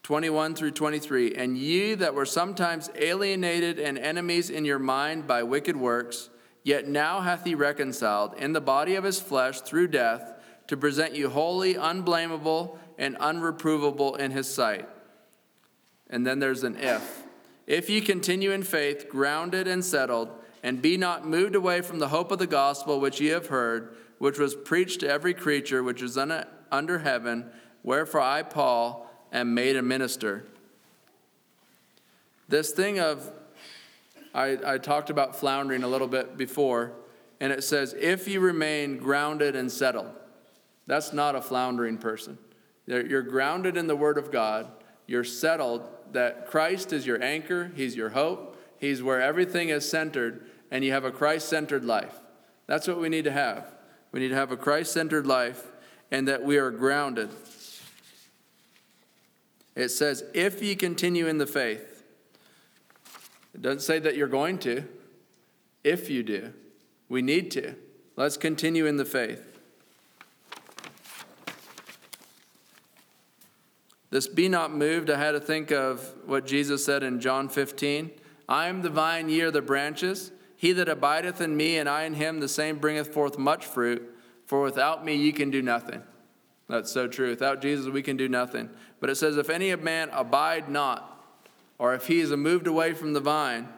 21 0.05 0.55
through 0.55 0.71
23 0.71 1.35
And 1.35 1.57
ye 1.57 1.95
that 1.95 2.15
were 2.15 2.27
sometimes 2.27 2.91
alienated 2.95 3.79
and 3.79 3.99
enemies 3.99 4.51
in 4.51 4.67
your 4.67 4.79
mind 4.79 5.27
by 5.27 5.43
wicked 5.43 5.77
works, 5.77 6.29
yet 6.63 6.87
now 6.87 7.21
hath 7.23 7.45
he 7.45 7.55
reconciled 7.55 8.35
in 8.35 8.53
the 8.53 8.61
body 8.61 8.95
of 8.95 9.05
his 9.05 9.19
flesh 9.19 9.63
through 9.63 9.89
death 9.89 10.35
to 10.67 10.77
present 10.77 11.15
you 11.15 11.31
holy, 11.31 11.75
unblameable, 11.75 12.79
and 12.99 13.17
unreprovable 13.17 14.19
in 14.19 14.31
his 14.31 14.53
sight. 14.53 14.87
And 16.11 16.27
then 16.27 16.39
there's 16.39 16.65
an 16.65 16.77
if. 16.77 17.23
If 17.67 17.89
ye 17.89 18.03
continue 18.03 18.51
in 18.51 18.63
faith, 18.63 19.09
grounded 19.09 19.67
and 19.67 19.83
settled, 19.83 20.29
and 20.63 20.83
be 20.83 20.99
not 20.99 21.27
moved 21.27 21.55
away 21.55 21.81
from 21.81 21.99
the 21.99 22.09
hope 22.09 22.31
of 22.31 22.39
the 22.39 22.47
gospel 22.47 23.01
which 23.01 23.23
ye 23.23 23.29
have 23.29 23.47
heard, 23.47 23.97
which 24.19 24.39
was 24.39 24.55
preached 24.55 25.01
to 25.01 25.09
every 25.09 25.33
creature 25.33 25.83
which 25.83 26.03
is 26.03 26.19
under 26.19 26.99
heaven, 26.99 27.51
wherefore 27.83 28.21
I, 28.21 28.43
Paul, 28.43 29.04
am 29.35 29.55
made 29.55 29.77
a 29.77 29.83
minister. 29.83 30.45
This 32.49 32.71
thing 32.71 32.99
of, 32.99 33.31
I, 34.35 34.59
I 34.65 34.79
talked 34.79 35.11
about 35.11 35.37
floundering 35.37 35.83
a 35.83 35.89
little 35.89 36.09
bit 36.09 36.37
before, 36.37 36.93
and 37.41 37.53
it 37.53 37.65
says, 37.65 37.95
If 37.99 38.29
you 38.29 38.41
remain 38.41 38.99
grounded 38.99 39.57
and 39.57 39.71
settled. 39.71 40.11
That's 40.87 41.13
not 41.13 41.35
a 41.35 41.41
floundering 41.41 41.99
person. 41.99 42.39
You're 42.87 43.23
grounded 43.23 43.77
in 43.77 43.87
the 43.87 43.97
Word 43.97 44.19
of 44.19 44.31
God. 44.31 44.71
You're 45.07 45.25
settled 45.25 45.89
that 46.13 46.47
Christ 46.47 46.93
is 46.93 47.07
your 47.07 47.23
anchor, 47.23 47.73
He's 47.75 47.97
your 47.97 48.11
hope, 48.11 48.59
He's 48.79 49.03
where 49.03 49.21
everything 49.21 49.71
is 49.71 49.89
centered, 49.89 50.45
and 50.71 50.85
you 50.85 50.93
have 50.93 51.05
a 51.05 51.11
Christ 51.11 51.49
centered 51.49 51.85
life. 51.85 52.21
That's 52.67 52.87
what 52.87 53.01
we 53.01 53.09
need 53.09 53.25
to 53.25 53.31
have. 53.31 53.67
We 54.13 54.21
need 54.21 54.29
to 54.29 54.35
have 54.35 54.53
a 54.53 54.57
Christ 54.57 54.93
centered 54.93 55.27
life 55.27 55.73
and 56.11 56.29
that 56.29 56.45
we 56.45 56.59
are 56.59 56.71
grounded. 56.71 57.31
It 59.75 59.89
says, 59.89 60.25
if 60.35 60.63
ye 60.63 60.75
continue 60.77 61.27
in 61.27 61.39
the 61.39 61.47
faith. 61.47 62.05
It 63.55 63.63
doesn't 63.63 63.81
say 63.81 63.99
that 64.01 64.17
you're 64.17 64.29
going 64.29 64.59
to, 64.61 64.85
if 65.83 66.11
you 66.11 66.23
do. 66.23 66.53
We 67.09 67.23
need 67.23 67.51
to. 67.53 67.75
Let's 68.17 68.37
continue 68.37 68.87
in 68.87 68.97
the 68.97 69.05
faith. 69.05 69.55
This 74.11 74.29
be 74.29 74.49
not 74.49 74.73
moved, 74.73 75.11
I 75.11 75.19
had 75.19 75.33
to 75.33 75.41
think 75.41 75.73
of 75.73 76.15
what 76.25 76.47
Jesus 76.47 76.85
said 76.85 77.03
in 77.03 77.21
John 77.21 77.49
15 77.49 78.13
I 78.49 78.69
am 78.69 78.83
the 78.83 78.91
vine, 78.91 79.29
ye 79.29 79.41
are 79.41 79.51
the 79.51 79.63
branches. 79.63 80.31
He 80.57 80.73
that 80.73 80.89
abideth 80.89 81.41
in 81.41 81.57
me, 81.57 81.79
and 81.79 81.89
I 81.89 82.05
in 82.05 82.15
him, 82.15 82.41
the 82.41 82.49
same 82.49 82.79
bringeth 82.79 83.13
forth 83.13 83.39
much 83.39 83.67
fruit, 83.67 84.09
for 84.47 84.63
without 84.63 85.05
me 85.05 85.17
ye 85.17 85.33
can 85.33 85.51
do 85.51 85.63
nothing. 85.63 86.03
That's 86.69 86.91
so 86.91 87.07
true. 87.07 87.31
Without 87.31 87.61
Jesus, 87.61 87.87
we 87.89 88.03
can 88.03 88.17
do 88.17 88.29
nothing. 88.29 88.71
But 89.01 89.11
it 89.11 89.17
says, 89.17 89.37
If 89.37 89.51
any 89.51 89.75
man 89.77 90.09
abide 90.13 90.69
not, 90.69 91.11
or 91.79 91.95
if 91.95 92.07
he 92.07 92.21
is 92.21 92.31
moved 92.31 92.67
away 92.67 92.95
from 92.95 93.13
the 93.13 93.21
vine, 93.21 93.69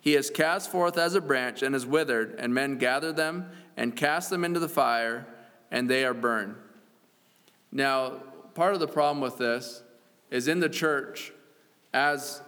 he 0.00 0.14
is 0.14 0.28
cast 0.28 0.70
forth 0.70 0.98
as 0.98 1.14
a 1.14 1.20
branch 1.20 1.62
and 1.62 1.74
is 1.74 1.86
withered, 1.86 2.34
and 2.38 2.52
men 2.52 2.76
gather 2.76 3.12
them 3.12 3.50
and 3.76 3.96
cast 3.96 4.28
them 4.28 4.44
into 4.44 4.60
the 4.60 4.68
fire, 4.68 5.26
and 5.70 5.88
they 5.88 6.04
are 6.04 6.12
burned. 6.12 6.56
Now, 7.72 8.20
part 8.54 8.74
of 8.74 8.80
the 8.80 8.86
problem 8.86 9.20
with 9.20 9.38
this 9.38 9.82
is 10.30 10.46
in 10.46 10.60
the 10.60 10.68
church, 10.68 11.32
as 11.92 12.42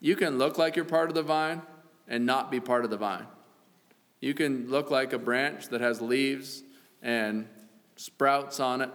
you 0.00 0.14
can 0.14 0.38
look 0.38 0.56
like 0.56 0.76
you're 0.76 0.84
part 0.84 1.08
of 1.08 1.14
the 1.14 1.22
vine 1.22 1.62
and 2.06 2.24
not 2.24 2.50
be 2.50 2.60
part 2.60 2.84
of 2.84 2.90
the 2.90 2.96
vine. 2.96 3.26
You 4.20 4.34
can 4.34 4.68
look 4.68 4.90
like 4.90 5.12
a 5.12 5.18
branch 5.18 5.68
that 5.68 5.80
has 5.80 6.00
leaves 6.00 6.62
and 7.02 7.46
sprouts 7.96 8.60
on 8.60 8.80
it, 8.82 8.90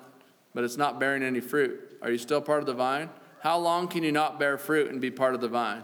but 0.54 0.64
it's 0.64 0.78
not 0.78 1.00
bearing 1.00 1.24
any 1.24 1.40
fruit. 1.40 1.98
Are 2.02 2.12
you 2.12 2.18
still 2.18 2.42
part 2.42 2.60
of 2.60 2.66
the 2.66 2.74
vine? 2.74 3.10
How 3.42 3.58
long 3.58 3.88
can 3.88 4.04
you 4.04 4.12
not 4.12 4.40
bear 4.40 4.58
fruit 4.58 4.90
and 4.90 5.02
be 5.02 5.12
part 5.12 5.36
of 5.36 5.42
the 5.42 5.48
vine? 5.48 5.84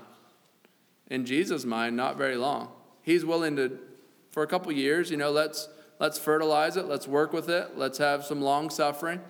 In 1.10 1.26
Jesus' 1.26 1.66
mind, 1.66 1.98
not 1.98 2.18
very 2.18 2.36
long. 2.36 2.70
He's 3.02 3.26
willing 3.26 3.56
to, 3.56 3.80
for 4.32 4.44
a 4.44 4.48
couple 4.48 4.72
years, 4.72 5.10
you 5.10 5.18
know, 5.18 5.32
let's 5.32 5.68
let's 6.00 6.18
fertilize 6.18 6.78
it, 6.78 6.86
let's 6.86 7.08
work 7.08 7.34
with 7.34 7.50
it, 7.50 7.78
let's 7.78 7.98
have 7.98 8.24
some 8.24 8.42
long 8.42 8.70
suffering. 8.70 9.22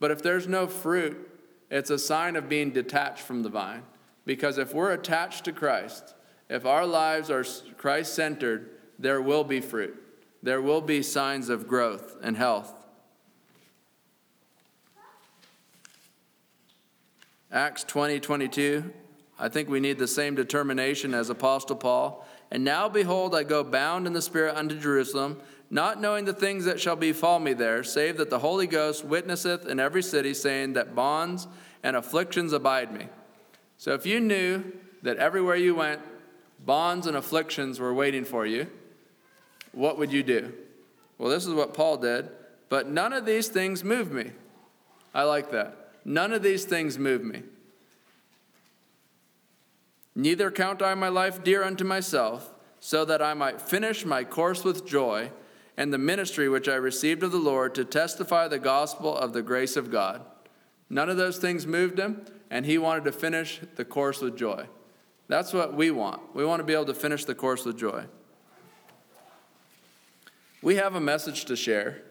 But 0.00 0.10
if 0.10 0.22
there's 0.22 0.46
no 0.46 0.66
fruit, 0.66 1.30
it's 1.70 1.90
a 1.90 1.98
sign 1.98 2.36
of 2.36 2.48
being 2.48 2.70
detached 2.70 3.22
from 3.22 3.42
the 3.42 3.48
vine. 3.48 3.82
Because 4.26 4.58
if 4.58 4.74
we're 4.74 4.92
attached 4.92 5.44
to 5.44 5.52
Christ, 5.52 6.14
if 6.48 6.66
our 6.66 6.86
lives 6.86 7.30
are 7.30 7.44
Christ 7.76 8.14
centered, 8.14 8.70
there 8.98 9.22
will 9.22 9.44
be 9.44 9.60
fruit. 9.60 9.96
There 10.42 10.60
will 10.60 10.80
be 10.80 11.02
signs 11.02 11.48
of 11.48 11.66
growth 11.66 12.16
and 12.22 12.36
health. 12.36 12.74
Acts 17.54 17.84
20 17.84 18.18
22. 18.18 18.92
I 19.38 19.48
think 19.48 19.68
we 19.68 19.80
need 19.80 19.98
the 19.98 20.08
same 20.08 20.34
determination 20.34 21.14
as 21.14 21.30
Apostle 21.30 21.76
Paul. 21.76 22.26
And 22.50 22.64
now, 22.64 22.88
behold, 22.88 23.34
I 23.34 23.44
go 23.44 23.64
bound 23.64 24.06
in 24.06 24.12
the 24.12 24.22
Spirit 24.22 24.56
unto 24.56 24.78
Jerusalem, 24.78 25.40
not 25.70 26.00
knowing 26.00 26.24
the 26.24 26.32
things 26.32 26.64
that 26.64 26.80
shall 26.80 26.96
befall 26.96 27.38
me 27.38 27.52
there, 27.52 27.82
save 27.84 28.16
that 28.16 28.28
the 28.28 28.40
Holy 28.40 28.66
Ghost 28.66 29.04
witnesseth 29.04 29.66
in 29.66 29.80
every 29.80 30.02
city, 30.02 30.34
saying 30.34 30.72
that 30.74 30.94
bonds 30.94 31.46
and 31.82 31.96
afflictions 31.96 32.52
abide 32.52 32.92
me. 32.92 33.06
So 33.78 33.94
if 33.94 34.04
you 34.04 34.20
knew 34.20 34.64
that 35.02 35.18
everywhere 35.18 35.56
you 35.56 35.76
went, 35.76 36.00
bonds 36.64 37.06
and 37.06 37.16
afflictions 37.16 37.78
were 37.78 37.94
waiting 37.94 38.24
for 38.24 38.46
you, 38.46 38.66
what 39.72 39.96
would 39.98 40.12
you 40.12 40.22
do? 40.24 40.52
Well, 41.18 41.30
this 41.30 41.46
is 41.46 41.54
what 41.54 41.72
Paul 41.72 41.98
did. 41.98 42.30
But 42.68 42.88
none 42.88 43.12
of 43.12 43.26
these 43.26 43.48
things 43.48 43.84
move 43.84 44.10
me. 44.10 44.32
I 45.14 45.22
like 45.22 45.52
that. 45.52 45.83
None 46.04 46.32
of 46.32 46.42
these 46.42 46.64
things 46.64 46.98
move 46.98 47.22
me. 47.24 47.42
Neither 50.14 50.50
count 50.50 50.82
I 50.82 50.94
my 50.94 51.08
life 51.08 51.42
dear 51.42 51.64
unto 51.64 51.84
myself, 51.84 52.52
so 52.78 53.04
that 53.06 53.22
I 53.22 53.32
might 53.32 53.62
finish 53.62 54.04
my 54.04 54.24
course 54.24 54.62
with 54.62 54.86
joy 54.86 55.30
and 55.76 55.92
the 55.92 55.98
ministry 55.98 56.48
which 56.48 56.68
I 56.68 56.74
received 56.74 57.22
of 57.22 57.32
the 57.32 57.38
Lord 57.38 57.74
to 57.74 57.84
testify 57.84 58.46
the 58.46 58.58
gospel 58.58 59.16
of 59.16 59.32
the 59.32 59.42
grace 59.42 59.76
of 59.76 59.90
God. 59.90 60.22
None 60.90 61.08
of 61.08 61.16
those 61.16 61.38
things 61.38 61.66
moved 61.66 61.98
him, 61.98 62.24
and 62.50 62.66
he 62.66 62.78
wanted 62.78 63.04
to 63.04 63.12
finish 63.12 63.60
the 63.76 63.84
course 63.84 64.20
with 64.20 64.36
joy. 64.36 64.66
That's 65.28 65.52
what 65.52 65.74
we 65.74 65.90
want. 65.90 66.34
We 66.34 66.44
want 66.44 66.60
to 66.60 66.64
be 66.64 66.74
able 66.74 66.84
to 66.84 66.94
finish 66.94 67.24
the 67.24 67.34
course 67.34 67.64
with 67.64 67.78
joy. 67.78 68.04
We 70.62 70.76
have 70.76 70.94
a 70.94 71.00
message 71.00 71.46
to 71.46 71.56
share, 71.56 72.02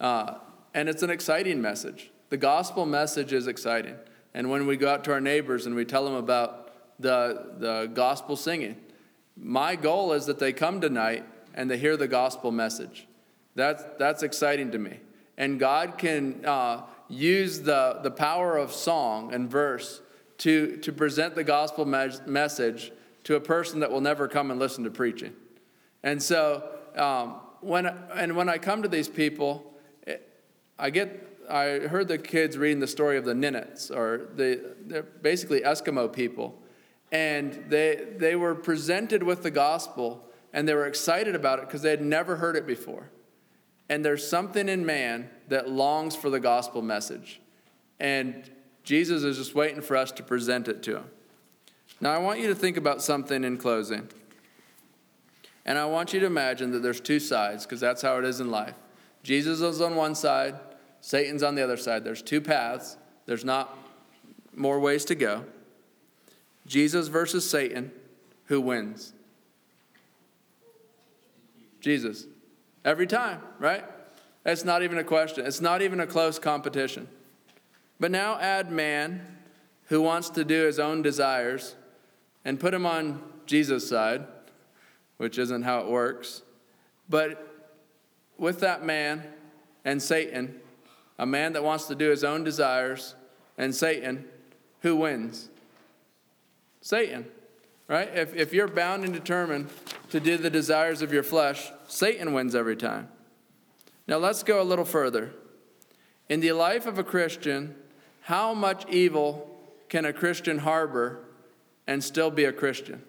uh, 0.00 0.36
and 0.72 0.88
it's 0.88 1.02
an 1.02 1.10
exciting 1.10 1.60
message. 1.60 2.10
The 2.30 2.36
gospel 2.36 2.86
message 2.86 3.32
is 3.32 3.46
exciting. 3.46 3.96
And 4.32 4.50
when 4.50 4.66
we 4.66 4.76
go 4.76 4.88
out 4.88 5.04
to 5.04 5.12
our 5.12 5.20
neighbors 5.20 5.66
and 5.66 5.74
we 5.74 5.84
tell 5.84 6.04
them 6.04 6.14
about 6.14 6.72
the, 6.98 7.54
the 7.58 7.90
gospel 7.92 8.36
singing, 8.36 8.76
my 9.36 9.76
goal 9.76 10.12
is 10.12 10.26
that 10.26 10.38
they 10.38 10.52
come 10.52 10.80
tonight 10.80 11.24
and 11.54 11.70
they 11.70 11.78
hear 11.78 11.96
the 11.96 12.08
gospel 12.08 12.50
message. 12.50 13.06
That's, 13.54 13.84
that's 13.98 14.22
exciting 14.22 14.72
to 14.72 14.78
me. 14.78 15.00
And 15.36 15.58
God 15.58 15.98
can 15.98 16.44
uh, 16.44 16.82
use 17.08 17.60
the, 17.60 18.00
the 18.02 18.10
power 18.10 18.56
of 18.56 18.72
song 18.72 19.32
and 19.32 19.50
verse 19.50 20.00
to, 20.38 20.76
to 20.78 20.92
present 20.92 21.34
the 21.34 21.44
gospel 21.44 21.84
me- 21.84 22.10
message 22.26 22.92
to 23.24 23.36
a 23.36 23.40
person 23.40 23.80
that 23.80 23.90
will 23.90 24.00
never 24.00 24.28
come 24.28 24.50
and 24.50 24.60
listen 24.60 24.84
to 24.84 24.90
preaching. 24.90 25.32
And 26.02 26.22
so, 26.22 26.68
um, 26.96 27.40
when, 27.60 27.86
and 27.86 28.36
when 28.36 28.48
I 28.48 28.58
come 28.58 28.82
to 28.82 28.88
these 28.88 29.08
people, 29.08 29.72
I 30.78 30.90
get, 30.90 31.33
I 31.50 31.80
heard 31.80 32.08
the 32.08 32.18
kids 32.18 32.56
reading 32.56 32.80
the 32.80 32.86
story 32.86 33.16
of 33.16 33.24
the 33.24 33.32
Inuits, 33.32 33.90
or 33.90 34.28
the, 34.34 34.74
they're 34.86 35.02
basically 35.02 35.60
Eskimo 35.60 36.12
people. 36.12 36.60
And 37.12 37.64
they, 37.68 38.06
they 38.16 38.34
were 38.34 38.54
presented 38.54 39.22
with 39.22 39.42
the 39.42 39.50
gospel 39.50 40.24
and 40.52 40.68
they 40.68 40.74
were 40.74 40.86
excited 40.86 41.34
about 41.34 41.58
it 41.58 41.66
because 41.66 41.82
they 41.82 41.90
had 41.90 42.02
never 42.02 42.36
heard 42.36 42.56
it 42.56 42.66
before. 42.66 43.10
And 43.88 44.04
there's 44.04 44.26
something 44.26 44.68
in 44.68 44.86
man 44.86 45.28
that 45.48 45.68
longs 45.68 46.16
for 46.16 46.30
the 46.30 46.40
gospel 46.40 46.80
message. 46.80 47.40
And 48.00 48.48
Jesus 48.84 49.24
is 49.24 49.36
just 49.36 49.54
waiting 49.54 49.82
for 49.82 49.96
us 49.96 50.12
to 50.12 50.22
present 50.22 50.68
it 50.68 50.82
to 50.84 50.96
him. 50.98 51.10
Now, 52.00 52.12
I 52.12 52.18
want 52.18 52.40
you 52.40 52.48
to 52.48 52.54
think 52.54 52.76
about 52.76 53.02
something 53.02 53.44
in 53.44 53.58
closing. 53.58 54.08
And 55.64 55.78
I 55.78 55.86
want 55.86 56.12
you 56.12 56.20
to 56.20 56.26
imagine 56.26 56.70
that 56.72 56.82
there's 56.82 57.00
two 57.00 57.20
sides, 57.20 57.64
because 57.64 57.80
that's 57.80 58.02
how 58.02 58.18
it 58.18 58.24
is 58.24 58.40
in 58.40 58.50
life. 58.50 58.74
Jesus 59.22 59.60
is 59.60 59.80
on 59.80 59.96
one 59.96 60.14
side, 60.14 60.54
Satan's 61.04 61.42
on 61.42 61.54
the 61.54 61.62
other 61.62 61.76
side. 61.76 62.02
There's 62.02 62.22
two 62.22 62.40
paths, 62.40 62.96
there's 63.26 63.44
not 63.44 63.76
more 64.54 64.80
ways 64.80 65.04
to 65.04 65.14
go. 65.14 65.44
Jesus 66.66 67.08
versus 67.08 67.48
Satan, 67.48 67.92
who 68.46 68.58
wins? 68.58 69.12
Jesus. 71.82 72.24
Every 72.86 73.06
time, 73.06 73.42
right? 73.58 73.84
It's 74.46 74.64
not 74.64 74.82
even 74.82 74.96
a 74.96 75.04
question. 75.04 75.44
It's 75.44 75.60
not 75.60 75.82
even 75.82 76.00
a 76.00 76.06
close 76.06 76.38
competition. 76.38 77.06
But 78.00 78.10
now 78.10 78.38
add 78.38 78.72
man 78.72 79.36
who 79.88 80.00
wants 80.00 80.30
to 80.30 80.42
do 80.42 80.64
his 80.64 80.78
own 80.78 81.02
desires 81.02 81.74
and 82.46 82.58
put 82.58 82.72
him 82.72 82.86
on 82.86 83.22
Jesus' 83.44 83.86
side, 83.86 84.26
which 85.18 85.36
isn't 85.36 85.64
how 85.64 85.80
it 85.80 85.86
works. 85.86 86.40
But 87.10 87.46
with 88.38 88.60
that 88.60 88.86
man 88.86 89.22
and 89.84 90.02
Satan, 90.02 90.62
a 91.18 91.26
man 91.26 91.52
that 91.52 91.62
wants 91.62 91.86
to 91.86 91.94
do 91.94 92.10
his 92.10 92.24
own 92.24 92.44
desires, 92.44 93.14
and 93.56 93.74
Satan, 93.74 94.24
who 94.80 94.96
wins? 94.96 95.48
Satan, 96.80 97.26
right? 97.88 98.08
If, 98.14 98.34
if 98.34 98.52
you're 98.52 98.68
bound 98.68 99.04
and 99.04 99.12
determined 99.12 99.70
to 100.10 100.20
do 100.20 100.36
the 100.36 100.50
desires 100.50 101.02
of 101.02 101.12
your 101.12 101.22
flesh, 101.22 101.70
Satan 101.88 102.32
wins 102.32 102.54
every 102.54 102.76
time. 102.76 103.08
Now 104.06 104.18
let's 104.18 104.42
go 104.42 104.60
a 104.60 104.64
little 104.64 104.84
further. 104.84 105.32
In 106.28 106.40
the 106.40 106.52
life 106.52 106.86
of 106.86 106.98
a 106.98 107.04
Christian, 107.04 107.74
how 108.22 108.54
much 108.54 108.86
evil 108.88 109.50
can 109.88 110.04
a 110.04 110.12
Christian 110.12 110.58
harbor 110.58 111.20
and 111.86 112.02
still 112.02 112.30
be 112.30 112.44
a 112.44 112.52
Christian? 112.52 113.02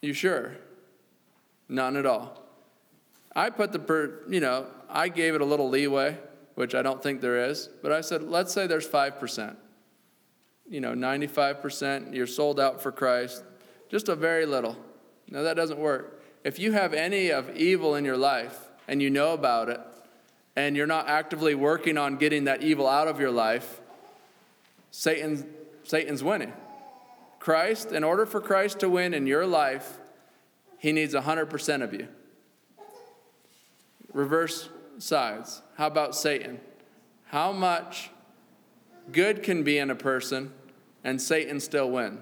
You 0.00 0.12
sure? 0.12 0.56
None 1.68 1.96
at 1.96 2.06
all. 2.06 2.41
I 3.34 3.50
put 3.50 3.72
the, 3.72 3.78
per, 3.78 4.20
you 4.28 4.40
know, 4.40 4.66
I 4.88 5.08
gave 5.08 5.34
it 5.34 5.40
a 5.40 5.44
little 5.44 5.68
leeway, 5.68 6.18
which 6.54 6.74
I 6.74 6.82
don't 6.82 7.02
think 7.02 7.20
there 7.20 7.46
is, 7.46 7.68
but 7.82 7.92
I 7.92 8.00
said, 8.02 8.22
let's 8.22 8.52
say 8.52 8.66
there's 8.66 8.88
5%. 8.88 9.56
You 10.68 10.80
know, 10.80 10.92
95%, 10.92 12.14
you're 12.14 12.26
sold 12.26 12.60
out 12.60 12.82
for 12.82 12.92
Christ, 12.92 13.42
just 13.90 14.08
a 14.08 14.16
very 14.16 14.46
little. 14.46 14.76
No, 15.30 15.42
that 15.42 15.54
doesn't 15.54 15.78
work. 15.78 16.22
If 16.44 16.58
you 16.58 16.72
have 16.72 16.92
any 16.92 17.30
of 17.30 17.56
evil 17.56 17.94
in 17.94 18.04
your 18.04 18.16
life 18.16 18.68
and 18.86 19.00
you 19.00 19.10
know 19.10 19.32
about 19.32 19.68
it, 19.68 19.80
and 20.54 20.76
you're 20.76 20.86
not 20.86 21.08
actively 21.08 21.54
working 21.54 21.96
on 21.96 22.16
getting 22.16 22.44
that 22.44 22.62
evil 22.62 22.86
out 22.86 23.08
of 23.08 23.18
your 23.18 23.30
life, 23.30 23.80
Satan, 24.90 25.48
Satan's 25.84 26.22
winning. 26.22 26.52
Christ, 27.38 27.92
in 27.92 28.04
order 28.04 28.26
for 28.26 28.40
Christ 28.40 28.80
to 28.80 28.88
win 28.88 29.14
in 29.14 29.26
your 29.26 29.46
life, 29.46 29.98
he 30.78 30.92
needs 30.92 31.14
100% 31.14 31.82
of 31.82 31.94
you. 31.94 32.08
Reverse 34.12 34.68
sides. 34.98 35.62
How 35.76 35.86
about 35.86 36.14
Satan? 36.14 36.60
How 37.26 37.52
much 37.52 38.10
good 39.10 39.42
can 39.42 39.62
be 39.62 39.78
in 39.78 39.90
a 39.90 39.94
person 39.94 40.52
and 41.02 41.20
Satan 41.20 41.60
still 41.60 41.90
win? 41.90 42.18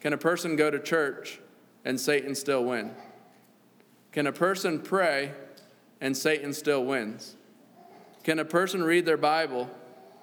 Can 0.00 0.12
a 0.12 0.18
person 0.18 0.56
go 0.56 0.70
to 0.70 0.78
church 0.78 1.40
and 1.84 1.98
Satan 1.98 2.34
still 2.34 2.64
win? 2.64 2.94
Can 4.12 4.26
a 4.26 4.32
person 4.32 4.80
pray 4.80 5.32
and 6.00 6.16
Satan 6.16 6.52
still 6.52 6.84
wins? 6.84 7.36
Can 8.22 8.38
a 8.38 8.44
person 8.44 8.82
read 8.82 9.06
their 9.06 9.16
Bible 9.16 9.70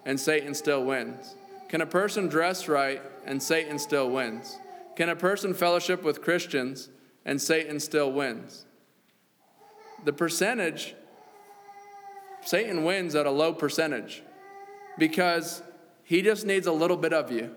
and 0.06 0.20
Satan 0.20 0.54
still 0.54 0.84
wins? 0.84 1.36
Can 1.70 1.82
a 1.82 1.86
person 1.86 2.28
dress 2.28 2.68
right 2.68 3.02
and 3.26 3.42
Satan 3.42 3.80
still 3.80 4.10
wins? 4.10 4.60
Can 4.96 5.10
a 5.10 5.16
person 5.16 5.54
fellowship 5.54 6.04
with 6.04 6.22
Christians 6.22 6.90
and 7.26 7.42
Satan 7.42 7.80
still 7.80 8.12
wins? 8.12 8.67
The 10.06 10.14
percentage, 10.14 10.96
Satan 12.42 12.84
wins 12.84 13.16
at 13.16 13.26
a 13.26 13.32
low 13.32 13.54
percentage 13.54 14.24
because 14.98 15.62
he 16.04 16.22
just 16.22 16.46
needs 16.46 16.68
a 16.68 16.72
little 16.72 16.98
bit 16.98 17.14
of 17.14 17.32
you. 17.32 17.56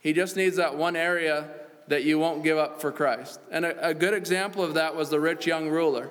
He 0.00 0.12
just 0.12 0.36
needs 0.36 0.56
that 0.56 0.76
one 0.76 0.96
area 0.96 1.48
that 1.88 2.04
you 2.04 2.18
won't 2.18 2.44
give 2.44 2.58
up 2.58 2.80
for 2.80 2.92
Christ. 2.92 3.40
And 3.50 3.64
a, 3.64 3.88
a 3.88 3.94
good 3.94 4.14
example 4.14 4.62
of 4.62 4.74
that 4.74 4.94
was 4.94 5.10
the 5.10 5.18
rich 5.18 5.46
young 5.46 5.68
ruler. 5.68 6.10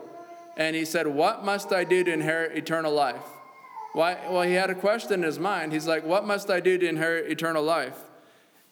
And 0.57 0.75
he 0.75 0.85
said, 0.85 1.07
What 1.07 1.45
must 1.45 1.71
I 1.71 1.83
do 1.83 2.03
to 2.03 2.11
inherit 2.11 2.57
eternal 2.57 2.93
life? 2.93 3.23
Why? 3.93 4.17
Well, 4.29 4.41
he 4.41 4.53
had 4.53 4.69
a 4.69 4.75
question 4.75 5.13
in 5.13 5.23
his 5.23 5.39
mind. 5.39 5.71
He's 5.71 5.87
like, 5.87 6.03
What 6.03 6.25
must 6.25 6.49
I 6.49 6.59
do 6.59 6.77
to 6.77 6.87
inherit 6.87 7.31
eternal 7.31 7.63
life? 7.63 7.97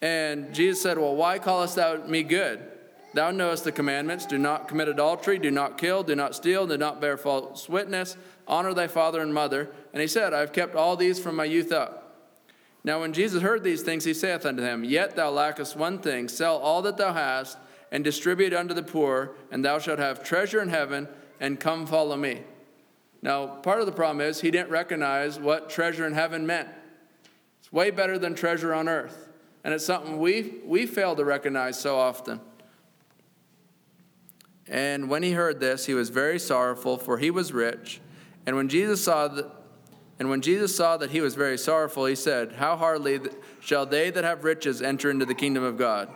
And 0.02 0.54
Jesus 0.54 0.82
said, 0.82 0.98
Well, 0.98 1.16
why 1.16 1.40
callest 1.40 1.76
thou 1.76 1.98
me 2.06 2.24
good? 2.24 2.60
Thou 3.16 3.32
knowest 3.32 3.64
the 3.64 3.72
commandments 3.72 4.26
do 4.26 4.38
not 4.38 4.68
commit 4.68 4.90
adultery, 4.90 5.40
do 5.40 5.50
not 5.50 5.78
kill, 5.78 6.04
do 6.04 6.18
not 6.18 6.36
steal, 6.36 6.68
do 6.68 6.78
not 6.78 7.00
bear 7.00 7.16
false 7.16 7.70
witness, 7.70 8.18
honor 8.46 8.74
thy 8.74 8.88
father 8.88 9.22
and 9.22 9.34
mother. 9.34 9.70
And 9.94 10.02
he 10.02 10.08
said, 10.08 10.34
I've 10.34 10.52
kept 10.52 10.76
all 10.76 10.98
these 10.98 11.18
from 11.18 11.38
my 11.38 11.46
youth 11.46 11.72
up. 11.72 12.28
Now, 12.84 13.00
when 13.00 13.14
Jesus 13.14 13.42
heard 13.42 13.64
these 13.64 13.84
things, 13.84 14.04
he 14.04 14.14
saith 14.14 14.46
unto 14.46 14.62
him, 14.62 14.84
Yet 14.84 15.16
thou 15.16 15.32
lackest 15.32 15.78
one 15.78 16.00
thing 16.00 16.28
sell 16.28 16.58
all 16.58 16.82
that 16.82 16.98
thou 16.98 17.14
hast, 17.14 17.58
and 17.90 18.04
distribute 18.04 18.54
unto 18.54 18.74
the 18.74 18.84
poor, 18.84 19.32
and 19.50 19.64
thou 19.64 19.80
shalt 19.80 20.00
have 20.00 20.22
treasure 20.22 20.62
in 20.62 20.68
heaven, 20.68 21.08
and 21.40 21.58
come 21.58 21.86
follow 21.86 22.18
me. 22.18 22.42
Now, 23.22 23.48
part 23.48 23.80
of 23.80 23.86
the 23.86 23.94
problem 23.94 24.20
is 24.28 24.42
he 24.42 24.52
didn't 24.52 24.72
recognize 24.72 25.40
what 25.40 25.70
treasure 25.70 26.06
in 26.06 26.12
heaven 26.12 26.46
meant. 26.46 26.68
It's 27.62 27.72
way 27.72 27.92
better 27.92 28.20
than 28.20 28.36
treasure 28.36 28.74
on 28.74 28.90
earth. 28.90 29.30
And 29.64 29.74
it's 29.74 29.86
something 29.86 30.20
we, 30.20 30.56
we 30.66 30.86
fail 30.86 31.16
to 31.16 31.24
recognize 31.24 31.80
so 31.80 31.98
often. 31.98 32.42
And 34.68 35.10
when 35.10 35.24
he 35.24 35.32
heard 35.32 35.60
this, 35.60 35.86
he 35.86 35.94
was 35.94 36.10
very 36.10 36.40
sorrowful, 36.40 36.98
for 36.98 37.18
he 37.18 37.30
was 37.30 37.54
rich. 37.54 38.02
And 38.46 38.56
when 38.56 38.70
Jesus 38.70 39.04
saw 39.04 39.28
that, 39.28 39.52
and 40.18 40.30
when 40.30 40.42
Jesus 40.42 40.76
saw 40.76 40.98
that 40.98 41.12
he 41.12 41.22
was 41.22 41.36
very 41.36 41.58
sorrowful, 41.58 42.06
he 42.06 42.16
said, 42.16 42.54
How 42.54 42.78
hardly 42.78 43.20
shall 43.60 43.86
they 43.86 44.10
that 44.12 44.24
have 44.24 44.44
riches 44.44 44.82
enter 44.82 45.12
into 45.12 45.26
the 45.26 45.36
kingdom 45.36 45.64
of 45.64 45.78
God? 45.78 46.10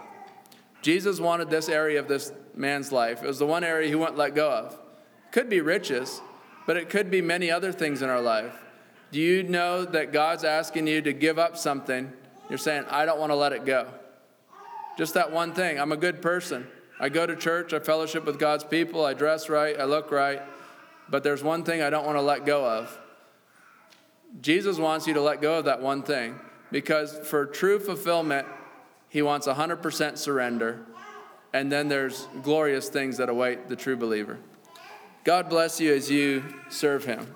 Jesus 0.82 1.20
wanted 1.20 1.50
this 1.50 1.68
area 1.68 2.00
of 2.00 2.08
this 2.08 2.32
man's 2.56 2.92
life. 2.92 3.22
It 3.22 3.28
was 3.28 3.40
the 3.40 3.46
one 3.46 3.64
area 3.64 3.90
he 3.90 3.96
wouldn't 3.96 4.18
let 4.18 4.36
go 4.36 4.50
of. 4.50 4.80
Could 5.32 5.50
be 5.50 5.60
riches, 5.60 6.22
but 6.66 6.78
it 6.78 6.90
could 6.90 7.12
be 7.12 7.22
many 7.22 7.52
other 7.52 7.72
things 7.72 8.02
in 8.02 8.10
our 8.10 8.22
life. 8.22 8.56
Do 9.12 9.20
you 9.20 9.44
know 9.44 9.86
that 9.86 10.14
God's 10.14 10.44
asking 10.44 10.88
you 10.88 11.02
to 11.02 11.14
give 11.14 11.38
up 11.38 11.58
something? 11.58 12.14
You're 12.48 12.58
saying, 12.58 12.86
I 12.90 13.06
don't 13.06 13.20
want 13.20 13.32
to 13.32 13.36
let 13.36 13.54
it 13.54 13.66
go. 13.66 13.88
Just 14.98 15.14
that 15.16 15.32
one 15.32 15.54
thing. 15.54 15.80
I'm 15.80 15.92
a 15.92 15.98
good 15.98 16.22
person. 16.22 16.68
I 17.00 17.10
go 17.10 17.26
to 17.26 17.36
church, 17.36 17.74
I 17.74 17.80
fellowship 17.80 18.26
with 18.26 18.38
God's 18.38 18.64
people, 18.64 19.06
I 19.06 19.14
dress 19.14 19.50
right, 19.50 19.80
I 19.80 19.86
look 19.86 20.12
right, 20.12 20.42
but 21.08 21.24
there's 21.24 21.44
one 21.44 21.64
thing 21.64 21.82
I 21.82 21.90
don't 21.90 22.06
want 22.06 22.18
to 22.18 22.22
let 22.22 22.46
go 22.46 22.66
of. 22.66 22.98
Jesus 24.42 24.78
wants 24.78 25.08
you 25.08 25.14
to 25.14 25.22
let 25.22 25.42
go 25.42 25.60
of 25.60 25.66
that 25.66 25.82
one 25.82 26.04
thing 26.04 26.40
because 26.72 27.18
for 27.20 27.46
true 27.46 27.80
fulfillment, 27.80 28.46
he 29.08 29.22
wants 29.22 29.48
100% 29.48 30.18
surrender, 30.18 30.86
and 31.54 31.72
then 31.72 31.88
there's 31.88 32.28
glorious 32.44 32.90
things 32.90 33.18
that 33.18 33.30
await 33.30 33.70
the 33.70 33.76
true 33.76 33.96
believer. 33.96 34.38
God 35.24 35.50
bless 35.50 35.80
you 35.80 35.94
as 35.94 36.12
you 36.12 36.44
serve 36.70 37.06
him. 37.06 37.34